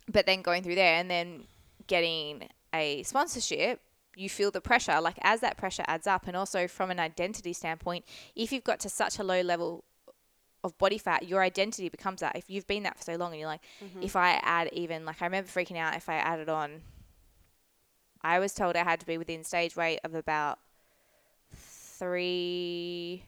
but 0.08 0.26
then 0.26 0.42
going 0.42 0.64
through 0.64 0.76
there 0.76 0.96
and 0.96 1.12
then 1.12 1.44
getting 1.88 2.48
a 2.74 3.04
sponsorship 3.04 3.82
you 4.16 4.30
feel 4.30 4.50
the 4.52 4.60
pressure 4.60 5.00
like 5.00 5.18
as 5.22 5.42
that 5.42 5.58
pressure 5.58 5.84
adds 5.88 6.08
up 6.08 6.28
and 6.28 6.36
also 6.36 6.68
from 6.68 6.90
an 6.90 7.00
identity 7.00 7.54
standpoint 7.54 8.04
if 8.36 8.52
you've 8.52 8.64
got 8.64 8.80
to 8.80 8.90
such 8.90 9.20
a 9.20 9.24
low 9.24 9.42
level 9.42 9.86
of 10.68 10.78
body 10.78 10.98
fat 11.00 11.28
your 11.28 11.42
identity 11.42 11.90
becomes 11.90 12.20
that. 12.22 12.36
If 12.36 12.50
you've 12.50 12.68
been 12.68 12.84
that 12.84 12.98
for 12.98 13.04
so 13.04 13.16
long 13.16 13.32
and 13.32 13.40
you're 13.40 13.50
like 13.50 13.64
if 14.04 14.16
i 14.16 14.40
add 14.44 14.70
even 14.74 15.06
like 15.06 15.22
i 15.22 15.26
remember 15.26 15.50
freaking 15.50 15.78
out 15.78 15.96
if 15.96 16.08
i 16.10 16.16
added 16.16 16.50
on 16.50 16.82
i 18.22 18.38
was 18.40 18.54
told 18.54 18.76
i 18.76 18.84
had 18.84 19.00
to 19.00 19.06
be 19.06 19.18
within 19.18 19.44
stage 19.44 19.76
weight 19.76 20.00
of 20.04 20.14
about 20.14 20.60
three 21.98 23.24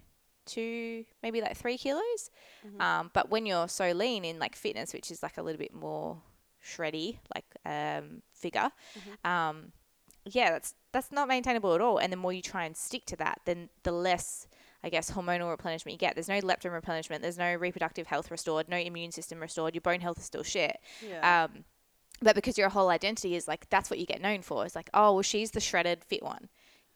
two 0.45 1.06
maybe 1.21 1.41
like 1.41 1.56
three 1.56 1.78
kilos. 1.78 2.32
Um, 2.80 3.12
but 3.13 3.30
when 3.30 3.45
you're 3.45 3.67
so 3.67 3.91
lean 3.91 4.25
in 4.25 4.39
like 4.39 4.56
fitness 4.56 4.93
which 4.93 5.12
is 5.12 5.21
like 5.23 5.38
a 5.38 5.43
little 5.43 5.60
bit 5.60 5.73
more 5.73 6.21
shreddy 6.63 7.17
like 7.36 7.45
um, 7.65 8.21
figure 8.34 8.69
um, 9.23 9.71
yeah 10.25 10.51
that's 10.51 10.73
that's 10.91 11.12
not 11.12 11.27
maintainable 11.27 11.73
at 11.73 11.82
all 11.82 11.97
and 11.97 12.12
the 12.12 12.17
more 12.17 12.34
you 12.34 12.41
try 12.41 12.65
and 12.65 12.75
stick 12.75 13.05
to 13.05 13.15
that 13.15 13.39
then 13.45 13.69
the 13.84 13.91
less 13.91 14.47
i 14.84 14.89
guess 14.89 15.12
hormonal 15.12 15.49
replenishment 15.49 15.93
you 15.93 15.97
get 15.97 16.15
there's 16.15 16.29
no 16.29 16.39
leptin 16.41 16.71
replenishment 16.71 17.21
there's 17.21 17.38
no 17.38 17.53
reproductive 17.55 18.08
health 18.08 18.29
restored 18.29 18.67
no 18.69 18.77
immune 18.77 19.12
system 19.12 19.39
restored 19.39 19.73
your 19.73 19.82
bone 19.82 20.01
health 20.01 20.17
is 20.19 20.25
still 20.25 20.43
shit 20.43 20.77
yeah. 21.08 21.43
um, 21.45 21.63
but 22.21 22.36
because 22.36 22.58
your 22.58 22.69
whole 22.69 22.89
identity 22.89 23.36
is 23.36 23.47
like 23.47 23.69
that's 23.69 23.89
what 23.89 23.99
you 23.99 24.05
get 24.05 24.21
known 24.21 24.41
for 24.41 24.65
it's 24.65 24.75
like 24.75 24.89
oh 24.93 25.13
well 25.13 25.21
she's 25.21 25.51
the 25.51 25.60
shredded 25.60 26.03
fit 26.03 26.21
one 26.23 26.49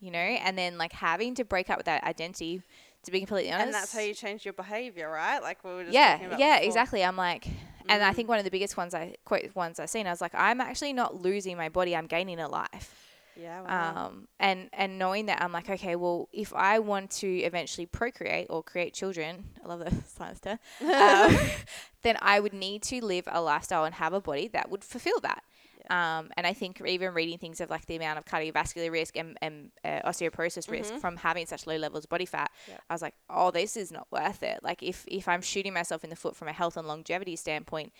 you 0.03 0.11
know, 0.11 0.19
and 0.19 0.57
then 0.57 0.77
like 0.77 0.91
having 0.91 1.33
to 1.35 1.45
break 1.45 1.69
up 1.69 1.77
with 1.77 1.85
that 1.85 2.03
identity. 2.03 2.61
To 3.05 3.11
be 3.11 3.19
completely 3.19 3.51
honest, 3.51 3.65
And 3.65 3.73
that's 3.73 3.93
how 3.93 3.99
you 3.99 4.13
change 4.13 4.45
your 4.45 4.53
behavior, 4.53 5.09
right? 5.09 5.41
Like 5.41 5.63
we 5.63 5.71
were 5.71 5.83
just 5.83 5.93
yeah, 5.93 6.37
yeah, 6.37 6.59
before. 6.59 6.67
exactly. 6.67 7.03
I'm 7.03 7.17
like, 7.17 7.47
and 7.89 8.01
I 8.01 8.11
Mm. 8.11 8.15
think 8.15 8.29
one 8.29 8.37
of 8.37 8.45
the 8.45 8.51
biggest 8.51 8.77
ones 8.77 8.93
I 8.93 9.15
quote 9.25 9.53
ones 9.55 9.77
I've 9.79 9.89
seen, 9.89 10.07
I 10.07 10.09
was 10.09 10.21
like, 10.21 10.33
I'm 10.35 10.61
actually 10.61 10.93
not 10.93 11.15
losing 11.21 11.57
my 11.57 11.67
body, 11.67 11.95
I'm 11.97 12.07
gaining 12.07 12.39
a 12.39 12.47
life. 12.47 13.12
Yeah. 13.35 13.61
Wow. 13.61 14.05
Um, 14.05 14.27
and 14.39 14.69
and 14.73 14.99
knowing 14.99 15.27
that, 15.27 15.41
I'm 15.41 15.51
like, 15.51 15.69
okay, 15.69 15.95
well, 15.95 16.29
if 16.31 16.53
I 16.53 16.79
want 16.79 17.11
to 17.11 17.27
eventually 17.27 17.85
procreate 17.85 18.47
or 18.49 18.63
create 18.63 18.93
children, 18.93 19.45
I 19.63 19.67
love 19.67 19.79
the 19.79 19.91
science 20.07 20.39
term, 20.39 20.59
um, 20.81 21.37
then 22.03 22.17
I 22.21 22.39
would 22.39 22.53
need 22.53 22.83
to 22.83 23.03
live 23.03 23.27
a 23.31 23.41
lifestyle 23.41 23.85
and 23.85 23.95
have 23.95 24.13
a 24.13 24.21
body 24.21 24.47
that 24.49 24.69
would 24.69 24.83
fulfill 24.83 25.19
that. 25.21 25.43
Um, 25.89 26.29
and 26.37 26.47
I 26.47 26.53
think 26.53 26.81
even 26.85 27.13
reading 27.13 27.37
things 27.37 27.59
of 27.59 27.69
like 27.69 27.85
the 27.87 27.97
amount 27.97 28.17
of 28.17 28.25
cardiovascular 28.25 28.89
risk 28.89 29.17
and, 29.17 29.37
and 29.41 29.69
uh, 29.83 29.99
osteoporosis 30.05 30.69
risk 30.71 30.93
from 30.95 31.17
having 31.17 31.45
such 31.45 31.67
low 31.67 31.75
levels 31.75 32.05
of 32.05 32.09
body 32.09 32.25
fat. 32.25 32.51
I 32.89 32.93
was 32.93 33.01
like, 33.01 33.15
oh, 33.29 33.51
this 33.51 33.75
is 33.75 33.91
not 33.91 34.07
worth 34.09 34.43
it. 34.43 34.59
Like 34.63 34.81
if, 34.81 35.03
if 35.07 35.27
I'm 35.27 35.41
shooting 35.41 35.73
myself 35.73 36.05
in 36.05 36.09
the 36.09 36.15
foot 36.15 36.37
from 36.37 36.47
a 36.47 36.53
health 36.53 36.77
and 36.77 36.87
longevity 36.87 37.35
standpoint, 37.35 37.91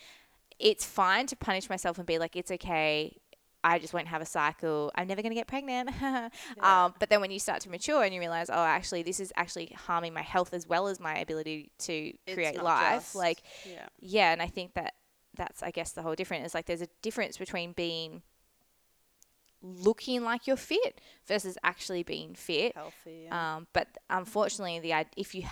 it's 0.59 0.85
fine 0.85 1.27
to 1.27 1.35
punish 1.35 1.69
myself 1.69 1.97
and 1.97 2.07
be 2.07 2.17
like, 2.19 2.35
it's 2.35 2.51
okay. 2.51 3.17
I 3.63 3.79
just 3.79 3.93
won't 3.93 4.07
have 4.07 4.21
a 4.21 4.25
cycle. 4.25 4.91
I'm 4.95 5.07
never 5.07 5.21
going 5.21 5.31
to 5.31 5.35
get 5.35 5.47
pregnant. 5.47 5.89
um, 6.59 6.93
but 6.99 7.09
then 7.09 7.21
when 7.21 7.31
you 7.31 7.39
start 7.39 7.61
to 7.61 7.69
mature 7.69 8.03
and 8.03 8.13
you 8.13 8.19
realize, 8.19 8.49
oh, 8.49 8.63
actually, 8.63 9.03
this 9.03 9.19
is 9.19 9.31
actually 9.37 9.67
harming 9.85 10.13
my 10.13 10.21
health 10.21 10.53
as 10.53 10.67
well 10.67 10.87
as 10.87 10.99
my 10.99 11.15
ability 11.17 11.71
to 11.79 11.93
It's 12.25 12.33
create 12.33 12.61
life. 12.61 12.95
just- 13.03 13.15
Like, 13.15 13.41
yeah. 13.65 13.87
yeah, 13.99 14.31
and 14.33 14.41
I 14.41 14.47
think 14.47 14.73
that 14.73 14.95
that's, 15.35 15.63
I 15.63 15.71
guess, 15.71 15.93
the 15.93 16.01
whole 16.01 16.15
difference. 16.15 16.47
Is 16.47 16.53
like 16.53 16.65
there's 16.65 16.81
a 16.81 16.89
difference 17.01 17.37
between 17.37 17.71
being 17.71 18.21
looking 19.61 20.23
like 20.23 20.45
you're 20.45 20.57
fit 20.57 20.99
versus 21.25 21.57
actually 21.63 22.03
being 22.03 22.35
fit. 22.35 22.75
Healthy. 22.75 23.23
Yeah. 23.27 23.55
Um, 23.55 23.67
but 23.71 23.87
unfortunately, 24.09 24.79
the 24.79 25.05
if 25.15 25.33
you 25.33 25.43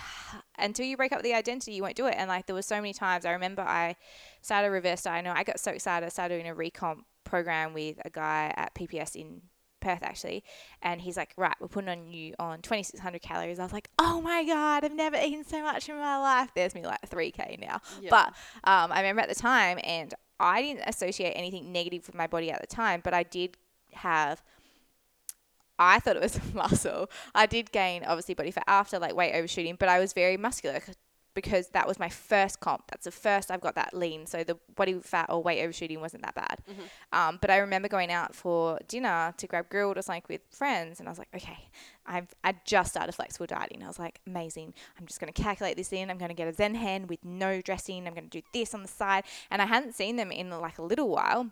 until 0.58 0.84
you 0.84 0.96
break 0.98 1.12
up 1.12 1.22
the 1.22 1.32
identity, 1.34 1.72
you 1.72 1.82
won't 1.82 1.96
do 1.96 2.06
it. 2.06 2.14
And 2.18 2.28
like 2.28 2.46
there 2.46 2.54
were 2.54 2.62
so 2.62 2.76
many 2.76 2.92
times 2.92 3.24
I 3.24 3.32
remember 3.32 3.62
I 3.62 3.96
started 4.42 4.68
reverse 4.68 5.02
diet. 5.02 5.18
I 5.18 5.20
know 5.22 5.32
I 5.34 5.44
got 5.44 5.58
so 5.58 5.70
excited. 5.72 6.04
I 6.04 6.10
started 6.10 6.34
doing 6.34 6.48
a 6.48 6.54
recomp 6.54 7.04
program 7.24 7.72
with 7.74 7.96
a 8.04 8.10
guy 8.10 8.52
at 8.56 8.74
PPS 8.74 9.16
in 9.16 9.42
Perth 9.80 10.02
actually, 10.02 10.44
and 10.80 11.00
he's 11.00 11.16
like, 11.16 11.32
"Right, 11.36 11.54
we're 11.60 11.66
putting 11.68 11.88
on 11.90 12.06
you 12.06 12.34
on 12.38 12.60
2,600 12.62 13.20
calories." 13.20 13.58
I 13.58 13.64
was 13.64 13.72
like, 13.72 13.88
"Oh 13.98 14.20
my 14.20 14.44
god, 14.44 14.84
I've 14.84 14.92
never 14.94 15.16
eaten 15.16 15.44
so 15.44 15.60
much 15.62 15.88
in 15.88 15.96
my 15.96 16.18
life." 16.18 16.50
There's 16.54 16.74
me 16.74 16.82
like 16.86 17.00
3k 17.08 17.58
now, 17.60 17.80
Yeah. 18.00 18.10
but 18.10 18.26
um, 18.64 18.92
I 18.92 19.00
remember 19.00 19.22
at 19.22 19.28
the 19.28 19.34
time, 19.34 19.78
and 19.82 20.14
I 20.38 20.62
didn't 20.62 20.84
associate 20.88 21.32
anything 21.32 21.72
negative 21.72 22.06
with 22.06 22.14
my 22.14 22.26
body 22.28 22.50
at 22.50 22.60
the 22.60 22.66
time, 22.68 23.00
but 23.02 23.12
I 23.14 23.22
did 23.24 23.56
have 23.94 24.42
I 25.78 25.98
thought 25.98 26.16
it 26.16 26.22
was 26.22 26.38
muscle. 26.54 27.10
I 27.34 27.46
did 27.46 27.72
gain 27.72 28.04
obviously 28.04 28.34
body 28.34 28.50
fat 28.52 28.64
after 28.68 28.98
like 28.98 29.14
weight 29.16 29.34
overshooting, 29.34 29.76
but 29.78 29.88
I 29.88 29.98
was 29.98 30.12
very 30.12 30.36
muscular 30.36 30.80
because 31.34 31.68
that 31.68 31.86
was 31.86 31.98
my 31.98 32.08
first 32.08 32.60
comp. 32.60 32.90
That's 32.90 33.04
the 33.04 33.10
first 33.10 33.50
I've 33.50 33.60
got 33.60 33.74
that 33.76 33.94
lean. 33.94 34.26
So 34.26 34.44
the 34.44 34.58
body 34.74 34.98
fat 35.02 35.26
or 35.28 35.42
weight 35.42 35.62
overshooting 35.62 36.00
wasn't 36.00 36.22
that 36.22 36.34
bad. 36.34 36.62
Um, 37.12 37.38
but 37.40 37.50
I 37.50 37.58
remember 37.58 37.88
going 37.88 38.10
out 38.10 38.34
for 38.34 38.78
dinner 38.88 39.34
to 39.36 39.46
grab 39.46 39.68
Grill'd 39.70 39.98
or 39.98 40.02
something 40.02 40.22
with 40.28 40.42
friends, 40.50 41.00
and 41.00 41.08
I 41.08 41.10
was 41.12 41.18
like, 41.18 41.28
okay, 41.34 41.68
I've 42.06 42.34
I 42.44 42.54
just 42.64 42.90
started 42.90 43.12
flexible 43.12 43.46
dieting. 43.46 43.82
I 43.82 43.86
was 43.86 43.98
like, 43.98 44.20
amazing. 44.26 44.74
I'm 44.98 45.06
just 45.06 45.20
going 45.20 45.32
to 45.32 45.42
calculate 45.42 45.76
this 45.76 45.92
in. 45.92 46.10
I'm 46.10 46.18
going 46.18 46.30
to 46.30 46.34
get 46.34 46.48
a 46.48 46.52
Zen 46.52 46.74
Hen 46.74 47.06
with 47.06 47.24
no 47.24 47.60
dressing. 47.60 48.06
I'm 48.06 48.14
going 48.14 48.28
to 48.28 48.40
do 48.40 48.46
this 48.52 48.74
on 48.74 48.82
the 48.82 48.88
side, 48.88 49.24
and 49.50 49.62
I 49.62 49.66
hadn't 49.66 49.94
seen 49.94 50.16
them 50.16 50.30
in 50.32 50.50
like 50.50 50.78
a 50.78 50.82
little 50.82 51.08
while. 51.08 51.50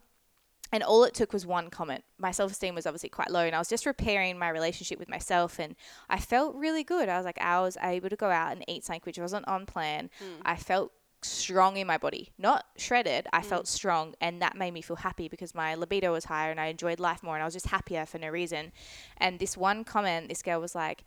And 0.73 0.83
all 0.83 1.05
it 1.05 1.15
took 1.15 1.33
was 1.33 1.45
one 1.45 1.69
comment. 1.71 2.05
My 2.19 2.31
self 2.31 2.53
esteem 2.53 2.75
was 2.75 2.87
obviously 2.87 3.09
quite 3.09 3.31
low, 3.31 3.45
and 3.45 3.55
I 3.55 3.59
was 3.59 3.69
just 3.69 3.87
repairing 3.87 4.39
my 4.39 4.49
relationship 4.49 4.99
with 4.99 5.09
myself. 5.09 5.59
And 5.59 5.75
I 6.09 6.19
felt 6.19 6.55
really 6.55 6.85
good. 6.85 7.09
I 7.09 7.17
was 7.17 7.25
like, 7.25 7.41
I 7.41 7.61
was 7.61 7.77
able 7.83 8.09
to 8.09 8.17
go 8.17 8.31
out 8.31 8.53
and 8.53 8.65
eat 8.69 8.85
something 8.85 9.03
which 9.05 9.19
wasn't 9.19 9.49
on 9.49 9.67
plan. 9.67 10.11
I 10.45 10.57
felt 10.57 10.93
strong 11.23 11.77
in 11.77 11.87
my 11.87 11.99
body, 11.99 12.31
not 12.39 12.65
shredded. 12.77 13.27
I 13.33 13.43
felt 13.43 13.69
strong, 13.69 14.15
and 14.21 14.41
that 14.43 14.57
made 14.57 14.73
me 14.73 14.81
feel 14.81 14.97
happy 14.97 15.29
because 15.29 15.55
my 15.55 15.75
libido 15.75 16.13
was 16.13 16.25
higher 16.27 16.51
and 16.51 16.61
I 16.61 16.67
enjoyed 16.67 17.01
life 17.01 17.23
more, 17.23 17.35
and 17.35 17.43
I 17.43 17.47
was 17.47 17.55
just 17.55 17.67
happier 17.67 18.07
for 18.07 18.19
no 18.19 18.29
reason. 18.29 18.73
And 19.17 19.39
this 19.39 19.57
one 19.57 19.85
comment, 19.85 20.29
this 20.29 20.43
girl 20.43 20.61
was 20.61 20.75
like, 20.75 21.05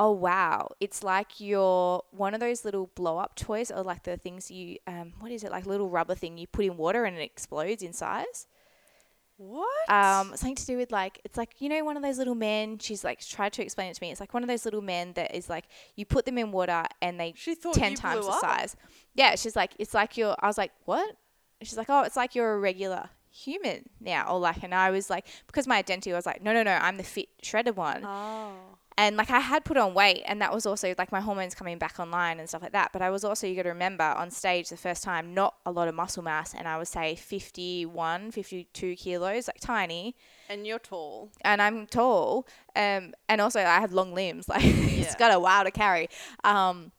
oh 0.00 0.10
wow 0.10 0.66
it's 0.80 1.02
like 1.04 1.38
you're 1.40 2.02
one 2.10 2.32
of 2.32 2.40
those 2.40 2.64
little 2.64 2.90
blow 2.94 3.18
up 3.18 3.36
toys 3.36 3.70
or 3.70 3.82
like 3.82 4.02
the 4.04 4.16
things 4.16 4.50
you 4.50 4.78
um 4.86 5.12
what 5.20 5.30
is 5.30 5.44
it 5.44 5.52
like 5.52 5.66
little 5.66 5.90
rubber 5.90 6.14
thing 6.14 6.38
you 6.38 6.46
put 6.46 6.64
in 6.64 6.78
water 6.78 7.04
and 7.04 7.18
it 7.18 7.20
explodes 7.20 7.82
in 7.82 7.92
size 7.92 8.46
what? 9.40 9.90
um 9.90 10.28
something 10.36 10.54
to 10.54 10.66
do 10.66 10.76
with 10.76 10.92
like 10.92 11.18
it's 11.24 11.38
like 11.38 11.50
you 11.60 11.68
know 11.70 11.82
one 11.82 11.96
of 11.96 12.02
those 12.02 12.18
little 12.18 12.34
men 12.34 12.78
she's 12.78 13.02
like 13.02 13.26
tried 13.26 13.52
to 13.54 13.62
explain 13.62 13.90
it 13.90 13.94
to 13.94 14.02
me 14.02 14.10
it's 14.10 14.20
like 14.20 14.34
one 14.34 14.42
of 14.42 14.48
those 14.50 14.66
little 14.66 14.82
men 14.82 15.14
that 15.14 15.34
is 15.34 15.48
like 15.48 15.64
you 15.96 16.04
put 16.04 16.26
them 16.26 16.36
in 16.36 16.52
water 16.52 16.82
and 17.00 17.18
they 17.18 17.32
She 17.36 17.54
thought 17.54 17.74
10 17.74 17.94
times 17.94 18.26
the 18.26 18.32
up. 18.32 18.40
size 18.40 18.76
yeah 19.14 19.34
she's 19.36 19.56
like 19.56 19.70
it's 19.78 19.94
like 19.94 20.18
you're 20.18 20.36
i 20.40 20.46
was 20.46 20.58
like 20.58 20.72
what 20.84 21.16
she's 21.62 21.78
like 21.78 21.88
oh 21.88 22.02
it's 22.02 22.16
like 22.16 22.34
you're 22.34 22.52
a 22.54 22.58
regular 22.58 23.08
human 23.30 23.88
now 23.98 24.30
or 24.30 24.38
like 24.38 24.62
and 24.62 24.74
i 24.74 24.90
was 24.90 25.08
like 25.08 25.26
because 25.46 25.66
my 25.66 25.76
identity 25.78 26.12
was 26.12 26.26
like 26.26 26.42
no 26.42 26.52
no 26.52 26.62
no 26.62 26.72
i'm 26.72 26.98
the 26.98 27.02
fit 27.02 27.28
shredded 27.42 27.76
one 27.76 28.04
oh. 28.04 28.52
And 29.00 29.16
like 29.16 29.30
I 29.30 29.40
had 29.40 29.64
put 29.64 29.78
on 29.78 29.94
weight, 29.94 30.22
and 30.26 30.42
that 30.42 30.52
was 30.52 30.66
also 30.66 30.94
like 30.98 31.10
my 31.10 31.22
hormones 31.22 31.54
coming 31.54 31.78
back 31.78 31.98
online 31.98 32.38
and 32.38 32.46
stuff 32.46 32.60
like 32.60 32.72
that. 32.72 32.90
But 32.92 33.00
I 33.00 33.08
was 33.08 33.24
also, 33.24 33.46
you 33.46 33.56
got 33.56 33.62
to 33.62 33.70
remember, 33.70 34.04
on 34.04 34.30
stage 34.30 34.68
the 34.68 34.76
first 34.76 35.02
time, 35.02 35.32
not 35.32 35.54
a 35.64 35.72
lot 35.72 35.88
of 35.88 35.94
muscle 35.94 36.22
mass, 36.22 36.52
and 36.52 36.68
I 36.68 36.76
would 36.76 36.86
say 36.86 37.14
51, 37.14 38.30
52 38.30 38.96
kilos, 38.96 39.48
like 39.48 39.58
tiny, 39.58 40.16
And 40.50 40.66
you're 40.66 40.78
tall. 40.78 41.30
and 41.40 41.62
I'm 41.62 41.86
tall, 41.86 42.46
um, 42.76 43.14
and 43.26 43.40
also 43.40 43.60
I 43.60 43.80
have 43.80 43.94
long 43.94 44.12
limbs, 44.12 44.48
like 44.54 44.62
it's 44.64 45.14
got 45.14 45.32
a 45.32 45.40
while 45.40 45.64
to 45.64 45.70
carry. 45.70 46.10
Um, 46.44 46.92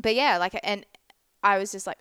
but 0.00 0.14
yeah, 0.14 0.38
like, 0.38 0.58
and 0.62 0.86
I 1.42 1.58
was 1.58 1.72
just 1.72 1.86
like, 1.86 1.98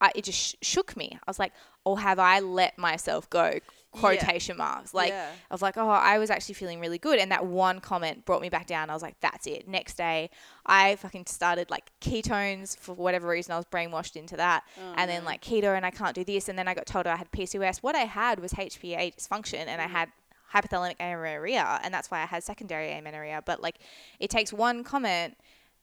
I, 0.00 0.10
it 0.16 0.24
just 0.24 0.38
sh- 0.38 0.54
shook 0.60 0.96
me. 0.96 1.10
I 1.12 1.30
was 1.30 1.38
like, 1.38 1.52
or 1.84 2.00
have 2.00 2.18
I 2.18 2.40
let 2.40 2.78
myself 2.78 3.30
go? 3.30 3.60
Quotation 3.92 4.56
marks, 4.56 4.94
like 4.94 5.10
Yeah. 5.10 5.30
of 5.50 5.62
like, 5.62 5.76
oh, 5.76 5.88
I 5.88 6.18
was 6.18 6.30
actually 6.30 6.54
feeling 6.54 6.78
really 6.80 6.98
good, 6.98 7.18
and 7.18 7.32
that 7.32 7.44
one 7.46 7.80
comment 7.80 8.24
brought 8.24 8.40
me 8.40 8.48
back 8.48 8.66
down. 8.66 8.88
I 8.88 8.94
was 8.94 9.02
like, 9.02 9.18
that's 9.20 9.46
it. 9.48 9.66
Next 9.66 9.96
day, 9.96 10.30
I 10.64 10.94
fucking 10.96 11.26
started 11.26 11.70
like 11.70 11.90
ketones 12.00 12.78
for 12.78 12.94
whatever 12.94 13.26
reason. 13.28 13.52
I 13.52 13.56
was 13.56 13.66
brainwashed 13.66 14.14
into 14.16 14.36
that, 14.36 14.62
Oh, 14.78 14.94
and 14.96 15.10
then 15.10 15.24
like 15.24 15.42
keto, 15.42 15.76
and 15.76 15.84
I 15.84 15.90
can't 15.90 16.14
do 16.14 16.22
this, 16.24 16.48
and 16.48 16.56
then 16.58 16.68
I 16.68 16.74
got 16.74 16.86
told 16.86 17.06
I 17.06 17.16
had 17.16 17.30
PCOS. 17.32 17.78
What 17.82 17.96
I 17.96 18.00
had 18.04 18.38
was 18.38 18.52
HPA 18.52 19.12
dysfunction, 19.16 19.66
and 19.66 19.80
I 19.82 19.86
Mm. 19.86 19.90
had 19.90 20.12
hypothalamic 20.54 20.96
amenorrhea, 21.00 21.80
and 21.82 21.92
that's 21.92 22.10
why 22.10 22.22
I 22.22 22.26
had 22.26 22.42
secondary 22.44 22.92
amenorrhea. 22.92 23.42
But 23.44 23.60
like, 23.62 23.76
it 24.20 24.30
takes 24.30 24.52
one 24.52 24.84
comment, 24.84 25.36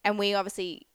and 0.04 0.18
we 0.18 0.34
obviously 0.34 0.88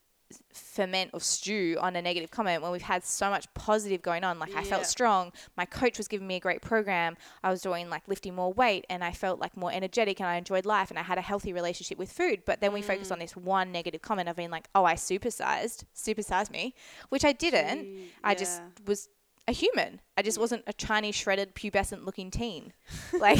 ferment 0.53 1.11
or 1.13 1.21
stew 1.21 1.77
on 1.81 1.97
a 1.97 2.03
negative 2.03 2.31
comment 2.31 2.63
when 2.63 2.73
we've 2.73 2.83
had 2.83 3.05
so 3.05 3.31
much 3.31 3.53
positive 3.55 4.03
going 4.03 4.25
on. 4.25 4.39
Like 4.39 4.55
I 4.55 4.65
felt 4.65 4.87
strong. 4.87 5.33
My 5.57 5.65
coach 5.65 5.99
was 5.99 6.09
giving 6.09 6.27
me 6.27 6.37
a 6.37 6.41
great 6.41 6.61
program. 6.63 7.17
I 7.43 7.51
was 7.51 7.63
doing 7.63 7.89
like 7.91 8.07
lifting 8.09 8.35
more 8.35 8.53
weight 8.53 8.85
and 8.91 9.03
I 9.05 9.13
felt 9.13 9.41
like 9.41 9.57
more 9.57 9.73
energetic 9.73 10.21
and 10.21 10.29
I 10.29 10.37
enjoyed 10.37 10.67
life 10.67 10.91
and 10.91 10.99
I 10.99 11.03
had 11.03 11.19
a 11.19 11.23
healthy 11.23 11.53
relationship 11.53 11.99
with 11.99 12.13
food. 12.13 12.43
But 12.45 12.61
then 12.61 12.73
we 12.73 12.83
focus 12.83 13.09
Mm. 13.09 13.13
on 13.13 13.19
this 13.19 13.37
one 13.37 13.73
negative 13.73 14.03
comment 14.03 14.29
of 14.29 14.37
being 14.37 14.51
like, 14.51 14.69
oh, 14.75 14.85
I 14.85 14.95
supersized, 14.95 15.85
supersized 15.95 16.51
me, 16.51 16.75
which 17.09 17.25
I 17.25 17.33
didn't. 17.33 17.83
Gee, 17.85 18.13
I 18.25 18.35
just 18.35 18.61
was 18.87 19.09
a 19.49 19.53
human. 19.53 20.01
I 20.17 20.23
just 20.23 20.39
wasn't 20.39 20.63
a 20.67 20.73
tiny, 20.73 21.11
shredded, 21.13 21.55
pubescent 21.55 22.05
looking 22.05 22.31
teen. 22.31 22.73
Like, 23.19 23.39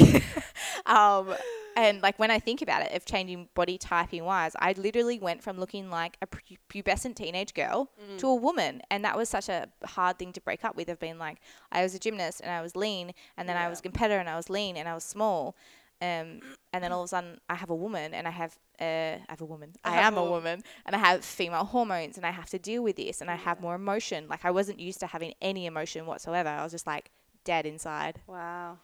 um, 0.85 1.33
and 1.75 2.01
like 2.01 2.19
when 2.19 2.29
I 2.29 2.39
think 2.39 2.61
about 2.61 2.83
it, 2.83 2.93
of 2.95 3.05
changing 3.05 3.49
body 3.55 3.77
typing 3.77 4.23
wise, 4.25 4.53
I 4.59 4.73
literally 4.73 5.17
went 5.19 5.41
from 5.43 5.57
looking 5.59 5.89
like 5.89 6.17
a 6.21 6.27
pubescent 6.27 7.15
teenage 7.15 7.53
girl 7.53 7.89
Mm. 8.03 8.17
to 8.19 8.27
a 8.27 8.35
woman, 8.35 8.81
and 8.91 9.03
that 9.05 9.17
was 9.17 9.29
such 9.29 9.49
a 9.49 9.67
hard 9.85 10.19
thing 10.19 10.33
to 10.33 10.41
break 10.41 10.63
up 10.63 10.75
with. 10.75 10.89
Of 10.89 10.99
being 10.99 11.17
like, 11.17 11.39
I 11.71 11.81
was 11.83 11.95
a 11.95 11.99
gymnast 11.99 12.41
and 12.41 12.51
I 12.51 12.61
was 12.61 12.75
lean, 12.75 13.13
and 13.37 13.47
then 13.49 13.57
I 13.57 13.69
was 13.69 13.79
a 13.79 13.81
competitor 13.81 14.19
and 14.19 14.29
I 14.29 14.35
was 14.35 14.49
lean 14.49 14.77
and 14.77 14.87
I 14.87 14.93
was 14.93 15.03
small. 15.03 15.55
Um, 16.01 16.41
and 16.73 16.83
then 16.83 16.91
all 16.91 17.01
of 17.01 17.05
a 17.05 17.07
sudden, 17.07 17.39
I 17.49 17.55
have 17.55 17.69
a 17.69 17.75
woman, 17.75 18.13
and 18.13 18.27
I 18.27 18.31
have 18.31 18.57
uh, 18.79 18.83
I 18.83 19.25
have 19.29 19.41
a 19.41 19.45
woman. 19.45 19.73
I, 19.85 19.91
have 19.91 20.13
am 20.13 20.17
a 20.17 20.21
a 20.25 20.29
woman, 20.29 20.61
and 20.85 20.95
I 20.95 20.99
have 20.99 21.23
female 21.23 21.63
hormones, 21.63 22.17
and 22.17 22.25
I 22.25 22.31
have 22.31 22.49
to 22.49 22.59
deal 22.59 22.83
with 22.83 22.97
this, 22.97 23.21
and 23.21 23.29
I 23.31 23.35
have 23.35 23.61
more 23.61 23.75
emotion. 23.75 24.27
Like 24.27 24.43
I 24.43 24.51
wasn't 24.51 24.79
used 24.79 24.99
to 24.99 25.07
having 25.07 25.33
any 25.41 25.65
emotion 25.65 26.05
whatsoever. 26.05 26.49
I 26.49 26.63
was 26.63 26.71
just 26.73 26.85
like 26.87 27.09
dead 27.45 27.65
inside. 27.65 28.19
Wow. 28.27 28.79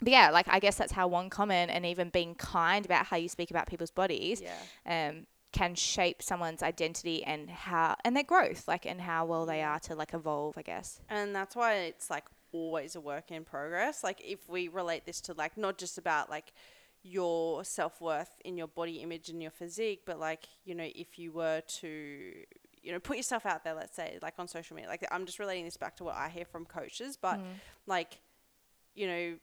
But 0.00 0.10
yeah, 0.10 0.30
like 0.30 0.46
I 0.48 0.58
guess 0.58 0.76
that's 0.76 0.92
how 0.92 1.06
one 1.06 1.28
comment 1.30 1.70
and 1.70 1.84
even 1.84 2.08
being 2.08 2.34
kind 2.34 2.84
about 2.84 3.06
how 3.06 3.16
you 3.16 3.28
speak 3.28 3.50
about 3.50 3.66
people's 3.66 3.90
bodies 3.90 4.42
Yeah. 4.42 5.10
um, 5.10 5.26
can 5.52 5.74
shape 5.74 6.22
someone's 6.22 6.62
identity 6.62 7.22
and 7.24 7.50
how 7.50 7.96
and 8.04 8.16
their 8.16 8.24
growth, 8.24 8.66
like 8.66 8.86
and 8.86 9.00
how 9.02 9.26
well 9.26 9.44
they 9.44 9.62
are 9.62 9.78
to 9.80 9.94
like 9.94 10.14
evolve. 10.14 10.56
I 10.56 10.62
guess. 10.62 11.00
And 11.10 11.34
that's 11.34 11.54
why 11.54 11.74
it's 11.74 12.08
like 12.08 12.24
always 12.52 12.94
a 12.94 13.00
work 13.00 13.30
in 13.30 13.44
progress. 13.44 14.04
Like 14.04 14.20
if 14.24 14.48
we 14.48 14.68
relate 14.68 15.04
this 15.06 15.20
to 15.22 15.34
like 15.34 15.56
not 15.56 15.78
just 15.78 15.98
about 15.98 16.30
like 16.30 16.52
your 17.02 17.64
self 17.64 18.00
worth 18.00 18.30
in 18.44 18.56
your 18.56 18.68
body 18.68 18.96
image 18.96 19.28
and 19.28 19.42
your 19.42 19.50
physique, 19.50 20.02
but 20.06 20.18
like, 20.18 20.44
you 20.64 20.74
know, 20.74 20.88
if 20.94 21.18
you 21.18 21.32
were 21.32 21.62
to, 21.80 22.32
you 22.82 22.92
know, 22.92 22.98
put 22.98 23.16
yourself 23.16 23.46
out 23.46 23.64
there, 23.64 23.74
let's 23.74 23.96
say, 23.96 24.18
like 24.22 24.34
on 24.38 24.46
social 24.46 24.76
media. 24.76 24.88
Like 24.88 25.06
I'm 25.10 25.26
just 25.26 25.38
relating 25.38 25.64
this 25.64 25.76
back 25.76 25.96
to 25.96 26.04
what 26.04 26.16
I 26.16 26.28
hear 26.28 26.44
from 26.44 26.64
coaches, 26.64 27.18
but 27.20 27.38
mm. 27.38 27.44
like, 27.86 28.18
you 28.94 29.06
know, 29.06 29.34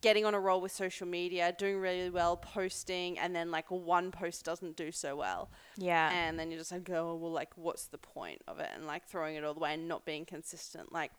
getting 0.00 0.24
on 0.24 0.34
a 0.34 0.40
roll 0.40 0.60
with 0.60 0.72
social 0.72 1.06
media, 1.06 1.54
doing 1.58 1.78
really 1.78 2.10
well, 2.10 2.36
posting, 2.36 3.18
and 3.18 3.34
then 3.36 3.50
like 3.50 3.70
one 3.70 4.10
post 4.10 4.44
doesn't 4.44 4.76
do 4.76 4.90
so 4.90 5.14
well. 5.16 5.50
Yeah. 5.76 6.10
And 6.10 6.38
then 6.38 6.50
you're 6.50 6.58
just 6.58 6.72
like, 6.72 6.88
oh, 6.90 7.14
well, 7.16 7.32
like, 7.32 7.56
what's 7.56 7.86
the 7.86 7.98
point 7.98 8.42
of 8.48 8.58
it? 8.60 8.70
And 8.74 8.86
like 8.86 9.06
throwing 9.06 9.36
it 9.36 9.44
all 9.44 9.54
the 9.54 9.60
way 9.60 9.74
and 9.74 9.88
not 9.88 10.04
being 10.04 10.24
consistent. 10.24 10.92
Like, 10.92 11.12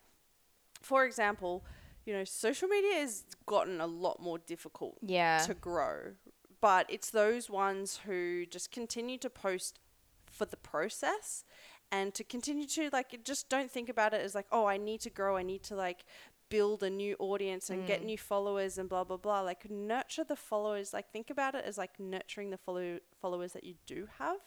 for 0.82 1.05
example, 1.05 1.63
you 2.05 2.13
know, 2.13 2.23
social 2.23 2.67
media 2.67 2.99
has 2.99 3.25
gotten 3.45 3.79
a 3.79 3.88
lot 3.88 4.21
more 4.21 4.39
difficult 4.39 4.97
yeah. 5.01 5.39
to 5.39 5.53
grow, 5.53 6.13
but 6.59 6.86
it's 6.89 7.09
those 7.11 7.49
ones 7.49 8.01
who 8.05 8.45
just 8.45 8.71
continue 8.71 9.17
to 9.19 9.29
post 9.29 9.79
for 10.25 10.45
the 10.45 10.57
process 10.57 11.43
and 11.91 12.13
to 12.13 12.23
continue 12.23 12.65
to 12.65 12.89
like 12.93 13.19
just 13.23 13.49
don't 13.49 13.69
think 13.69 13.89
about 13.89 14.13
it 14.13 14.21
as 14.21 14.34
like 14.34 14.45
oh 14.53 14.65
i 14.65 14.77
need 14.77 15.01
to 15.01 15.09
grow 15.09 15.36
i 15.36 15.43
need 15.43 15.61
to 15.61 15.75
like 15.75 16.05
build 16.51 16.84
a 16.84 16.89
new 16.89 17.15
audience 17.17 17.69
and 17.69 17.88
get 17.88 18.03
new 18.03 18.17
followers 18.17 18.77
and 18.77 18.89
blah 18.89 19.05
blah 19.05 19.17
blah. 19.17 19.39
Like 19.39 19.71
nurture 19.71 20.25
the 20.25 20.36
followers 20.36 20.93
like 20.93 21.09
think 21.09 21.29
about 21.29 21.55
it 21.55 21.63
as 21.65 21.77
like 21.77 21.97
nurturing 21.97 22.49
the 22.49 22.57
follow 22.57 22.99
followers 23.21 23.53
that 23.53 23.63
you 23.63 23.75
do 23.88 24.07
have 24.19 24.38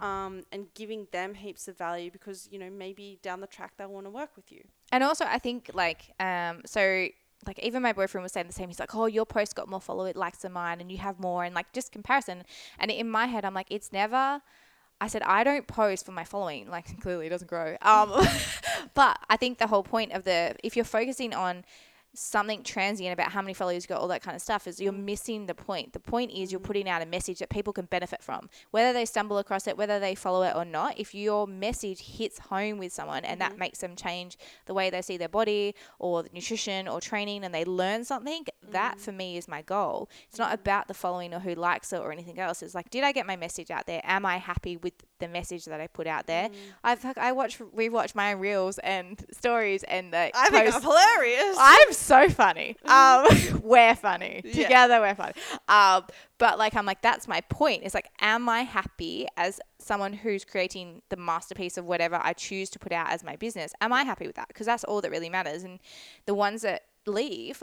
um, 0.00 0.44
and 0.52 0.72
giving 0.74 1.08
them 1.10 1.34
heaps 1.34 1.66
of 1.66 1.76
value 1.76 2.10
because 2.10 2.48
you 2.50 2.58
know 2.58 2.70
maybe 2.70 3.18
down 3.22 3.40
the 3.40 3.48
track 3.48 3.72
they'll 3.76 3.92
want 3.92 4.06
to 4.06 4.10
work 4.10 4.30
with 4.36 4.52
you 4.52 4.62
And 4.92 5.02
also, 5.02 5.24
I 5.24 5.38
think 5.38 5.70
like 5.72 6.12
um, 6.20 6.60
so 6.66 7.08
like 7.46 7.58
even 7.58 7.82
my 7.82 7.92
boyfriend 7.92 8.22
was 8.22 8.32
saying 8.32 8.46
the 8.46 8.52
same. 8.52 8.68
He's 8.68 8.78
like, 8.78 8.94
"Oh, 8.94 9.06
your 9.06 9.26
post 9.26 9.56
got 9.56 9.68
more 9.68 9.80
follow 9.80 10.04
it 10.04 10.16
likes 10.16 10.38
than 10.38 10.52
mine, 10.52 10.80
and 10.80 10.92
you 10.92 10.98
have 10.98 11.18
more," 11.18 11.44
and 11.44 11.54
like 11.54 11.72
just 11.72 11.90
comparison. 11.90 12.44
And 12.78 12.90
in 12.90 13.10
my 13.10 13.26
head, 13.26 13.44
I'm 13.44 13.54
like, 13.54 13.68
it's 13.70 13.92
never. 13.92 14.42
I 15.00 15.08
said 15.08 15.22
I 15.22 15.42
don't 15.42 15.66
post 15.66 16.06
for 16.06 16.12
my 16.12 16.24
following. 16.24 16.68
Like 16.68 17.00
clearly, 17.00 17.26
it 17.26 17.30
doesn't 17.30 17.48
grow. 17.48 17.76
Um, 17.82 18.12
but 18.94 19.18
I 19.28 19.36
think 19.36 19.58
the 19.58 19.66
whole 19.66 19.82
point 19.82 20.12
of 20.12 20.24
the 20.24 20.54
if 20.62 20.76
you're 20.76 20.84
focusing 20.84 21.34
on 21.34 21.64
something 22.14 22.62
transient 22.62 23.12
about 23.12 23.32
how 23.32 23.40
many 23.40 23.54
followers 23.54 23.84
you 23.84 23.88
got, 23.88 24.00
all 24.00 24.08
that 24.08 24.22
kind 24.22 24.34
of 24.34 24.42
stuff, 24.42 24.66
is 24.66 24.80
you're 24.80 24.92
mm. 24.92 25.04
missing 25.04 25.46
the 25.46 25.54
point. 25.54 25.92
The 25.92 26.00
point 26.00 26.30
is 26.30 26.52
you're 26.52 26.60
mm. 26.60 26.64
putting 26.64 26.88
out 26.88 27.02
a 27.02 27.06
message 27.06 27.38
that 27.38 27.48
people 27.48 27.72
can 27.72 27.86
benefit 27.86 28.22
from, 28.22 28.48
whether 28.70 28.92
they 28.92 29.04
stumble 29.04 29.38
across 29.38 29.66
it, 29.66 29.76
whether 29.76 29.98
they 29.98 30.14
follow 30.14 30.42
it 30.42 30.54
or 30.54 30.64
not. 30.64 30.98
If 30.98 31.14
your 31.14 31.46
message 31.46 32.00
hits 32.00 32.38
home 32.38 32.78
with 32.78 32.92
someone 32.92 33.24
and 33.24 33.40
that 33.40 33.54
mm. 33.54 33.58
makes 33.58 33.78
them 33.78 33.96
change 33.96 34.36
the 34.66 34.74
way 34.74 34.90
they 34.90 35.02
see 35.02 35.16
their 35.16 35.28
body 35.28 35.74
or 35.98 36.22
the 36.22 36.30
nutrition 36.32 36.88
or 36.88 37.00
training 37.00 37.44
and 37.44 37.54
they 37.54 37.64
learn 37.64 38.04
something, 38.04 38.44
that 38.70 39.00
for 39.00 39.12
me 39.12 39.36
is 39.36 39.48
my 39.48 39.62
goal. 39.62 40.08
It's 40.28 40.38
not 40.38 40.52
about 40.52 40.88
the 40.88 40.94
following 40.94 41.32
or 41.34 41.40
who 41.40 41.54
likes 41.54 41.92
it 41.92 42.00
or 42.00 42.12
anything 42.12 42.38
else. 42.38 42.62
It's 42.62 42.74
like, 42.74 42.90
did 42.90 43.04
I 43.04 43.12
get 43.12 43.26
my 43.26 43.36
message 43.36 43.70
out 43.70 43.86
there? 43.86 44.00
Am 44.04 44.26
I 44.26 44.36
happy 44.36 44.76
with 44.76 44.94
the 45.18 45.28
message 45.28 45.64
that 45.66 45.80
I 45.80 45.86
put 45.86 46.06
out 46.06 46.26
there? 46.26 46.50
I've 46.84 47.04
I 47.16 47.32
watch 47.32 47.58
rewatch 47.58 48.14
my 48.14 48.34
own 48.34 48.40
reels 48.40 48.78
and 48.78 49.24
stories 49.32 49.82
and 49.84 50.12
the 50.12 50.30
i 50.34 50.48
think 50.48 50.74
i'm 50.74 50.82
hilarious 50.82 51.56
I'm 51.58 51.92
so 52.02 52.28
funny. 52.28 52.76
Um, 52.86 53.26
we're 53.62 53.94
funny 53.94 54.42
Yeah. 54.44 54.64
together. 54.64 55.00
We're 55.00 55.14
funny. 55.14 55.32
Um, 55.68 56.04
but 56.38 56.58
like 56.58 56.74
I'm 56.76 56.84
like 56.86 57.00
that's 57.02 57.26
my 57.28 57.40
point. 57.42 57.82
It's 57.84 57.94
like, 57.94 58.08
am 58.20 58.48
I 58.48 58.62
happy 58.62 59.26
as 59.36 59.60
someone 59.78 60.12
who's 60.12 60.44
creating 60.44 61.02
the 61.08 61.16
masterpiece 61.16 61.78
of 61.78 61.84
whatever 61.84 62.20
I 62.22 62.32
choose 62.32 62.68
to 62.70 62.78
put 62.78 62.92
out 62.92 63.10
as 63.10 63.24
my 63.24 63.36
business? 63.36 63.72
Am 63.80 63.92
I 63.92 64.02
happy 64.04 64.26
with 64.26 64.36
that? 64.36 64.48
Because 64.48 64.66
that's 64.66 64.84
all 64.84 65.00
that 65.00 65.10
really 65.10 65.30
matters. 65.30 65.62
And 65.62 65.78
the 66.26 66.34
ones 66.34 66.62
that 66.62 66.82
leave. 67.06 67.62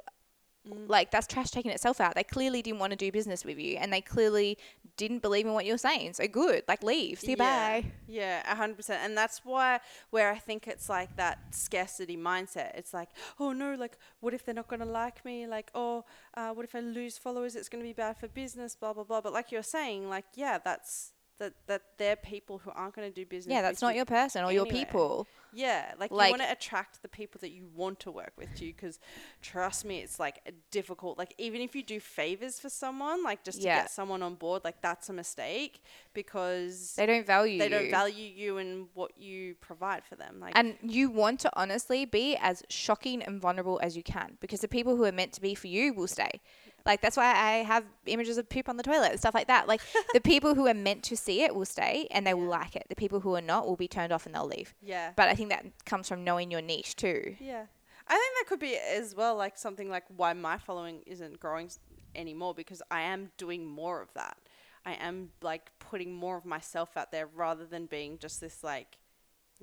Like 0.66 1.10
that's 1.10 1.26
trash 1.26 1.50
taking 1.52 1.72
itself 1.72 2.00
out. 2.02 2.16
They 2.16 2.24
clearly 2.24 2.62
didn't 2.62 2.80
want 2.80 2.92
to 2.92 2.98
do 2.98 3.12
business 3.12 3.44
with 3.46 3.58
you, 3.58 3.78
and 3.78 3.92
they 3.92 4.02
clearly 4.02 4.58
didn't 5.00 5.22
believe 5.22 5.46
in 5.46 5.54
what 5.54 5.66
you're 5.66 5.78
saying. 5.78 6.14
So 6.14 6.28
good, 6.28 6.64
like 6.68 6.84
leave. 6.84 7.22
See 7.22 7.32
you, 7.32 7.38
yeah, 7.40 7.80
bye. 7.80 7.86
Yeah, 8.08 8.52
a 8.52 8.56
hundred 8.56 8.76
percent. 8.76 9.02
And 9.04 9.18
that's 9.18 9.46
why 9.46 9.80
where 10.10 10.30
I 10.30 10.38
think 10.38 10.68
it's 10.68 10.90
like 10.90 11.16
that 11.16 11.40
scarcity 11.52 12.18
mindset. 12.18 12.72
It's 12.76 12.94
like, 12.94 13.10
oh 13.40 13.54
no, 13.54 13.76
like 13.76 13.98
what 14.20 14.34
if 14.34 14.44
they're 14.44 14.54
not 14.54 14.68
gonna 14.68 14.86
like 14.86 15.24
me? 15.24 15.48
Like, 15.48 15.72
oh, 15.74 16.04
uh, 16.36 16.52
what 16.52 16.66
if 16.66 16.76
I 16.76 16.82
lose 16.82 17.18
followers? 17.18 17.56
It's 17.56 17.70
gonna 17.70 17.86
be 17.86 17.94
bad 17.94 18.18
for 18.18 18.28
business. 18.28 18.76
Blah 18.76 18.94
blah 18.94 19.06
blah. 19.06 19.22
But 19.22 19.32
like 19.32 19.54
you're 19.54 19.64
saying, 19.64 20.10
like 20.10 20.26
yeah, 20.36 20.58
that's 20.58 21.14
that 21.40 21.54
that 21.68 21.82
they're 21.98 22.18
people 22.18 22.58
who 22.58 22.70
aren't 22.72 22.94
gonna 22.94 23.10
do 23.10 23.26
business. 23.26 23.54
Yeah, 23.54 23.62
that's 23.62 23.82
not 23.82 23.96
your 23.96 24.06
person 24.06 24.44
or 24.44 24.52
your 24.52 24.66
people. 24.66 25.28
Yeah, 25.54 25.94
like, 26.00 26.12
Like- 26.12 26.28
you 26.28 26.32
want 26.38 26.42
to 26.44 26.52
attract 26.52 27.02
the 27.02 27.08
people 27.10 27.40
that 27.42 27.52
you 27.52 27.68
want 27.76 28.00
to 28.02 28.12
work 28.12 28.34
with 28.38 28.62
you 28.62 28.74
because 28.74 29.00
trust 29.42 29.86
me, 29.86 30.00
it's 30.00 30.20
like 30.20 30.40
a 30.46 30.52
difficult. 30.72 31.18
Like 31.18 31.34
even 31.38 31.62
if 31.62 31.76
you 31.76 31.84
do 31.84 32.00
favors 32.00 32.60
for 32.60 32.70
someone, 32.70 33.24
like 33.24 33.44
just 33.44 33.60
to 33.60 33.64
Yeah. 33.66 33.82
get 33.82 33.92
someone 33.92 34.22
on 34.22 34.36
board, 34.36 34.64
like 34.64 34.82
that's 34.82 35.10
a 35.10 35.14
mistake 35.14 35.82
because 36.14 36.94
They 36.96 37.06
don't 37.06 37.26
value 37.26 37.58
they 37.58 37.66
you. 37.66 37.70
don't 37.70 37.90
value 37.92 38.26
you 38.26 38.58
and 38.58 38.88
what 38.94 39.18
you 39.18 39.56
provide 39.56 40.04
for 40.04 40.16
them. 40.16 40.40
Like 40.40 40.54
And 40.56 40.78
you 40.82 41.10
want 41.10 41.40
to 41.42 41.50
honestly 41.60 42.06
be 42.06 42.36
as 42.38 42.64
shocking 42.70 43.24
and 43.24 43.42
vulnerable 43.42 43.80
as 43.82 43.96
you 43.98 44.04
can 44.04 44.38
because 44.42 44.62
the 44.62 44.68
people 44.68 44.96
who 44.96 45.04
are 45.06 45.12
meant 45.12 45.34
to 45.34 45.42
be 45.42 45.56
for 45.56 45.68
you 45.68 45.94
will 45.94 46.08
stay. 46.08 46.42
Like 46.86 47.02
that's 47.02 47.18
why 47.18 47.34
I 47.34 47.64
have 47.64 47.84
images 48.06 48.38
of 48.38 48.50
poop 48.50 48.70
on 48.70 48.78
the 48.78 48.84
toilet 48.84 49.12
and 49.12 49.20
stuff 49.20 49.34
like 49.34 49.48
that. 49.48 49.68
Like 49.68 49.82
the 50.14 50.22
people 50.22 50.56
who 50.56 50.68
are 50.68 50.74
meant 50.74 51.04
to 51.04 51.18
see 51.18 51.42
it 51.44 51.54
will 51.56 51.66
stay 51.66 52.08
and 52.12 52.26
they 52.26 52.34
will 52.34 52.48
like 52.48 52.76
it. 52.76 52.86
The 52.90 52.96
people 52.96 53.20
who 53.22 53.36
are 53.36 53.42
not 53.42 53.68
will 53.68 53.76
be 53.76 53.88
turned 53.88 54.12
off 54.12 54.26
and 54.26 54.34
they'll 54.36 54.46
leave. 54.48 54.74
yeah, 54.82 55.12
But 55.16 55.30
I 55.30 55.36
think 55.36 55.50
that 55.50 55.66
comes 55.86 56.08
from 56.08 56.24
knowing 56.24 56.52
your 56.52 56.62
niche 56.62 56.96
too. 56.96 57.36
yeah. 57.40 57.66
I 58.12 58.14
think 58.14 58.34
that 58.40 58.46
could 58.48 58.60
be 58.60 58.76
as 58.76 59.16
well 59.16 59.36
like 59.36 59.56
something 59.58 59.88
like 59.88 60.04
why 60.18 60.34
my 60.34 60.58
following 60.58 61.02
isn't 61.06 61.40
growing 61.40 61.70
anymore 62.16 62.56
because 62.56 62.82
I 62.90 63.02
am 63.02 63.30
doing 63.38 63.66
more 63.68 64.02
of 64.02 64.12
that. 64.16 64.38
I 64.84 64.94
am 64.94 65.30
like 65.44 65.70
putting 65.78 66.12
more 66.16 66.36
of 66.36 66.44
myself 66.44 66.98
out 66.98 67.12
there 67.12 67.28
rather 67.28 67.66
than 67.68 67.86
being 67.86 68.18
just 68.18 68.42
this 68.42 68.64
like 68.64 68.98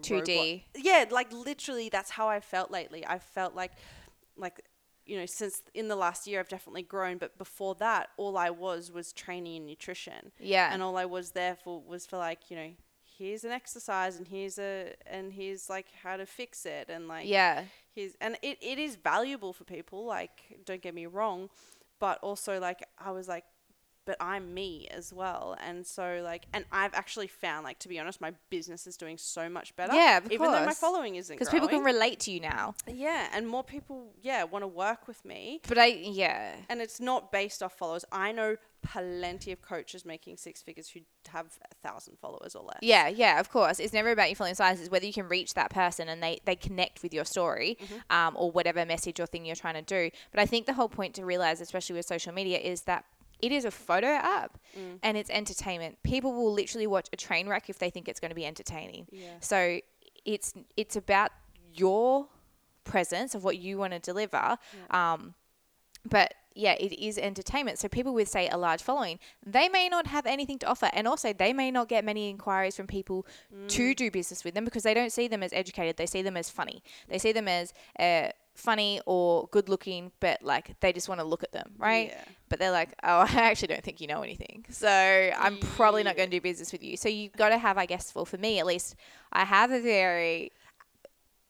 2D. 0.01 0.29
robot- 0.37 0.61
Yeah, 0.85 1.05
like 1.11 1.33
literally 1.33 1.89
that's 1.89 2.11
how 2.11 2.29
I 2.29 2.39
felt 2.39 2.71
lately. 2.71 3.05
I 3.05 3.19
felt 3.19 3.55
like 3.57 3.73
like 4.37 4.61
you 5.07 5.19
know, 5.19 5.27
since 5.27 5.63
in 5.73 5.89
the 5.89 5.97
last 5.97 6.27
year 6.27 6.41
I've 6.41 6.49
definitely 6.49 6.83
grown, 6.83 7.19
but 7.19 7.39
before 7.39 7.75
that 7.77 8.11
all 8.17 8.37
I 8.37 8.51
was 8.51 8.91
was 8.91 9.13
training 9.13 9.57
and 9.57 9.67
nutrition. 9.67 10.33
Yeah. 10.39 10.71
And 10.73 10.83
all 10.83 10.97
I 10.97 11.05
was 11.05 11.31
there 11.31 11.57
for 11.57 11.81
was 11.81 12.07
for 12.07 12.19
like, 12.19 12.51
you 12.51 12.57
know, 12.57 12.71
here's 13.19 13.45
an 13.45 13.53
exercise 13.53 14.17
and 14.17 14.29
here's 14.29 14.59
a 14.59 14.95
and 15.07 15.33
here's 15.33 15.71
like 15.71 15.87
how 16.03 16.17
to 16.17 16.27
fix 16.27 16.67
it 16.67 16.91
and 16.91 17.09
like 17.09 17.27
yeah. 17.27 17.65
here's 17.95 18.13
and 18.21 18.37
it, 18.43 18.59
it 18.61 18.79
is 18.79 18.97
valuable 18.97 19.53
for 19.53 19.65
people, 19.65 20.05
like 20.05 20.61
don't 20.65 20.83
get 20.83 20.95
me 20.95 21.07
wrong. 21.07 21.49
But 21.99 22.19
also 22.23 22.61
like 22.61 22.85
I 22.99 23.13
was 23.13 23.29
like 23.29 23.45
but 24.07 24.17
I'm 24.21 24.55
me 24.55 24.89
as 24.91 25.13
well. 25.13 25.57
And 25.61 25.87
so 25.87 26.21
like 26.25 26.47
and 26.55 26.65
I've 26.73 26.95
actually 26.95 27.27
found 27.27 27.65
like 27.65 27.79
to 27.81 27.89
be 27.89 27.99
honest, 27.99 28.21
my 28.21 28.33
business 28.49 28.87
is 28.87 28.97
doing 28.97 29.19
so 29.19 29.49
much 29.49 29.77
better. 29.77 29.95
Yeah, 29.95 30.21
even 30.31 30.51
though 30.51 30.65
my 30.65 30.73
following 30.73 31.17
isn't 31.17 31.35
Because 31.35 31.51
people 31.51 31.69
can 31.69 31.85
relate 31.85 32.21
to 32.21 32.31
you 32.31 32.41
now. 32.41 32.75
Yeah, 32.87 33.29
and 33.33 33.47
more 33.47 33.65
people 33.65 34.15
yeah, 34.23 34.45
want 34.45 34.63
to 34.63 34.69
work 34.69 35.07
with 35.07 35.25
me. 35.25 35.61
But 35.69 35.79
I, 35.79 35.87
yeah. 35.87 36.55
And 36.69 36.81
it's 36.81 37.01
not 37.01 37.33
based 37.33 37.63
off 37.63 37.77
followers. 37.77 38.05
I 38.13 38.33
know 38.33 38.57
plenty 38.83 39.51
of 39.51 39.61
coaches 39.63 40.05
making 40.05 40.37
six 40.37 40.63
figures 40.63 40.89
who 40.89 41.01
have 41.29 41.47
a 41.71 41.89
thousand 41.89 42.19
followers 42.19 42.55
or 42.55 42.63
less. 42.63 42.79
Yeah, 42.83 43.09
yeah, 43.09 43.41
of 43.41 43.51
course. 43.51 43.81
It's 43.81 43.93
never 43.93 44.11
about 44.11 44.29
your 44.29 44.37
following 44.37 44.55
size. 44.55 44.81
It's 44.81 44.91
whether 44.91 45.07
you 45.07 45.13
can 45.13 45.29
reach 45.29 45.55
that 45.55 45.71
person 45.71 46.09
and 46.09 46.23
they, 46.23 46.39
they 46.45 46.55
connect 46.55 47.03
with 47.03 47.13
your 47.13 47.25
story 47.25 47.79
um, 48.11 48.35
or 48.37 48.51
whatever 48.51 48.85
message 48.87 49.19
or 49.19 49.27
thing 49.27 49.45
you're 49.45 49.57
trying 49.57 49.75
to 49.75 49.83
do. 49.83 50.11
But 50.31 50.41
I 50.41 50.47
think 50.47 50.67
the 50.67 50.75
whole 50.75 50.89
point 50.89 51.15
to 51.15 51.25
realize, 51.25 51.61
especially 51.61 51.97
with 51.97 52.07
social 52.07 52.33
media, 52.33 52.59
is 52.59 52.83
that 52.83 53.05
it 53.41 53.53
is 53.53 53.64
a 53.64 53.70
photo 53.70 54.09
app 54.09 54.59
and 55.03 55.16
it's 55.16 55.30
entertainment. 55.30 55.99
People 56.03 56.32
will 56.32 56.53
literally 56.53 56.87
watch 56.87 57.09
a 57.12 57.16
train 57.16 57.49
wreck 57.49 57.68
if 57.70 57.78
they 57.78 57.91
think 57.91 58.09
it's 58.09 58.20
going 58.20 58.30
to 58.30 58.34
be 58.34 58.47
entertaining. 58.47 59.07
Yeah. 59.11 59.28
So 59.41 59.80
it's 60.24 60.55
it's 60.76 60.97
about 60.97 61.30
your 61.74 62.28
presence 62.84 63.34
of 63.34 63.45
what 63.45 63.59
you 63.59 63.78
want 63.78 63.93
to 63.93 63.99
deliver. 63.99 64.59
Um, 64.91 65.34
but 66.09 66.34
yeah, 66.55 66.72
it 66.80 66.93
is 66.99 67.18
entertainment. 67.18 67.78
So 67.78 67.89
people 67.89 68.14
with 68.14 68.28
say 68.28 68.49
a 68.49 68.57
large 68.57 68.82
following, 68.82 69.18
they 69.45 69.68
may 69.68 69.89
not 69.91 70.07
have 70.07 70.24
anything 70.24 70.59
to 70.61 70.66
offer, 70.66 70.89
and 70.93 71.07
also 71.07 71.32
they 71.32 71.53
may 71.53 71.70
not 71.70 71.89
get 71.89 72.03
many 72.05 72.30
inquiries 72.30 72.76
from 72.76 72.87
people 72.87 73.26
to 73.68 73.82
Mm. 73.93 73.97
do 73.97 74.11
business 74.11 74.43
with 74.45 74.55
them 74.55 74.64
because 74.64 74.82
they 74.82 74.95
don't 74.95 75.12
see 75.12 75.28
them 75.28 75.43
as 75.43 75.53
educated. 75.53 75.97
They 75.97 76.07
see 76.07 76.22
them 76.22 76.37
as 76.37 76.49
funny. 76.49 76.82
They 77.09 77.18
see 77.18 77.32
them 77.32 77.49
as 77.49 77.74
uh, 77.99 78.30
funny 78.57 79.01
or 79.07 79.49
good 79.53 79.69
looking, 79.69 80.13
but 80.21 80.43
like 80.43 80.79
they 80.81 80.93
just 80.93 81.09
want 81.09 81.21
to 81.21 81.27
look 81.27 81.43
at 81.43 81.53
them, 81.53 81.73
right? 81.79 82.09
Yeah. 82.09 82.25
But 82.49 82.59
they're 82.59 82.71
like, 82.71 82.91
oh, 83.03 83.19
I 83.29 83.43
actually 83.43 83.69
don't 83.69 83.83
think 83.83 84.01
you 84.01 84.07
know 84.07 84.23
anything. 84.23 84.65
So 84.71 84.89
I'm 84.89 85.59
probably 85.59 86.03
not 86.03 86.17
going 86.17 86.31
to 86.31 86.37
do 86.37 86.41
business 86.41 86.73
with 86.73 86.83
you. 86.83 86.97
So 86.97 87.09
you've 87.09 87.33
got 87.33 87.51
to 87.51 87.59
have, 87.59 87.79
I 87.79 87.87
guess, 87.87 88.15
well, 88.15 88.25
for 88.25 88.39
me 88.39 88.59
at 88.59 88.67
least, 88.67 88.97
I 89.33 89.45
have 89.45 89.71
a 89.71 89.81
very 89.81 90.53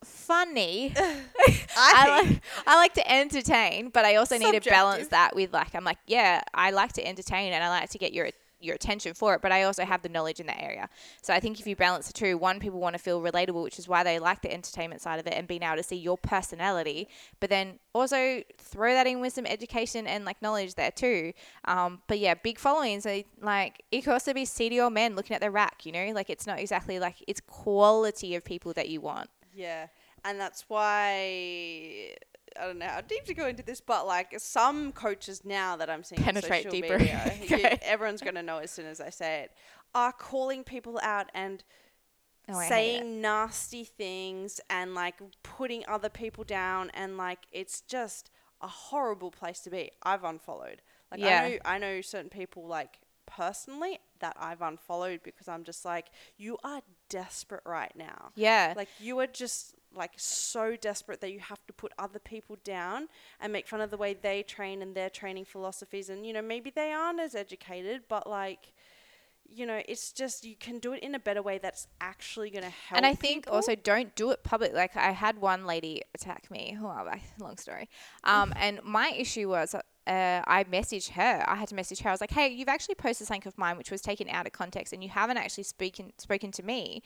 funny. 0.03 0.93
I, 1.77 2.21
like 2.21 2.41
I 2.65 2.75
like 2.75 2.93
to 2.95 3.11
entertain, 3.11 3.89
but 3.89 4.05
I 4.05 4.15
also 4.15 4.37
need 4.37 4.61
to 4.61 4.69
balance 4.69 5.09
that 5.09 5.35
with 5.35 5.53
like 5.53 5.75
I'm 5.75 5.83
like, 5.83 5.99
yeah, 6.07 6.41
I 6.53 6.71
like 6.71 6.93
to 6.93 7.07
entertain 7.07 7.53
and 7.53 7.63
I 7.63 7.69
like 7.69 7.89
to 7.91 7.97
get 7.97 8.13
your 8.13 8.29
your 8.59 8.75
attention 8.75 9.13
for 9.13 9.35
it, 9.35 9.41
but 9.41 9.51
I 9.51 9.63
also 9.63 9.85
have 9.85 10.01
the 10.01 10.09
knowledge 10.09 10.39
in 10.39 10.47
that 10.47 10.61
area. 10.61 10.89
So 11.21 11.33
I 11.33 11.39
think 11.39 11.59
if 11.59 11.67
you 11.67 11.75
balance 11.75 12.07
the 12.07 12.13
two, 12.13 12.37
one 12.37 12.59
people 12.59 12.79
want 12.79 12.95
to 12.95 12.99
feel 12.99 13.21
relatable, 13.21 13.63
which 13.63 13.79
is 13.79 13.87
why 13.87 14.03
they 14.03 14.19
like 14.19 14.41
the 14.41 14.51
entertainment 14.53 15.01
side 15.01 15.19
of 15.19 15.27
it 15.27 15.33
and 15.33 15.47
being 15.47 15.63
able 15.63 15.77
to 15.77 15.83
see 15.83 15.95
your 15.95 16.17
personality, 16.17 17.07
but 17.39 17.49
then 17.49 17.79
also 17.93 18.41
throw 18.57 18.93
that 18.93 19.07
in 19.07 19.19
with 19.19 19.33
some 19.33 19.45
education 19.45 20.07
and 20.07 20.25
like 20.25 20.41
knowledge 20.41 20.75
there 20.75 20.91
too. 20.91 21.33
Um, 21.65 22.01
but 22.07 22.19
yeah, 22.19 22.33
big 22.33 22.59
followings, 22.59 23.03
they, 23.03 23.25
like 23.41 23.83
it 23.91 24.01
could 24.01 24.13
also 24.13 24.33
be 24.33 24.43
CDO 24.43 24.91
men 24.91 25.15
looking 25.15 25.35
at 25.35 25.41
the 25.41 25.51
rack, 25.51 25.85
you 25.85 25.91
know, 25.91 26.11
like 26.13 26.29
it's 26.29 26.47
not 26.47 26.59
exactly 26.59 26.99
like 26.99 27.23
it's 27.27 27.41
quality 27.41 28.35
of 28.35 28.43
people 28.43 28.73
that 28.73 28.89
you 28.89 29.01
want. 29.01 29.29
Yeah. 29.53 29.87
And 30.25 30.39
that's 30.39 30.65
why 30.67 32.15
I 32.59 32.65
don't 32.65 32.79
know 32.79 32.87
how 32.87 33.01
deep 33.01 33.25
to 33.25 33.33
go 33.33 33.47
into 33.47 33.63
this, 33.63 33.81
but 33.81 34.05
like 34.07 34.33
some 34.39 34.91
coaches 34.91 35.43
now 35.45 35.75
that 35.77 35.89
I'm 35.89 36.03
seeing 36.03 36.21
Penetrate 36.21 36.69
deeper. 36.69 36.97
media, 36.97 37.33
you- 37.47 37.77
everyone's 37.81 38.21
gonna 38.21 38.43
know 38.43 38.57
as 38.59 38.71
soon 38.71 38.85
as 38.85 38.99
I 39.01 39.09
say 39.09 39.41
it, 39.41 39.51
are 39.95 40.11
calling 40.11 40.63
people 40.63 40.99
out 41.01 41.29
and 41.33 41.63
Oh, 42.49 42.53
I 42.57 42.63
hate 42.63 42.65
it. 42.65 42.69
saying 42.69 43.21
nasty 43.21 43.83
things 43.83 44.61
and 44.69 44.95
like 44.95 45.15
putting 45.43 45.83
other 45.87 46.07
people 46.09 46.45
down 46.45 46.89
and 46.93 47.17
like 47.17 47.39
it's 47.51 47.81
just 47.81 48.29
a 48.61 48.67
horrible 48.67 49.31
place 49.31 49.59
to 49.61 49.69
be. 49.69 49.91
I've 50.01 50.23
unfollowed. 50.23 50.81
Like 51.11 51.19
Yeah. 51.19 51.41
I 51.43 51.49
know 51.49 51.57
I 51.65 51.77
know 51.77 52.01
certain 52.01 52.29
people 52.29 52.65
like 52.65 52.99
personally 53.25 53.99
that 54.19 54.35
I've 54.39 54.61
unfollowed 54.61 55.19
because 55.23 55.47
I'm 55.49 55.63
just 55.65 55.83
like 55.83 56.07
you 56.37 56.57
are 56.63 56.81
desperate 57.09 57.63
right 57.65 57.91
now. 57.95 58.31
Yeah. 58.35 58.73
Like 58.77 58.89
you 58.99 59.19
are 59.19 59.27
just 59.27 59.75
like 59.95 60.11
so 60.17 60.75
desperate 60.75 61.21
that 61.21 61.31
you 61.31 61.39
have 61.39 61.65
to 61.67 61.73
put 61.73 61.91
other 61.97 62.19
people 62.19 62.57
down 62.63 63.07
and 63.39 63.51
make 63.51 63.67
fun 63.67 63.81
of 63.81 63.89
the 63.89 63.97
way 63.97 64.13
they 64.13 64.43
train 64.43 64.81
and 64.81 64.95
their 64.95 65.09
training 65.09 65.45
philosophies 65.45 66.09
and 66.09 66.25
you 66.25 66.33
know 66.33 66.41
maybe 66.41 66.69
they 66.69 66.91
aren't 66.91 67.19
as 67.19 67.35
educated 67.35 68.01
but 68.07 68.29
like 68.29 68.73
you 69.49 69.65
know 69.65 69.81
it's 69.87 70.11
just 70.11 70.45
you 70.45 70.55
can 70.55 70.79
do 70.79 70.93
it 70.93 71.01
in 71.01 71.15
a 71.15 71.19
better 71.19 71.41
way 71.41 71.57
that's 71.57 71.87
actually 72.01 72.49
going 72.49 72.63
to 72.63 72.69
help 72.69 72.97
and 72.97 73.05
I 73.05 73.13
think 73.13 73.45
people. 73.45 73.55
also 73.55 73.75
don't 73.75 74.13
do 74.15 74.31
it 74.31 74.43
public. 74.43 74.73
Like 74.73 74.95
I 74.97 75.11
had 75.11 75.39
one 75.39 75.65
lady 75.65 76.01
attack 76.13 76.51
me. 76.51 76.77
Oh, 76.83 76.87
I- 76.87 77.21
long 77.39 77.57
story. 77.57 77.89
Um, 78.23 78.53
and 78.57 78.79
my 78.83 79.13
issue 79.17 79.49
was. 79.49 79.73
Uh, 79.75 80.41
I 80.47 80.63
messaged 80.63 81.09
her. 81.11 81.43
I 81.45 81.55
had 81.55 81.67
to 81.67 81.75
message 81.75 81.99
her. 81.99 82.09
I 82.09 82.13
was 82.13 82.21
like, 82.21 82.31
"Hey, 82.31 82.47
you've 82.47 82.69
actually 82.69 82.95
posted 82.95 83.27
something 83.27 83.45
of 83.45 83.57
mine 83.57 83.77
which 83.77 83.91
was 83.91 84.01
taken 84.01 84.29
out 84.29 84.45
of 84.45 84.53
context, 84.53 84.93
and 84.93 85.03
you 85.03 85.09
haven't 85.09 85.35
actually 85.35 85.65
spoken 85.65 86.13
spoken 86.17 86.49
to 86.53 86.63
me 86.63 87.03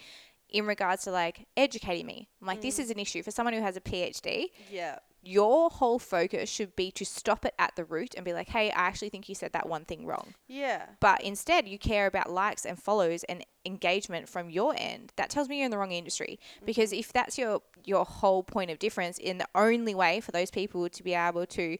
in 0.51 0.65
regards 0.65 1.03
to 1.03 1.11
like 1.11 1.47
educating 1.55 2.05
me. 2.05 2.29
I'm 2.41 2.47
like, 2.47 2.61
this 2.61 2.77
mm. 2.77 2.81
is 2.81 2.91
an 2.91 2.99
issue 2.99 3.23
for 3.23 3.31
someone 3.31 3.53
who 3.53 3.61
has 3.61 3.77
a 3.77 3.81
PhD. 3.81 4.47
yeah 4.69 4.99
Your 5.23 5.69
whole 5.69 5.97
focus 5.97 6.49
should 6.49 6.75
be 6.75 6.91
to 6.91 7.05
stop 7.05 7.45
it 7.45 7.53
at 7.57 7.75
the 7.75 7.85
root 7.85 8.13
and 8.15 8.25
be 8.25 8.33
like, 8.33 8.49
hey, 8.49 8.69
I 8.71 8.81
actually 8.87 9.09
think 9.09 9.29
you 9.29 9.35
said 9.35 9.53
that 9.53 9.67
one 9.67 9.85
thing 9.85 10.05
wrong. 10.05 10.33
yeah 10.47 10.85
But 10.99 11.21
instead, 11.21 11.67
you 11.67 11.79
care 11.79 12.05
about 12.05 12.29
likes 12.29 12.65
and 12.65 12.77
follows 12.77 13.23
and 13.25 13.45
engagement 13.65 14.27
from 14.27 14.49
your 14.49 14.73
end. 14.77 15.13
That 15.15 15.29
tells 15.29 15.47
me 15.47 15.57
you're 15.57 15.65
in 15.65 15.71
the 15.71 15.77
wrong 15.77 15.91
industry. 15.91 16.39
Because 16.65 16.91
mm-hmm. 16.91 16.99
if 16.99 17.13
that's 17.13 17.37
your 17.37 17.61
your 17.85 18.05
whole 18.05 18.43
point 18.43 18.69
of 18.71 18.77
difference, 18.77 19.17
in 19.17 19.37
the 19.37 19.47
only 19.55 19.95
way 19.95 20.19
for 20.19 20.31
those 20.31 20.51
people 20.51 20.87
to 20.89 21.03
be 21.03 21.13
able 21.13 21.45
to 21.47 21.77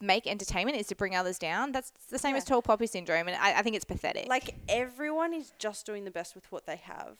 make 0.00 0.26
entertainment 0.26 0.76
is 0.76 0.86
to 0.88 0.94
bring 0.94 1.16
others 1.16 1.38
down. 1.38 1.72
That's 1.72 1.90
the 2.10 2.18
same 2.18 2.32
Yeah. 2.32 2.38
as 2.38 2.44
tall 2.44 2.62
poppy 2.62 2.86
syndrome, 2.86 3.28
and 3.28 3.36
I, 3.36 3.58
I 3.58 3.62
think 3.62 3.76
it's 3.76 3.84
pathetic. 3.84 4.28
like 4.28 4.54
everyone 4.68 5.32
is 5.32 5.52
just 5.58 5.86
doing 5.86 6.04
the 6.04 6.10
best 6.10 6.34
with 6.34 6.50
what 6.52 6.66
they 6.66 6.76
have 6.76 7.16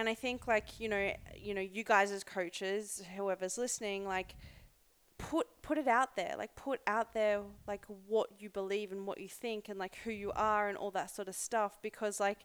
and 0.00 0.08
i 0.08 0.14
think 0.14 0.46
like 0.46 0.80
you 0.80 0.88
know 0.88 1.12
you 1.36 1.54
know 1.54 1.60
you 1.60 1.84
guys 1.84 2.10
as 2.10 2.24
coaches 2.24 3.02
whoever's 3.16 3.56
listening 3.56 4.04
like 4.04 4.34
put 5.18 5.46
put 5.62 5.76
it 5.78 5.86
out 5.86 6.16
there 6.16 6.34
like 6.38 6.54
put 6.56 6.80
out 6.86 7.12
there 7.12 7.40
like 7.68 7.84
what 8.08 8.30
you 8.38 8.48
believe 8.48 8.90
and 8.90 9.06
what 9.06 9.20
you 9.20 9.28
think 9.28 9.68
and 9.68 9.78
like 9.78 9.96
who 10.04 10.10
you 10.10 10.32
are 10.34 10.68
and 10.68 10.78
all 10.78 10.90
that 10.90 11.10
sort 11.10 11.28
of 11.28 11.34
stuff 11.34 11.78
because 11.82 12.18
like 12.18 12.38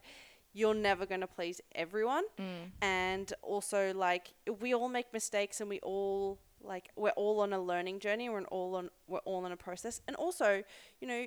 you're 0.55 0.73
never 0.73 1.05
going 1.05 1.19
to 1.19 1.27
please 1.27 1.59
everyone. 1.75 2.23
Mm. 2.39 2.71
And 2.81 3.33
also 3.43 3.93
like 3.93 4.33
we 4.61 4.73
all 4.73 4.87
make 4.87 5.11
mistakes 5.11 5.59
and 5.59 5.69
we 5.69 5.79
all 5.81 6.39
like 6.63 6.89
we're 6.95 7.09
all 7.11 7.41
on 7.41 7.51
a 7.51 7.59
learning 7.59 7.99
journey 7.99 8.29
we're 8.29 8.41
all 8.45 8.75
on 8.75 8.89
we're 9.07 9.19
all 9.19 9.45
in 9.45 9.51
a 9.51 9.57
process. 9.57 10.01
And 10.07 10.15
also 10.15 10.63
you 11.01 11.07
know 11.07 11.25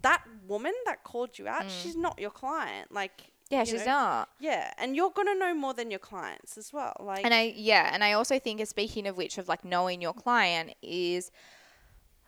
that 0.00 0.24
woman 0.48 0.72
that 0.86 1.04
called 1.04 1.38
you 1.38 1.46
out 1.46 1.64
mm. 1.64 1.82
she's 1.82 1.94
not 1.94 2.18
your 2.18 2.30
client. 2.30 2.90
Like 2.90 3.32
yeah, 3.54 3.64
she's 3.64 3.86
know, 3.86 3.92
not. 3.92 4.28
yeah 4.40 4.72
and 4.78 4.94
you're 4.96 5.10
going 5.10 5.28
to 5.28 5.34
know 5.34 5.54
more 5.54 5.74
than 5.74 5.90
your 5.90 5.98
clients 6.00 6.56
as 6.58 6.72
well 6.72 6.94
like 7.00 7.24
And 7.24 7.32
I 7.34 7.52
yeah, 7.56 7.90
and 7.92 8.02
I 8.04 8.12
also 8.12 8.38
think 8.38 8.64
speaking 8.66 9.06
of 9.06 9.16
which 9.16 9.38
of 9.38 9.48
like 9.48 9.64
knowing 9.64 10.00
your 10.00 10.12
client 10.12 10.74
is 10.82 11.30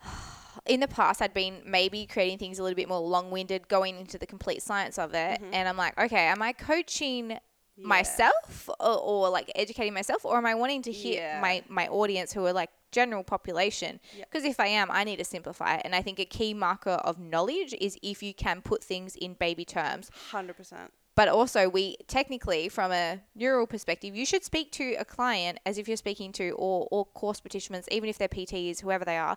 in 0.66 0.80
the 0.80 0.88
past 0.88 1.22
I'd 1.22 1.34
been 1.34 1.62
maybe 1.64 2.06
creating 2.06 2.38
things 2.38 2.58
a 2.58 2.62
little 2.62 2.76
bit 2.76 2.88
more 2.88 3.00
long-winded 3.00 3.68
going 3.68 3.98
into 3.98 4.18
the 4.18 4.26
complete 4.26 4.62
science 4.62 4.98
of 4.98 5.14
it 5.14 5.40
mm-hmm. 5.40 5.54
and 5.54 5.68
I'm 5.68 5.76
like, 5.76 5.98
okay, 5.98 6.26
am 6.26 6.42
I 6.42 6.52
coaching 6.52 7.38
myself 7.78 8.70
or, 8.80 8.98
or 8.98 9.28
like 9.28 9.52
educating 9.54 9.92
myself 9.92 10.24
or 10.24 10.38
am 10.38 10.46
I 10.46 10.54
wanting 10.54 10.82
to 10.82 10.92
hit 10.92 11.16
Yeah. 11.16 11.40
my 11.42 11.62
my 11.68 11.86
audience 11.88 12.32
who 12.32 12.44
are 12.46 12.52
like 12.52 12.70
general 12.90 13.22
population 13.22 14.00
Yep. 14.16 14.30
because 14.30 14.44
if 14.44 14.58
I 14.58 14.68
am 14.68 14.90
I 14.90 15.04
need 15.04 15.18
to 15.18 15.24
simplify 15.24 15.76
it 15.76 15.82
and 15.84 15.94
I 15.94 16.00
think 16.00 16.18
a 16.18 16.24
key 16.24 16.54
marker 16.54 16.98
of 17.08 17.18
knowledge 17.18 17.74
is 17.78 17.98
if 18.02 18.22
you 18.22 18.32
can 18.32 18.62
put 18.62 18.82
things 18.82 19.14
in 19.16 19.34
baby 19.34 19.66
terms 19.66 20.10
100% 20.32 20.88
but 21.16 21.28
also 21.28 21.68
we 21.68 21.96
technically 22.06 22.68
from 22.68 22.92
a 22.92 23.20
neural 23.34 23.66
perspective 23.66 24.14
you 24.14 24.24
should 24.24 24.44
speak 24.44 24.70
to 24.70 24.94
a 24.94 25.04
client 25.04 25.58
as 25.66 25.78
if 25.78 25.88
you're 25.88 25.96
speaking 25.96 26.30
to 26.30 26.50
or, 26.50 26.86
or 26.90 27.04
course 27.06 27.40
participants 27.40 27.88
even 27.90 28.08
if 28.08 28.18
they're 28.18 28.28
pts 28.28 28.80
whoever 28.80 29.04
they 29.04 29.16
are 29.16 29.36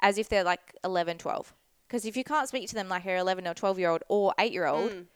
as 0.00 0.16
if 0.16 0.28
they're 0.28 0.44
like 0.44 0.74
11 0.84 1.18
12 1.18 1.52
because 1.86 2.06
if 2.06 2.16
you 2.16 2.24
can't 2.24 2.48
speak 2.48 2.68
to 2.68 2.74
them 2.74 2.88
like 2.88 3.04
you're 3.04 3.16
11 3.16 3.46
or 3.46 3.54
12 3.54 3.78
year 3.78 3.90
old 3.90 4.02
or 4.08 4.32
8 4.38 4.52
year 4.52 4.66
old 4.66 4.90
mm. 4.90 5.06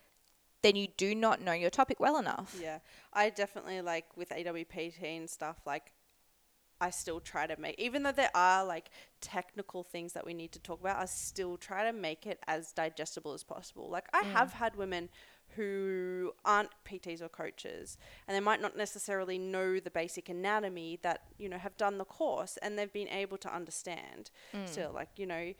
then 0.62 0.76
you 0.76 0.88
do 0.96 1.14
not 1.14 1.40
know 1.40 1.52
your 1.52 1.70
topic 1.70 1.98
well 2.00 2.18
enough 2.18 2.54
Yeah, 2.60 2.78
I 3.14 3.30
definitely 3.30 3.80
like 3.80 4.16
with 4.16 4.30
AWPT 4.30 5.02
and 5.02 5.30
stuff. 5.30 5.60
Like, 5.64 5.92
I 6.80 6.90
still 6.90 7.20
try 7.20 7.46
to 7.46 7.58
make, 7.58 7.78
even 7.78 8.02
though 8.02 8.12
there 8.12 8.30
are 8.34 8.64
like 8.64 8.90
technical 9.20 9.84
things 9.84 10.12
that 10.12 10.26
we 10.26 10.34
need 10.34 10.52
to 10.52 10.58
talk 10.58 10.80
about, 10.80 11.00
I 11.00 11.06
still 11.06 11.56
try 11.56 11.84
to 11.84 11.92
make 11.92 12.26
it 12.26 12.40
as 12.46 12.72
digestible 12.72 13.32
as 13.32 13.44
possible. 13.44 13.88
Like, 13.88 14.06
I 14.12 14.24
mm. 14.24 14.32
have 14.32 14.52
had 14.54 14.76
women 14.76 15.08
who 15.56 16.32
aren't 16.44 16.70
PTs 16.84 17.22
or 17.22 17.28
coaches, 17.28 17.98
and 18.26 18.34
they 18.34 18.40
might 18.40 18.60
not 18.60 18.76
necessarily 18.76 19.38
know 19.38 19.80
the 19.80 19.90
basic 19.90 20.28
anatomy 20.28 20.98
that 21.02 21.22
you 21.38 21.48
know 21.48 21.58
have 21.58 21.76
done 21.76 21.98
the 21.98 22.04
course, 22.04 22.56
and 22.62 22.78
they've 22.78 22.92
been 22.92 23.08
able 23.08 23.38
to 23.38 23.54
understand. 23.54 24.30
Mm. 24.54 24.68
Still, 24.68 24.92
like 24.92 25.10
you 25.16 25.26
know. 25.26 25.54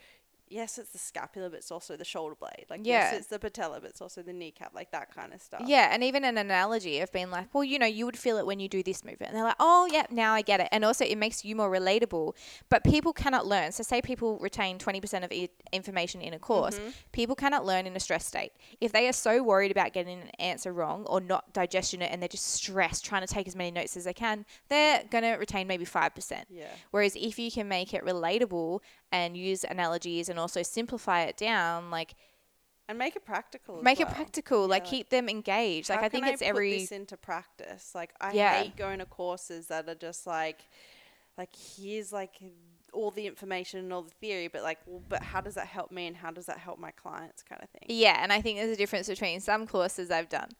Yes, 0.49 0.79
it's 0.79 0.91
the 0.91 0.99
scapula, 0.99 1.49
but 1.49 1.57
it's 1.57 1.71
also 1.71 1.97
the 1.97 2.05
shoulder 2.05 2.35
blade. 2.35 2.67
Like, 2.69 2.81
yes, 2.85 3.15
it's 3.15 3.27
the 3.29 3.39
patella, 3.39 3.81
but 3.81 3.91
it's 3.91 4.03
also 4.03 4.23
the 4.23 4.33
kneecap, 4.33 4.75
like 4.75 4.91
that 4.93 5.15
kind 5.15 5.33
of 5.33 5.41
stuff. 5.41 5.63
Yeah, 5.67 5.89
and 5.91 6.05
even 6.05 6.25
an 6.25 6.37
analogy 6.37 7.01
of 7.01 7.11
being 7.13 7.31
like, 7.31 7.53
well, 7.55 7.65
you 7.65 7.79
know, 7.79 7.87
you 7.87 8.05
would 8.05 8.19
feel 8.19 8.37
it 8.37 8.47
when 8.47 8.61
you 8.61 8.69
do 8.69 8.83
this 8.83 9.05
movement. 9.05 9.31
And 9.31 9.37
they're 9.37 9.45
like, 9.45 9.57
oh, 9.59 9.89
yeah, 9.91 10.07
now 10.11 10.35
I 10.35 10.43
get 10.43 10.61
it. 10.61 10.69
And 10.71 10.85
also, 10.85 11.05
it 11.05 11.17
makes 11.17 11.45
you 11.45 11.57
more 11.57 11.71
relatable. 11.71 12.35
But 12.69 12.85
people 12.85 13.13
cannot 13.13 13.47
learn. 13.47 13.73
So, 13.73 13.83
say 13.83 14.03
people 14.03 14.39
retain 14.39 14.79
20% 14.79 15.25
of 15.25 15.33
i- 15.33 15.49
information 15.73 16.21
in 16.21 16.35
a 16.35 16.39
course, 16.39 16.79
mm-hmm. 16.79 16.91
people 17.13 17.35
cannot 17.35 17.65
learn 17.65 17.87
in 17.87 17.97
a 17.97 18.01
stress 18.01 18.27
state. 18.27 18.53
If 18.81 18.93
they 18.93 19.09
are 19.09 19.13
so 19.13 19.43
worried 19.43 19.71
about 19.71 19.93
getting 19.93 20.21
an 20.21 20.29
answer 20.39 20.73
wrong 20.73 21.05
or 21.07 21.21
not 21.21 21.53
digesting 21.55 22.03
it 22.03 22.11
and 22.13 22.21
they're 22.21 22.29
just 22.29 22.47
stressed 22.47 23.05
trying 23.05 23.27
to 23.27 23.33
take 23.33 23.49
as 23.49 23.57
many 23.57 23.71
notes 23.71 23.97
as 23.97 24.05
they 24.05 24.13
can, 24.13 24.45
they're 24.69 24.99
mm. 24.99 25.11
going 25.11 25.25
to 25.25 25.33
retain 25.33 25.67
maybe 25.67 25.87
5%. 25.87 26.45
Yeah. 26.51 26.67
Whereas 26.91 27.17
if 27.17 27.39
you 27.39 27.51
can 27.51 27.67
make 27.67 27.95
it 27.95 28.05
relatable 28.05 28.81
and 29.11 29.37
use 29.37 29.65
analogies 29.65 30.29
and 30.29 30.34
also 30.39 30.63
simplify 30.63 31.23
it 31.23 31.37
down, 31.37 31.91
like 31.91 32.15
and 32.89 32.99
make 32.99 33.17
it 33.17 33.25
practical. 33.25 33.83
make 33.83 34.01
it 34.01 34.07
well. 34.07 34.15
practical, 34.15 34.67
like 34.69 34.85
like, 34.85 34.91
keep 34.91 35.09
them 35.11 35.29
engaged. 35.29 35.89
Like 35.89 36.03
I 36.03 36.09
think 36.09 36.27
it's 36.27 36.43
put 36.43 36.49
every 36.49 36.79
this 36.79 36.93
into 36.93 37.17
practice. 37.17 37.95
Like 37.95 38.13
I 38.21 38.35
Yeah. 38.35 38.63
hate 38.63 38.77
going 38.77 38.99
to 38.99 39.07
courses 39.07 39.69
that 39.69 39.89
are 39.89 39.95
just 39.95 40.27
like, 40.27 40.61
like 41.39 41.51
here's 41.77 42.13
like 42.13 42.39
all 42.93 43.11
the 43.11 43.27
information 43.27 43.81
and 43.81 43.93
all 43.93 44.03
the 44.03 44.11
theory, 44.11 44.49
but 44.49 44.63
like, 44.63 44.79
well, 44.87 45.03
but 45.09 45.23
how 45.23 45.41
does 45.41 45.55
that 45.55 45.67
help 45.67 45.91
me 45.91 46.07
and 46.07 46.17
how 46.17 46.31
does 46.31 46.47
that 46.47 46.59
help 46.59 46.79
my 46.79 46.91
clients, 46.93 47.43
kind 47.43 47.63
of 47.63 47.69
thing. 47.71 47.89
Yeah, 47.89 48.19
and 48.23 48.33
I 48.33 48.41
think 48.41 48.59
there's 48.59 48.71
a 48.71 48.77
difference 48.77 49.09
between 49.09 49.41
some 49.41 49.67
courses 49.67 50.11
I've 50.11 50.29
done. 50.29 50.51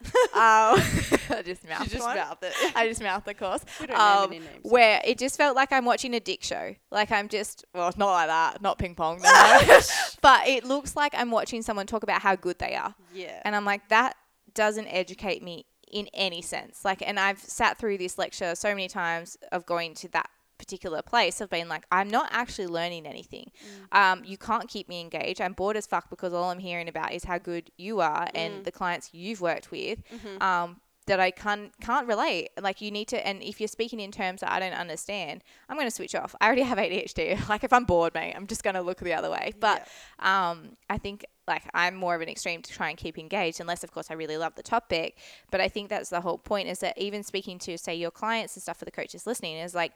um, 0.04 0.12
I 1.30 1.42
just 1.44 1.66
mouthed 1.68 1.84
You 1.84 1.90
just 1.98 2.02
one. 2.06 2.16
mouth 2.16 2.38
it. 2.42 2.52
I 2.76 2.88
just 2.88 3.02
mouthed 3.02 3.26
the 3.26 3.34
course. 3.34 3.64
We 3.80 3.86
don't 3.86 3.98
Um, 3.98 4.30
name 4.30 4.42
any 4.42 4.52
names. 4.52 4.64
where 4.64 5.00
it 5.04 5.18
just 5.18 5.36
felt 5.36 5.56
like 5.56 5.72
I'm 5.72 5.84
watching 5.84 6.14
a 6.14 6.20
dick 6.20 6.42
show. 6.44 6.74
Like 6.90 7.10
I'm 7.10 7.28
just 7.28 7.64
well, 7.74 7.92
not 7.96 8.12
like 8.12 8.28
that, 8.28 8.62
not 8.62 8.78
ping 8.78 8.94
pong, 8.94 9.20
no. 9.22 9.80
but 10.20 10.46
it 10.46 10.64
looks 10.64 10.96
like 10.96 11.14
I'm 11.16 11.30
watching 11.30 11.62
someone 11.62 11.86
talk 11.86 12.02
about 12.02 12.20
how 12.22 12.36
good 12.36 12.58
they 12.58 12.74
are. 12.74 12.94
yeah. 13.14 13.40
And 13.44 13.56
I'm 13.56 13.64
like, 13.64 13.88
that 13.88 14.16
doesn't 14.54 14.86
educate 14.88 15.42
me 15.42 15.66
in 15.90 16.08
any 16.14 16.42
sense. 16.42 16.84
Like, 16.84 17.00
and 17.06 17.18
I've 17.18 17.38
sat 17.40 17.78
through 17.78 17.98
this 17.98 18.18
lecture 18.18 18.54
so 18.54 18.70
many 18.70 18.88
times 18.88 19.36
of 19.52 19.64
going 19.66 19.94
to 19.94 20.08
that 20.08 20.28
particular 20.58 21.02
place 21.02 21.40
of 21.40 21.50
being 21.50 21.68
like, 21.68 21.84
I'm 21.90 22.08
not 22.08 22.28
actually 22.32 22.66
learning 22.68 23.06
anything. 23.06 23.50
Um, 23.92 24.22
you 24.24 24.36
can't 24.38 24.68
keep 24.68 24.88
me 24.88 25.00
engaged. 25.00 25.40
I'm 25.40 25.52
bored 25.52 25.76
as 25.76 25.86
fuck 25.86 26.10
because 26.10 26.32
all 26.32 26.50
I'm 26.50 26.58
hearing 26.58 26.88
about 26.88 27.12
is 27.12 27.24
how 27.24 27.38
good 27.38 27.70
you 27.76 28.00
are 28.00 28.28
and 28.34 28.64
the 28.64 28.72
clients 28.72 29.10
you've 29.12 29.40
worked 29.40 29.70
with. 29.70 30.02
Um, 30.40 30.80
that 31.06 31.20
I 31.20 31.30
can't 31.30 31.72
can't 31.80 32.06
relate. 32.08 32.48
Like 32.60 32.80
you 32.80 32.90
need 32.90 33.08
to, 33.08 33.26
and 33.26 33.42
if 33.42 33.60
you're 33.60 33.68
speaking 33.68 34.00
in 34.00 34.10
terms 34.10 34.40
that 34.40 34.50
I 34.50 34.58
don't 34.58 34.72
understand, 34.72 35.42
I'm 35.68 35.76
going 35.76 35.86
to 35.86 35.94
switch 35.94 36.14
off. 36.14 36.34
I 36.40 36.46
already 36.46 36.62
have 36.62 36.78
ADHD. 36.78 37.36
Like 37.48 37.62
if 37.62 37.72
I'm 37.72 37.84
bored, 37.84 38.12
mate, 38.14 38.34
I'm 38.34 38.46
just 38.48 38.64
going 38.64 38.74
to 38.74 38.82
look 38.82 38.98
the 38.98 39.14
other 39.14 39.30
way. 39.30 39.52
But 39.58 39.86
um, 40.18 40.76
I 40.90 40.98
think 40.98 41.24
like 41.46 41.62
I'm 41.72 41.94
more 41.94 42.16
of 42.16 42.22
an 42.22 42.28
extreme 42.28 42.60
to 42.62 42.72
try 42.72 42.88
and 42.88 42.98
keep 42.98 43.18
engaged, 43.18 43.60
unless 43.60 43.84
of 43.84 43.92
course 43.92 44.10
I 44.10 44.14
really 44.14 44.36
love 44.36 44.56
the 44.56 44.64
topic. 44.64 45.16
But 45.52 45.60
I 45.60 45.68
think 45.68 45.88
that's 45.88 46.10
the 46.10 46.20
whole 46.20 46.38
point 46.38 46.68
is 46.68 46.80
that 46.80 46.98
even 46.98 47.22
speaking 47.22 47.60
to 47.60 47.78
say 47.78 47.94
your 47.94 48.10
clients 48.10 48.56
and 48.56 48.62
stuff 48.62 48.78
for 48.78 48.84
the 48.84 48.90
coaches 48.90 49.26
listening 49.26 49.56
is 49.58 49.74
like 49.74 49.92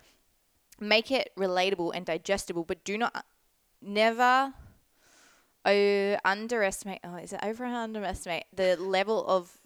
make 0.81 1.11
it 1.11 1.31
relatable 1.39 1.93
and 1.95 2.07
digestible, 2.07 2.65
but 2.65 2.83
do 2.85 2.99
not 2.99 3.25
never 3.83 4.55
oh, 5.65 6.17
underestimate. 6.25 7.01
Oh, 7.05 7.17
is 7.17 7.33
it 7.33 7.41
over 7.43 7.65
underestimate 7.77 8.45
the 8.55 8.77
level 8.77 9.27
of 9.27 9.60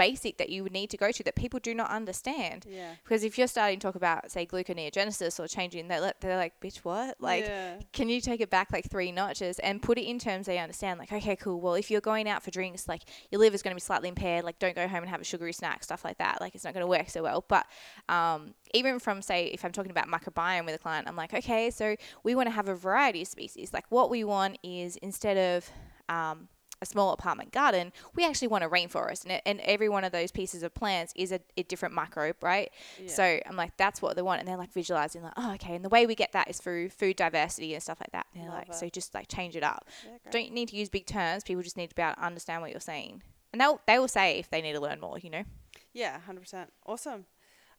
basic 0.00 0.38
that 0.38 0.48
you 0.48 0.62
would 0.62 0.72
need 0.72 0.88
to 0.88 0.96
go 0.96 1.12
to 1.12 1.22
that 1.22 1.34
people 1.34 1.60
do 1.60 1.74
not 1.74 1.90
understand. 1.90 2.64
Yeah. 2.66 2.94
Because 3.04 3.22
if 3.22 3.36
you're 3.36 3.46
starting 3.46 3.78
to 3.78 3.86
talk 3.86 3.96
about, 3.96 4.30
say, 4.30 4.46
gluconeogenesis 4.46 5.38
or 5.38 5.46
changing, 5.46 5.88
they're, 5.88 6.14
they're 6.20 6.38
like, 6.38 6.58
bitch, 6.58 6.78
what? 6.78 7.20
Like, 7.20 7.44
yeah. 7.44 7.74
can 7.92 8.08
you 8.08 8.22
take 8.22 8.40
it 8.40 8.48
back 8.48 8.72
like 8.72 8.90
three 8.90 9.12
notches 9.12 9.58
and 9.58 9.82
put 9.82 9.98
it 9.98 10.04
in 10.04 10.18
terms 10.18 10.46
they 10.46 10.58
understand? 10.58 10.98
Like, 10.98 11.12
okay, 11.12 11.36
cool. 11.36 11.60
Well, 11.60 11.74
if 11.74 11.90
you're 11.90 12.00
going 12.00 12.30
out 12.30 12.42
for 12.42 12.50
drinks, 12.50 12.88
like 12.88 13.02
your 13.30 13.42
liver's 13.42 13.60
going 13.60 13.72
to 13.72 13.76
be 13.76 13.82
slightly 13.82 14.08
impaired. 14.08 14.42
Like, 14.42 14.58
don't 14.58 14.74
go 14.74 14.88
home 14.88 15.02
and 15.02 15.10
have 15.10 15.20
a 15.20 15.24
sugary 15.24 15.52
snack, 15.52 15.84
stuff 15.84 16.02
like 16.02 16.16
that. 16.16 16.40
Like, 16.40 16.54
it's 16.54 16.64
not 16.64 16.72
going 16.72 16.84
to 16.84 16.86
work 16.88 17.10
so 17.10 17.22
well. 17.22 17.44
But 17.46 17.66
um, 18.08 18.54
even 18.72 19.00
from, 19.00 19.20
say, 19.20 19.48
if 19.48 19.66
I'm 19.66 19.72
talking 19.72 19.90
about 19.90 20.08
microbiome 20.08 20.64
with 20.64 20.76
a 20.76 20.78
client, 20.78 21.08
I'm 21.08 21.16
like, 21.16 21.34
okay, 21.34 21.70
so 21.70 21.94
we 22.24 22.34
want 22.34 22.46
to 22.46 22.52
have 22.52 22.68
a 22.68 22.74
variety 22.74 23.20
of 23.20 23.28
species. 23.28 23.74
Like, 23.74 23.84
what 23.90 24.08
we 24.08 24.24
want 24.24 24.56
is 24.62 24.96
instead 24.96 25.36
of 25.36 25.70
um, 26.08 26.48
a 26.82 26.86
small 26.86 27.12
apartment 27.12 27.52
garden, 27.52 27.92
we 28.14 28.24
actually 28.24 28.48
want 28.48 28.64
a 28.64 28.68
rainforest, 28.68 29.24
and, 29.24 29.32
it, 29.32 29.42
and 29.44 29.60
every 29.60 29.88
one 29.88 30.04
of 30.04 30.12
those 30.12 30.30
pieces 30.30 30.62
of 30.62 30.74
plants 30.74 31.12
is 31.16 31.32
a, 31.32 31.40
a 31.56 31.62
different 31.64 31.94
microbe, 31.94 32.36
right? 32.42 32.70
Yeah. 33.00 33.08
So 33.08 33.40
I'm 33.46 33.56
like, 33.56 33.76
that's 33.76 34.00
what 34.00 34.16
they 34.16 34.22
want, 34.22 34.40
and 34.40 34.48
they're 34.48 34.56
like 34.56 34.72
visualizing, 34.72 35.22
like, 35.22 35.34
oh, 35.36 35.52
okay. 35.54 35.74
And 35.74 35.84
the 35.84 35.88
way 35.88 36.06
we 36.06 36.14
get 36.14 36.32
that 36.32 36.48
is 36.48 36.58
through 36.58 36.90
food 36.90 37.16
diversity 37.16 37.74
and 37.74 37.82
stuff 37.82 37.98
like 38.00 38.12
that. 38.12 38.26
And 38.34 38.44
they're 38.44 38.50
Love 38.50 38.68
like, 38.68 38.74
so 38.74 38.88
just 38.88 39.14
like 39.14 39.28
change 39.28 39.56
it 39.56 39.62
up. 39.62 39.86
Yeah. 40.04 40.30
Don't 40.30 40.52
need 40.52 40.68
to 40.70 40.76
use 40.76 40.88
big 40.88 41.06
terms. 41.06 41.44
People 41.44 41.62
just 41.62 41.76
need 41.76 41.90
to 41.90 41.94
be 41.94 42.02
able 42.02 42.14
to 42.14 42.24
understand 42.24 42.62
what 42.62 42.70
you're 42.70 42.80
saying, 42.80 43.22
and 43.52 43.60
they'll 43.60 43.80
they 43.86 43.98
will 43.98 44.08
say 44.08 44.38
if 44.38 44.50
they 44.50 44.62
need 44.62 44.72
to 44.72 44.80
learn 44.80 45.00
more. 45.00 45.18
You 45.18 45.30
know. 45.30 45.44
Yeah, 45.92 46.18
hundred 46.20 46.40
percent. 46.40 46.72
Awesome. 46.86 47.26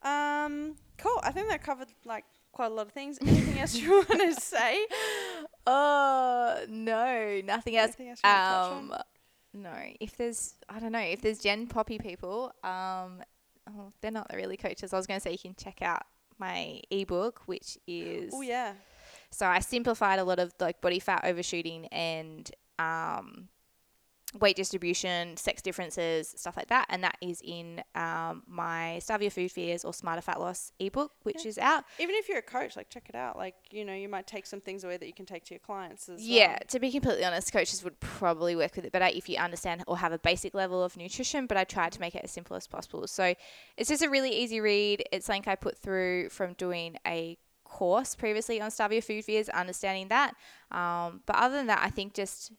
Um, 0.04 0.76
cool. 0.97 1.20
I 1.24 1.32
think 1.32 1.49
that 1.49 1.64
covered 1.64 1.89
like 2.06 2.26
quite 2.52 2.72
a 2.72 2.74
lot 2.74 2.88
of 2.88 2.91
things. 2.93 3.18
Anything 3.22 3.60
else 3.60 3.76
you 3.76 3.91
want 4.10 4.22
to 4.36 4.41
say? 4.41 4.86
Oh 5.68 6.64
no, 6.70 7.41
nothing 7.43 7.76
else. 7.78 7.89
Anything 7.89 8.10
else 8.10 8.20
you 8.24 8.30
wanna 8.30 8.39
touch 8.39 8.72
on? 8.72 8.91
Um, 8.91 8.97
no. 9.54 9.74
If 9.99 10.18
there's, 10.18 10.56
I 10.70 10.80
don't 10.80 10.91
know, 10.91 10.99
if 10.99 11.22
there's 11.22 11.39
Gen 11.39 11.68
Poppy 11.68 11.97
people, 11.99 12.54
um, 12.64 13.22
oh, 13.70 13.91
they're 14.02 14.12
not 14.12 14.32
really 14.34 14.58
coaches. 14.58 14.93
I 14.93 14.97
was 14.97 15.08
going 15.08 15.20
to 15.20 15.24
say 15.24 15.32
you 15.32 15.38
can 15.38 15.56
check 15.56 15.82
out 15.82 16.04
my 16.39 16.80
ebook, 16.89 17.41
which 17.45 17.78
is 17.86 18.32
Oh 18.34 18.41
yeah. 18.41 18.74
so 19.30 19.45
I 19.45 19.60
simplified 19.60 20.20
a 20.20 20.24
lot 20.24 20.39
of 20.39 20.54
like 20.60 20.82
body 20.82 20.99
fat 20.99 21.22
overshooting 21.26 21.86
and 21.88 22.49
um, 22.80 23.49
weight 24.39 24.55
distribution, 24.55 25.36
sex 25.36 25.61
differences, 25.61 26.34
stuff 26.38 26.55
like 26.55 26.67
that, 26.67 26.86
and 26.89 27.03
that 27.03 27.17
is 27.21 27.41
in 27.43 27.84
um, 27.95 28.43
my 28.47 28.97
Starve 28.99 29.21
Your 29.21 29.32
Food 29.32 29.51
Fears 29.51 29.84
or 29.84 29.93
Smarter 29.93 30.21
Fat 30.21 30.39
Loss 30.39 30.71
ebook, 30.79 31.11
which 31.23 31.43
Yeah. 31.43 31.49
is 31.49 31.57
out. 31.57 31.84
Even 31.99 32.15
if 32.15 32.29
you're 32.29 32.38
a 32.38 32.41
coach, 32.41 32.75
like 32.77 32.89
check 32.89 33.09
it 33.09 33.15
out. 33.15 33.36
Like 33.38 33.55
you 33.71 33.84
know, 33.84 33.93
you 33.93 34.07
might 34.07 34.27
take 34.27 34.45
some 34.45 34.61
things 34.61 34.84
away 34.84 34.97
that 34.97 35.05
you 35.05 35.13
can 35.13 35.25
take 35.25 35.43
to 35.45 35.53
your 35.53 35.59
clients 35.59 36.07
as 36.07 36.25
Yeah, 36.25 36.47
well. 36.49 36.57
to 36.69 36.79
be 36.79 36.91
completely 36.91 37.25
honest, 37.25 37.51
coaches 37.51 37.84
would 37.84 37.99
probably 37.99 38.55
work 38.55 38.75
with 38.75 38.86
it 38.86 38.91
better 38.91 39.09
if 39.13 39.27
you 39.27 39.38
understand 39.38 39.84
or 39.88 39.97
have 39.97 40.13
a 40.13 40.19
basic 40.19 40.53
level 40.53 40.82
of 40.84 40.95
nutrition, 40.95 41.45
but 41.45 41.57
I 41.57 41.63
tried 41.65 41.91
to 41.93 41.99
make 41.99 42.15
it 42.15 42.21
as 42.23 42.32
simple 42.32 42.55
as 42.55 42.67
possible. 42.67 43.07
So 43.07 43.34
it's 43.77 43.89
just 43.89 44.01
a 44.03 44.09
really 44.09 44.32
easy 44.32 44.61
read. 44.61 45.03
It's 45.11 45.25
something 45.25 45.43
I 45.47 45.55
put 45.55 45.77
through 45.77 46.29
from 46.29 46.53
doing 46.53 46.97
a 47.05 47.38
course 47.63 48.15
previously 48.15 48.59
on 48.61 48.69
Starve 48.71 48.93
Your 48.93 49.01
Food 49.01 49.25
Fears, 49.25 49.49
understanding 49.49 50.07
that. 50.09 50.36
Um, 50.71 51.21
but 51.25 51.36
other 51.38 51.55
than 51.55 51.67
that, 51.67 51.82
I 51.84 51.89
think 51.89 52.13
just 52.13 52.51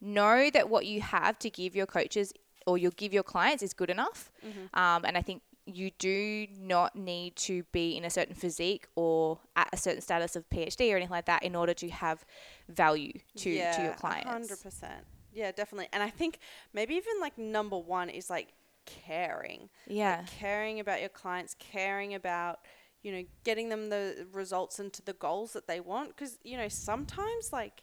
know 0.00 0.50
that 0.50 0.68
what 0.68 0.86
you 0.86 1.00
have 1.00 1.38
to 1.40 1.50
give 1.50 1.74
your 1.74 1.86
coaches 1.86 2.32
or 2.66 2.76
you'll 2.76 2.90
give 2.92 3.12
your 3.12 3.22
clients 3.22 3.62
is 3.62 3.72
good 3.72 3.90
enough. 3.90 4.30
Mm-hmm. 4.44 4.78
Um, 4.78 5.04
and 5.04 5.16
I 5.16 5.22
think 5.22 5.42
you 5.66 5.90
do 5.98 6.46
not 6.60 6.94
need 6.94 7.34
to 7.36 7.64
be 7.72 7.96
in 7.96 8.04
a 8.04 8.10
certain 8.10 8.34
physique 8.34 8.86
or 8.94 9.38
at 9.56 9.68
a 9.72 9.76
certain 9.76 10.00
status 10.00 10.36
of 10.36 10.48
PhD 10.48 10.92
or 10.92 10.96
anything 10.96 11.10
like 11.10 11.26
that 11.26 11.42
in 11.42 11.56
order 11.56 11.74
to 11.74 11.88
have 11.90 12.24
value 12.68 13.12
to, 13.36 13.72
to 13.72 13.82
your 13.82 13.94
clients. 13.94 14.28
Hundred 14.28 14.62
percent. 14.62 15.04
Yeah, 15.32 15.52
definitely. 15.52 15.88
And 15.92 16.02
I 16.02 16.10
think 16.10 16.38
maybe 16.72 16.94
even 16.94 17.20
like 17.20 17.36
number 17.36 17.76
one 17.76 18.08
is 18.08 18.30
like 18.30 18.52
caring. 18.86 19.68
Yeah. 19.86 20.18
Like 20.18 20.30
caring 20.30 20.80
about 20.80 21.00
your 21.00 21.08
clients, 21.08 21.54
caring 21.58 22.14
about 22.14 22.60
you 23.02 23.12
know 23.12 23.24
getting 23.44 23.68
them 23.68 23.88
the 23.88 24.26
results 24.32 24.78
and 24.78 24.92
to 24.92 25.04
the 25.04 25.12
goals 25.14 25.52
that 25.52 25.66
they 25.66 25.80
want. 25.80 26.16
Because 26.16 26.38
you 26.44 26.56
know 26.56 26.68
sometimes 26.68 27.52
like 27.52 27.82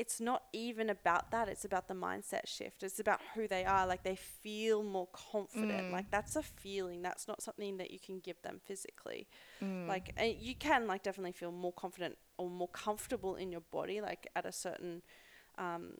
it's 0.00 0.18
not 0.18 0.44
even 0.54 0.88
about 0.88 1.30
that. 1.30 1.46
It's 1.46 1.66
about 1.66 1.86
the 1.86 1.92
mindset 1.92 2.46
shift. 2.46 2.82
It's 2.82 2.98
about 2.98 3.20
who 3.34 3.46
they 3.46 3.66
are. 3.66 3.86
Like 3.86 4.02
they 4.02 4.16
feel 4.16 4.82
more 4.82 5.08
confident. 5.12 5.88
Mm. 5.88 5.92
Like 5.92 6.10
that's 6.10 6.36
a 6.36 6.42
feeling. 6.42 7.02
That's 7.02 7.28
not 7.28 7.42
something 7.42 7.76
that 7.76 7.90
you 7.90 7.98
can 8.00 8.18
give 8.18 8.40
them 8.40 8.62
physically. 8.64 9.28
Mm. 9.62 9.86
Like 9.86 10.14
uh, 10.18 10.24
you 10.24 10.54
can 10.54 10.86
like 10.86 11.02
definitely 11.02 11.32
feel 11.32 11.52
more 11.52 11.74
confident 11.74 12.16
or 12.38 12.48
more 12.48 12.68
comfortable 12.68 13.36
in 13.36 13.52
your 13.52 13.60
body. 13.60 14.00
Like 14.00 14.26
at 14.34 14.46
a 14.46 14.52
certain, 14.52 15.02
um, 15.58 15.92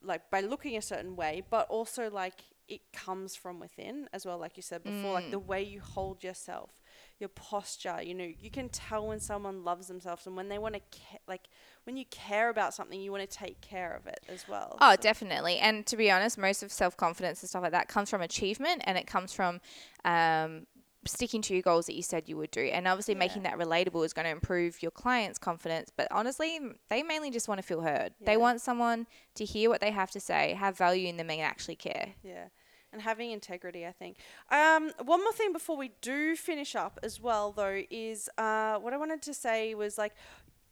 like 0.00 0.30
by 0.30 0.40
looking 0.40 0.76
a 0.76 0.82
certain 0.82 1.16
way, 1.16 1.42
but 1.50 1.68
also 1.68 2.08
like 2.08 2.44
it 2.68 2.82
comes 2.92 3.34
from 3.34 3.58
within 3.58 4.08
as 4.12 4.24
well. 4.24 4.38
Like 4.38 4.56
you 4.56 4.62
said 4.62 4.84
before, 4.84 5.12
like 5.12 5.32
the 5.32 5.40
way 5.40 5.60
you 5.60 5.80
hold 5.80 6.22
yourself, 6.22 6.70
your 7.18 7.28
posture. 7.30 8.00
You 8.02 8.14
know, 8.14 8.28
you 8.40 8.50
can 8.50 8.68
tell 8.68 9.06
when 9.06 9.20
someone 9.20 9.64
loves 9.64 9.88
themselves 9.88 10.26
and 10.26 10.36
when 10.36 10.48
they 10.48 10.58
want 10.58 10.74
to 10.74 10.80
ca- 10.80 11.18
like 11.26 11.48
when 11.84 11.96
you 11.96 12.04
care 12.10 12.48
about 12.48 12.74
something, 12.74 13.00
you 13.00 13.10
want 13.10 13.28
to 13.28 13.36
take 13.36 13.60
care 13.60 13.94
of 13.94 14.06
it 14.06 14.20
as 14.28 14.46
well. 14.48 14.78
Oh, 14.80 14.92
So- 14.92 15.02
definitely. 15.02 15.58
And 15.58 15.86
to 15.86 15.96
be 15.96 16.10
honest, 16.10 16.38
most 16.38 16.62
of 16.62 16.70
self 16.72 16.96
confidence 16.96 17.42
and 17.42 17.48
stuff 17.48 17.62
like 17.62 17.72
that 17.72 17.88
comes 17.88 18.10
from 18.10 18.22
achievement 18.22 18.82
and 18.84 18.96
it 18.96 19.06
comes 19.06 19.32
from 19.32 19.60
um, 20.04 20.66
sticking 21.06 21.40
to 21.42 21.54
your 21.54 21.62
goals 21.62 21.86
that 21.86 21.94
you 21.94 22.02
said 22.02 22.28
you 22.28 22.36
would 22.36 22.50
do. 22.50 22.60
And 22.60 22.86
obviously, 22.86 23.14
making 23.14 23.42
that 23.44 23.56
relatable 23.58 24.04
is 24.04 24.12
going 24.12 24.24
to 24.26 24.30
improve 24.32 24.82
your 24.82 24.90
client's 24.90 25.38
confidence. 25.38 25.90
But 25.96 26.08
honestly, 26.10 26.60
they 26.88 27.02
mainly 27.02 27.30
just 27.30 27.48
want 27.48 27.58
to 27.60 27.66
feel 27.66 27.80
heard. 27.80 28.12
They 28.20 28.36
want 28.36 28.60
someone 28.60 29.06
to 29.36 29.44
hear 29.44 29.70
what 29.70 29.80
they 29.80 29.90
have 29.90 30.10
to 30.12 30.20
say, 30.20 30.54
have 30.54 30.76
value 30.76 31.08
in 31.08 31.16
them, 31.16 31.30
and 31.30 31.40
actually 31.40 31.76
care. 31.76 32.14
Yeah. 32.22 32.48
And 32.92 33.02
having 33.02 33.32
integrity, 33.32 33.86
I 33.86 33.92
think. 33.92 34.16
Um, 34.50 34.92
one 35.04 35.20
more 35.20 35.32
thing 35.32 35.52
before 35.52 35.76
we 35.76 35.90
do 36.00 36.34
finish 36.34 36.74
up 36.74 36.98
as 37.02 37.20
well, 37.20 37.52
though, 37.52 37.82
is 37.90 38.30
uh, 38.38 38.78
what 38.78 38.94
I 38.94 38.96
wanted 38.96 39.20
to 39.22 39.34
say 39.34 39.74
was 39.74 39.98
like, 39.98 40.14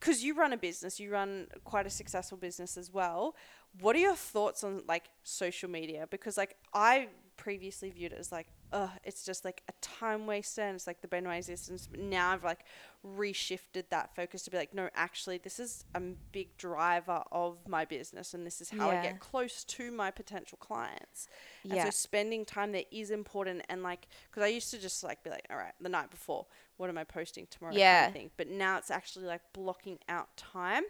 because 0.01 0.25
you 0.25 0.35
run 0.35 0.53
a 0.53 0.57
business, 0.57 0.99
you 0.99 1.11
run 1.11 1.47
quite 1.65 1.87
a 1.87 1.91
successful 1.91 2.39
business 2.39 2.77
as 2.77 2.91
well. 2.91 3.35
What 3.81 3.97
are 3.97 3.99
your 3.99 4.15
thoughts 4.15 4.65
on 4.65 4.83
like 4.89 5.11
social 5.25 5.69
media? 5.69 6.07
Because 6.11 6.37
like 6.39 6.57
I 6.73 7.09
previously 7.37 7.91
viewed 7.91 8.13
it 8.13 8.19
as 8.19 8.33
like, 8.33 8.47
uh, 8.73 8.89
it's 9.05 9.25
just 9.25 9.45
like 9.45 9.63
a 9.69 9.73
time 9.81 10.27
waster 10.27 10.63
and 10.63 10.75
it's 10.75 10.87
like 10.87 11.01
the 11.01 11.09
of 11.09 11.37
existence. 11.37 11.89
But 11.91 12.01
now 12.01 12.33
I've 12.33 12.45
like 12.45 12.65
reshifted 13.05 13.85
that 13.91 14.15
focus 14.15 14.43
to 14.45 14.51
be 14.51 14.57
like, 14.57 14.75
no, 14.75 14.89
actually, 14.95 15.39
this 15.39 15.59
is 15.61 15.85
a 15.95 16.01
big 16.33 16.57
driver 16.57 17.23
of 17.33 17.67
my 17.69 17.85
business 17.85 18.35
and 18.35 18.47
this 18.47 18.61
is 18.61 18.71
how 18.71 18.91
I 18.91 18.97
get 18.97 19.19
close 19.21 19.65
to 19.65 19.91
my 19.93 20.11
potential 20.11 20.59
clients. 20.59 21.29
And 21.71 21.77
Yeah. 21.77 21.85
so 21.85 21.91
spending 21.91 22.45
time 22.45 22.73
there 22.73 22.85
is 22.91 23.11
important. 23.11 23.63
And 23.69 23.83
like, 23.83 24.09
because 24.31 24.43
I 24.43 24.49
used 24.49 24.71
to 24.73 24.79
just 24.79 25.03
like 25.05 25.23
be 25.23 25.31
like, 25.31 25.47
all 25.51 25.57
right, 25.57 25.75
the 25.81 25.89
night 25.89 26.11
before, 26.11 26.47
what 26.77 26.91
am 26.91 26.99
I 26.99 27.05
posting 27.05 27.47
tomorrow? 27.49 27.75
kind 27.75 28.05
of 28.05 28.13
Yeah. 28.13 28.31
But 28.37 28.49
now 28.49 28.79
it's 28.79 28.91
actually 28.91 29.27
like 29.27 29.43
blocking 29.53 29.99
out 30.09 30.37
time 30.37 30.85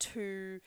to 0.00 0.60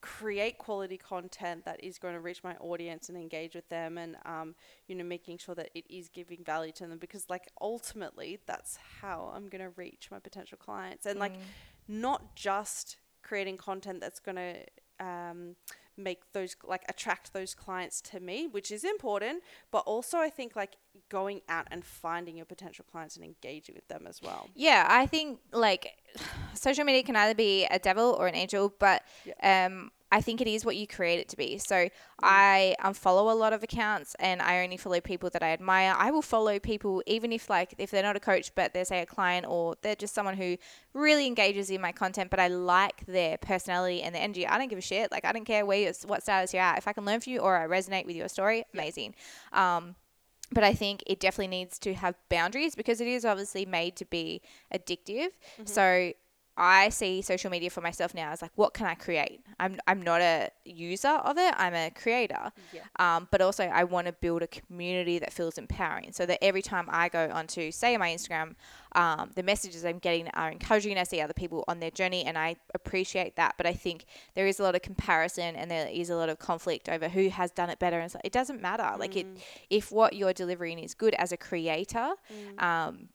create 0.00 0.58
quality 0.58 0.96
content 0.96 1.64
that 1.64 1.82
is 1.82 1.98
going 1.98 2.14
to 2.14 2.20
reach 2.20 2.44
my 2.44 2.54
audience 2.56 3.08
and 3.08 3.18
engage 3.18 3.54
with 3.54 3.68
them 3.68 3.98
and 3.98 4.16
um, 4.24 4.54
you 4.86 4.94
know 4.94 5.04
making 5.04 5.38
sure 5.38 5.54
that 5.54 5.70
it 5.74 5.84
is 5.90 6.08
giving 6.08 6.44
value 6.44 6.72
to 6.72 6.86
them 6.86 6.98
because 6.98 7.24
like 7.28 7.48
ultimately 7.60 8.38
that's 8.46 8.78
how 9.00 9.32
i'm 9.34 9.48
going 9.48 9.62
to 9.62 9.70
reach 9.76 10.08
my 10.10 10.18
potential 10.18 10.58
clients. 10.58 11.06
And 11.06 11.18
like 11.18 11.34
not 11.88 12.36
just 12.36 12.98
creating 13.22 13.56
content 13.56 14.00
that's 14.00 14.20
going 14.20 14.36
to 14.36 15.04
um, 15.04 15.56
make 15.98 16.32
those 16.32 16.56
like 16.64 16.84
attract 16.88 17.32
those 17.32 17.54
clients 17.54 18.00
to 18.00 18.20
me 18.20 18.46
which 18.46 18.70
is 18.70 18.84
important 18.84 19.42
but 19.70 19.80
also 19.80 20.18
i 20.18 20.30
think 20.30 20.54
like 20.56 20.76
going 21.08 21.40
out 21.48 21.66
and 21.70 21.84
finding 21.84 22.36
your 22.36 22.46
potential 22.46 22.84
clients 22.90 23.16
and 23.16 23.24
engaging 23.24 23.74
with 23.74 23.86
them 23.88 24.06
as 24.06 24.20
well. 24.22 24.48
Yeah, 24.54 24.86
I 24.88 25.06
think 25.06 25.40
like 25.52 25.96
social 26.54 26.84
media 26.84 27.02
can 27.02 27.16
either 27.16 27.34
be 27.34 27.66
a 27.66 27.78
devil 27.78 28.16
or 28.18 28.26
an 28.26 28.34
angel, 28.34 28.72
but 28.78 29.02
um, 29.42 29.90
I 30.10 30.20
think 30.20 30.40
it 30.40 30.46
is 30.46 30.64
what 30.64 30.76
you 30.76 30.86
create 30.86 31.20
it 31.20 31.28
to 31.28 31.36
be. 31.36 31.58
So 31.58 31.74
mm. 31.74 31.90
I 32.22 32.74
um, 32.82 32.94
unfollow 32.94 33.30
a 33.30 33.34
lot 33.34 33.52
of 33.52 33.62
accounts 33.62 34.16
and 34.18 34.40
I 34.40 34.62
only 34.62 34.76
follow 34.76 35.00
people 35.00 35.30
that 35.30 35.42
I 35.42 35.50
admire. 35.50 35.94
I 35.96 36.10
will 36.10 36.22
follow 36.22 36.58
people 36.58 37.02
even 37.06 37.32
if 37.32 37.50
like 37.50 37.74
if 37.78 37.90
they're 37.90 38.02
not 38.02 38.16
a 38.16 38.20
coach, 38.20 38.54
but 38.54 38.72
they're 38.72 38.84
say 38.84 39.00
a 39.00 39.06
client 39.06 39.46
or 39.48 39.74
they're 39.82 39.94
just 39.94 40.14
someone 40.14 40.36
who 40.36 40.56
really 40.94 41.26
engages 41.26 41.70
in 41.70 41.80
my 41.80 41.92
content, 41.92 42.30
but 42.30 42.40
I 42.40 42.48
like 42.48 43.04
their 43.06 43.36
personality 43.38 44.02
and 44.02 44.14
their 44.14 44.22
energy. 44.22 44.46
I 44.46 44.58
don't 44.58 44.68
give 44.68 44.78
a 44.78 44.82
shit. 44.82 45.12
Like 45.12 45.24
I 45.24 45.32
don't 45.32 45.44
care 45.44 45.66
where 45.66 45.78
you're, 45.78 45.92
what 46.06 46.22
status 46.22 46.54
you're 46.54 46.62
at. 46.62 46.78
If 46.78 46.88
I 46.88 46.92
can 46.92 47.04
learn 47.04 47.20
from 47.20 47.32
you 47.34 47.40
or 47.40 47.56
I 47.56 47.66
resonate 47.66 48.06
with 48.06 48.16
your 48.16 48.28
story, 48.28 48.64
amazing. 48.72 49.14
Um, 49.52 49.94
but 50.50 50.64
I 50.64 50.72
think 50.72 51.04
it 51.06 51.20
definitely 51.20 51.48
needs 51.48 51.78
to 51.80 51.92
have 51.94 52.14
boundaries 52.30 52.74
because 52.74 53.00
it 53.00 53.06
is 53.06 53.24
obviously 53.24 53.66
made 53.66 53.96
to 53.96 54.06
be 54.06 54.40
addictive. 54.72 55.28
Mm-hmm. 55.58 55.66
So 55.66 56.12
I 56.58 56.88
see 56.88 57.22
social 57.22 57.50
media 57.50 57.70
for 57.70 57.80
myself 57.80 58.14
now 58.14 58.32
as 58.32 58.42
like, 58.42 58.50
what 58.56 58.74
can 58.74 58.86
I 58.86 58.94
create? 58.94 59.40
I'm, 59.60 59.78
I'm 59.86 60.02
not 60.02 60.20
a 60.20 60.50
user 60.64 61.08
of 61.08 61.38
it, 61.38 61.54
I'm 61.56 61.72
a 61.72 61.90
creator. 61.90 62.50
Yeah. 62.72 62.82
Um, 62.98 63.28
but 63.30 63.40
also, 63.40 63.64
I 63.64 63.84
want 63.84 64.08
to 64.08 64.12
build 64.12 64.42
a 64.42 64.48
community 64.48 65.20
that 65.20 65.32
feels 65.32 65.56
empowering 65.56 66.12
so 66.12 66.26
that 66.26 66.42
every 66.42 66.62
time 66.62 66.86
I 66.90 67.08
go 67.08 67.30
onto, 67.32 67.70
say, 67.70 67.96
my 67.96 68.10
Instagram, 68.10 68.56
um, 68.96 69.30
the 69.36 69.42
messages 69.42 69.84
I'm 69.84 69.98
getting 69.98 70.28
are 70.30 70.50
encouraging. 70.50 70.98
I 70.98 71.04
see 71.04 71.20
other 71.20 71.32
people 71.32 71.64
on 71.68 71.78
their 71.78 71.90
journey, 71.92 72.24
and 72.24 72.36
I 72.36 72.56
appreciate 72.74 73.36
that. 73.36 73.54
But 73.56 73.66
I 73.66 73.72
think 73.72 74.06
there 74.34 74.46
is 74.46 74.58
a 74.58 74.64
lot 74.64 74.74
of 74.74 74.82
comparison 74.82 75.54
and 75.54 75.70
there 75.70 75.86
is 75.86 76.10
a 76.10 76.16
lot 76.16 76.28
of 76.28 76.38
conflict 76.38 76.88
over 76.88 77.08
who 77.08 77.28
has 77.28 77.52
done 77.52 77.70
it 77.70 77.78
better. 77.78 78.00
And 78.00 78.10
so 78.10 78.18
it 78.24 78.32
doesn't 78.32 78.60
matter. 78.60 78.90
Like, 78.98 79.14
it, 79.16 79.26
if 79.70 79.92
what 79.92 80.14
you're 80.14 80.32
delivering 80.32 80.80
is 80.80 80.94
good 80.94 81.14
as 81.14 81.30
a 81.30 81.36
creator, 81.36 82.14
um, 82.58 83.10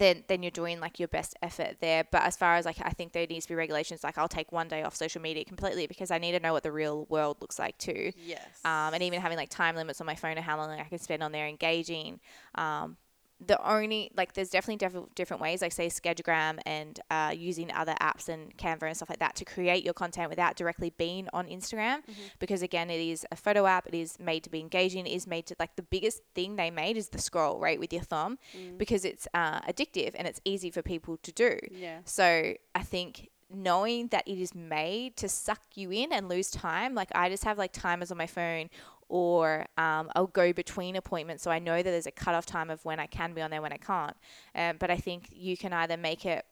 then 0.00 0.24
then 0.28 0.42
you're 0.42 0.50
doing 0.50 0.80
like 0.80 0.98
your 0.98 1.08
best 1.08 1.36
effort 1.42 1.76
there. 1.80 2.04
But 2.10 2.22
as 2.22 2.36
far 2.36 2.56
as 2.56 2.64
like 2.64 2.76
I 2.82 2.90
think 2.90 3.12
there 3.12 3.26
needs 3.26 3.46
to 3.46 3.50
be 3.50 3.54
regulations 3.54 4.04
like 4.04 4.18
I'll 4.18 4.28
take 4.28 4.52
one 4.52 4.68
day 4.68 4.82
off 4.82 4.94
social 4.94 5.20
media 5.20 5.44
completely 5.44 5.86
because 5.86 6.10
I 6.10 6.18
need 6.18 6.32
to 6.32 6.40
know 6.40 6.52
what 6.52 6.62
the 6.62 6.72
real 6.72 7.06
world 7.06 7.38
looks 7.40 7.58
like 7.58 7.78
too. 7.78 8.12
Yes. 8.16 8.40
Um, 8.64 8.94
and 8.94 9.02
even 9.02 9.20
having 9.20 9.36
like 9.36 9.50
time 9.50 9.76
limits 9.76 10.00
on 10.00 10.06
my 10.06 10.14
phone 10.14 10.38
of 10.38 10.44
how 10.44 10.56
long 10.56 10.70
I 10.70 10.84
can 10.84 10.98
spend 10.98 11.22
on 11.22 11.32
there 11.32 11.46
engaging. 11.46 12.20
Um, 12.54 12.96
the 13.44 13.60
only 13.68 14.10
like 14.16 14.32
there's 14.34 14.48
definitely 14.50 14.76
diff- 14.76 15.14
different 15.14 15.42
ways 15.42 15.60
like 15.60 15.72
say 15.72 15.88
Schedugram 15.88 16.58
and 16.64 16.98
uh, 17.10 17.32
using 17.36 17.70
other 17.72 17.94
apps 18.00 18.28
and 18.28 18.56
Canva 18.56 18.84
and 18.84 18.96
stuff 18.96 19.10
like 19.10 19.18
that 19.18 19.34
to 19.36 19.44
create 19.44 19.84
your 19.84 19.94
content 19.94 20.30
without 20.30 20.56
directly 20.56 20.90
being 20.96 21.28
on 21.32 21.46
Instagram. 21.48 21.98
Because 22.38 22.62
again 22.62 22.90
it 22.90 23.00
is 23.00 23.26
a 23.32 23.36
photo 23.36 23.66
app 23.66 23.86
it 23.86 23.94
is 23.94 24.18
made 24.18 24.44
to 24.44 24.50
be 24.50 24.60
engaging 24.60 25.06
it 25.06 25.10
is 25.12 25.26
made 25.26 25.46
to 25.46 25.56
like 25.58 25.74
the 25.76 25.82
biggest 25.82 26.22
thing 26.34 26.56
they 26.56 26.70
made 26.70 26.96
is 26.96 27.08
the 27.08 27.18
scroll 27.18 27.58
right 27.58 27.78
with 27.80 27.92
your 27.92 28.02
thumb 28.02 28.38
because 28.78 29.04
it's 29.04 29.26
uh, 29.34 29.60
addictive 29.62 30.12
and 30.14 30.26
it's 30.28 30.40
easy 30.44 30.70
for 30.70 30.82
people 30.82 31.16
to 31.18 31.32
do. 31.32 31.58
Yeah. 31.70 31.98
so 32.04 32.54
I 32.74 32.82
think 32.82 33.30
knowing 33.50 34.08
that 34.08 34.26
it 34.26 34.38
is 34.38 34.54
made 34.54 35.16
to 35.16 35.28
suck 35.28 35.60
you 35.74 35.90
in 35.90 36.12
and 36.12 36.28
lose 36.28 36.50
time, 36.50 36.94
like 36.94 37.08
I 37.14 37.28
just 37.28 37.44
have 37.44 37.58
like 37.58 37.72
timers 37.72 38.10
on 38.10 38.18
my 38.18 38.26
phone 38.26 38.68
or 39.08 39.66
um, 39.76 40.10
I'll 40.14 40.26
go 40.26 40.52
between 40.52 40.96
appointments 40.96 41.42
so 41.42 41.50
I 41.50 41.58
know 41.58 41.76
that 41.76 41.84
there's 41.90 42.06
a 42.06 42.10
cutoff 42.10 42.46
time 42.46 42.70
of 42.70 42.84
when 42.84 42.98
I 43.00 43.06
can 43.06 43.34
be 43.34 43.40
on 43.42 43.50
there, 43.50 43.62
when 43.62 43.72
I 43.72 43.76
can't. 43.76 44.16
Um, 44.54 44.76
but 44.78 44.90
I 44.90 44.96
think 44.96 45.28
you 45.32 45.56
can 45.56 45.72
either 45.72 45.96
make 45.96 46.24
it 46.26 46.44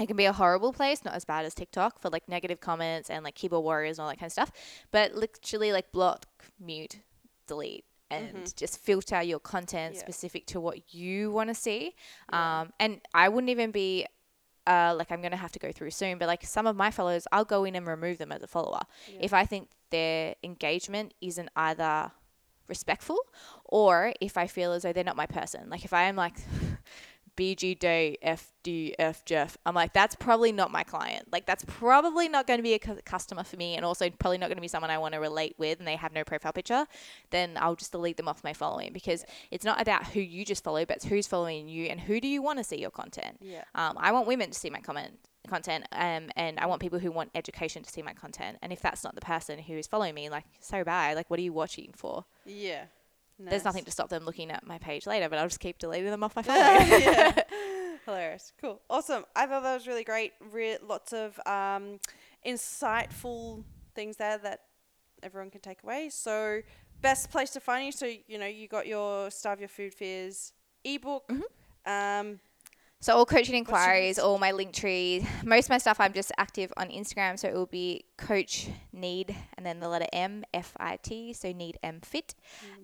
it 0.00 0.06
can 0.06 0.16
be 0.16 0.24
a 0.24 0.32
horrible 0.32 0.72
place, 0.72 1.04
not 1.04 1.14
as 1.14 1.24
bad 1.24 1.44
as 1.44 1.54
TikTok 1.54 2.00
for 2.00 2.08
like 2.08 2.26
negative 2.28 2.60
comments 2.60 3.10
and 3.10 3.22
like 3.22 3.34
keyboard 3.34 3.62
warriors 3.62 3.98
and 3.98 4.04
all 4.04 4.08
that 4.10 4.18
kind 4.18 4.28
of 4.28 4.32
stuff, 4.32 4.50
but 4.90 5.14
literally 5.14 5.70
like 5.70 5.92
block, 5.92 6.26
mute, 6.58 7.00
delete, 7.46 7.84
and 8.10 8.56
just 8.56 8.78
filter 8.78 9.22
your 9.22 9.38
content 9.38 9.94
Yeah. 9.94 10.00
specific 10.00 10.46
to 10.46 10.60
what 10.60 10.94
you 10.94 11.30
want 11.30 11.50
to 11.50 11.54
see. 11.54 11.94
Yeah. 12.32 12.60
Um, 12.62 12.72
and 12.80 13.00
I 13.12 13.28
wouldn't 13.28 13.50
even 13.50 13.70
be 13.70 14.06
uh, 14.66 14.94
like 14.96 15.10
I'm 15.10 15.20
gonna 15.22 15.36
have 15.36 15.52
to 15.52 15.58
go 15.58 15.72
through 15.72 15.90
soon, 15.90 16.18
but 16.18 16.26
like 16.28 16.44
some 16.44 16.66
of 16.66 16.76
my 16.76 16.90
followers, 16.90 17.26
I'll 17.32 17.44
go 17.44 17.64
in 17.64 17.74
and 17.74 17.86
remove 17.86 18.18
them 18.18 18.32
as 18.32 18.42
a 18.42 18.46
follower 18.46 18.82
if 19.20 19.32
I 19.32 19.44
think 19.44 19.70
their 19.90 20.34
engagement 20.42 21.14
isn't 21.20 21.48
either 21.56 22.12
respectful 22.68 23.18
or 23.64 24.12
if 24.20 24.36
I 24.38 24.46
feel 24.46 24.72
as 24.72 24.82
though 24.82 24.92
they're 24.92 25.04
not 25.04 25.16
my 25.16 25.26
person. 25.26 25.68
Like 25.68 25.84
if 25.84 25.92
I 25.92 26.04
am 26.04 26.16
like 26.16 26.36
BGD 27.36 28.16
FDF 28.22 29.24
Jeff, 29.24 29.56
I'm 29.64 29.74
like 29.74 29.92
that's 29.92 30.14
probably 30.14 30.52
not 30.52 30.70
my 30.70 30.82
client. 30.82 31.32
Like 31.32 31.46
that's 31.46 31.64
probably 31.66 32.28
not 32.28 32.46
going 32.46 32.58
to 32.58 32.62
be 32.62 32.74
a 32.74 32.78
cu- 32.78 33.00
customer 33.04 33.44
for 33.44 33.56
me, 33.56 33.76
and 33.76 33.84
also 33.84 34.10
probably 34.10 34.38
not 34.38 34.48
going 34.48 34.56
to 34.56 34.62
be 34.62 34.68
someone 34.68 34.90
I 34.90 34.98
want 34.98 35.14
to 35.14 35.20
relate 35.20 35.54
with, 35.58 35.78
and 35.78 35.88
they 35.88 35.96
have 35.96 36.12
no 36.12 36.24
profile 36.24 36.52
picture. 36.52 36.86
Then 37.30 37.56
I'll 37.56 37.76
just 37.76 37.92
delete 37.92 38.16
them 38.16 38.28
off 38.28 38.44
my 38.44 38.52
following 38.52 38.92
because 38.92 39.24
it's 39.50 39.64
not 39.64 39.80
about 39.80 40.06
who 40.08 40.20
you 40.20 40.44
just 40.44 40.62
follow, 40.62 40.84
but 40.84 40.96
it's 40.96 41.06
who's 41.06 41.26
following 41.26 41.68
you 41.68 41.86
and 41.86 42.00
who 42.00 42.20
do 42.20 42.28
you 42.28 42.42
want 42.42 42.58
to 42.58 42.64
see 42.64 42.80
your 42.80 42.90
content. 42.90 43.38
Yeah. 43.40 43.64
Um, 43.74 43.96
I 43.98 44.12
want 44.12 44.26
women 44.26 44.50
to 44.50 44.58
see 44.58 44.70
my 44.70 44.80
comment 44.80 45.18
content, 45.48 45.86
um, 45.92 46.30
and 46.36 46.60
I 46.60 46.66
want 46.66 46.80
people 46.80 46.98
who 46.98 47.10
want 47.10 47.30
education 47.34 47.82
to 47.82 47.90
see 47.90 48.02
my 48.02 48.12
content. 48.12 48.58
And 48.62 48.72
if 48.72 48.80
that's 48.80 49.04
not 49.04 49.14
the 49.14 49.20
person 49.20 49.58
who 49.58 49.74
is 49.74 49.86
following 49.86 50.14
me, 50.14 50.28
like 50.30 50.44
so 50.60 50.84
bad. 50.84 51.16
Like, 51.16 51.30
what 51.30 51.38
are 51.38 51.42
you 51.42 51.52
watching 51.52 51.92
for? 51.96 52.24
Yeah. 52.44 52.84
There's 53.38 53.64
nothing 53.64 53.84
to 53.84 53.90
stop 53.90 54.08
them 54.08 54.24
looking 54.24 54.50
at 54.50 54.66
my 54.66 54.78
page 54.78 55.06
later, 55.06 55.28
but 55.28 55.38
I'll 55.38 55.48
just 55.48 55.60
keep 55.60 55.78
deleting 55.78 56.10
them 56.10 56.22
off 56.22 56.36
my 56.36 56.42
phone. 56.42 57.34
Hilarious. 58.04 58.52
Cool. 58.60 58.80
Awesome. 58.90 59.24
I 59.34 59.46
thought 59.46 59.62
that 59.62 59.74
was 59.74 59.86
really 59.86 60.04
great. 60.04 60.32
Re- 60.52 60.78
lots 60.86 61.12
of 61.12 61.38
um, 61.46 61.98
insightful 62.46 63.62
things 63.94 64.16
there 64.16 64.38
that 64.38 64.60
everyone 65.22 65.50
can 65.50 65.60
take 65.60 65.82
away. 65.82 66.08
So, 66.10 66.62
best 67.00 67.30
place 67.30 67.50
to 67.50 67.60
find 67.60 67.86
you. 67.86 67.92
So, 67.92 68.06
you 68.26 68.38
know, 68.38 68.46
you 68.46 68.68
got 68.68 68.86
your 68.86 69.30
Starve 69.30 69.60
Your 69.60 69.68
Food 69.68 69.94
Fears 69.94 70.52
ebook. 70.84 71.30
Um, 71.86 72.40
So 73.02 73.16
all 73.16 73.26
coaching 73.26 73.56
inquiries, 73.56 74.20
all 74.20 74.38
my 74.38 74.52
link 74.52 74.72
trees, 74.72 75.24
most 75.44 75.66
of 75.66 75.70
my 75.70 75.78
stuff 75.78 75.98
I'm 75.98 76.12
just 76.12 76.30
active 76.38 76.72
on 76.76 76.88
Instagram. 76.88 77.36
So 77.36 77.48
it 77.48 77.54
will 77.54 77.66
be 77.66 78.04
coach 78.16 78.68
need 78.92 79.34
and 79.56 79.66
then 79.66 79.80
the 79.80 79.88
letter 79.88 80.06
M 80.12 80.44
F 80.54 80.72
I 80.78 80.98
T. 81.02 81.32
So 81.32 81.50
need 81.50 81.78
M 81.82 82.00
fit. 82.00 82.36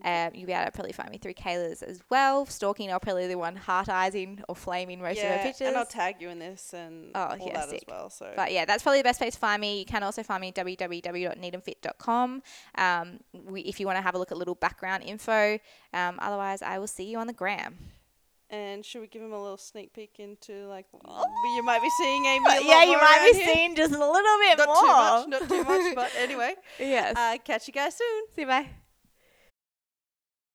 Um, 0.04 0.30
you'll 0.34 0.48
be 0.48 0.52
able 0.52 0.64
to 0.66 0.72
probably 0.72 0.90
find 0.92 1.10
me 1.10 1.18
through 1.18 1.34
Kayla's 1.34 1.82
as 1.84 2.00
well. 2.10 2.46
Stalking, 2.46 2.90
I'll 2.90 2.98
probably 2.98 3.28
the 3.28 3.38
one 3.38 3.54
heart 3.54 3.86
eyesing 3.86 4.42
or 4.48 4.56
flaming 4.56 5.00
most 5.00 5.18
of 5.18 5.24
her 5.28 5.38
pictures. 5.38 5.68
and 5.68 5.76
I'll 5.76 5.86
tag 5.86 6.16
you 6.18 6.30
in 6.30 6.40
this 6.40 6.74
and 6.74 7.12
Oh, 7.14 7.20
all 7.20 7.38
yeah, 7.38 7.52
that 7.54 7.70
sick. 7.70 7.84
as 7.86 7.92
well. 7.94 8.10
So, 8.10 8.32
But 8.34 8.50
yeah, 8.52 8.64
that's 8.64 8.82
probably 8.82 8.98
the 8.98 9.04
best 9.04 9.20
place 9.20 9.34
to 9.34 9.38
find 9.38 9.60
me. 9.60 9.78
You 9.78 9.84
can 9.84 10.02
also 10.02 10.24
find 10.24 10.40
me 10.40 10.50
www.needandfit.com 10.50 12.42
um, 12.76 13.20
we, 13.32 13.60
if 13.60 13.78
you 13.78 13.86
want 13.86 13.98
to 13.98 14.02
have 14.02 14.16
a 14.16 14.18
look 14.18 14.32
at 14.32 14.38
little 14.38 14.56
background 14.56 15.04
info. 15.04 15.60
Um, 15.94 16.18
otherwise, 16.18 16.60
I 16.60 16.78
will 16.80 16.88
see 16.88 17.04
you 17.04 17.18
on 17.18 17.28
the 17.28 17.32
gram. 17.32 17.78
And 18.50 18.84
should 18.84 19.00
we 19.00 19.06
give 19.06 19.22
him 19.22 19.32
a 19.32 19.40
little 19.40 19.56
sneak 19.58 19.92
peek 19.92 20.16
into 20.18 20.66
like 20.68 20.86
you 21.56 21.62
might 21.62 21.82
be 21.82 21.90
seeing 21.98 22.24
Amy? 22.24 22.44
Yeah, 22.66 22.84
you 22.84 22.96
might 22.98 23.28
be 23.32 23.38
here. 23.38 23.54
seeing 23.54 23.74
just 23.76 23.92
a 23.92 23.98
little 23.98 24.12
bit 24.40 24.58
Not 24.58 24.66
more. 24.68 24.76
too 24.76 24.86
much, 24.86 25.28
not 25.28 25.48
too 25.48 25.64
much, 25.64 25.94
but 25.94 26.10
anyway. 26.18 26.54
yes. 26.78 27.16
Uh, 27.16 27.36
catch 27.44 27.66
you 27.68 27.72
guys 27.74 27.94
soon. 27.96 28.22
see 28.34 28.42
you. 28.42 28.46
Bye. 28.46 28.68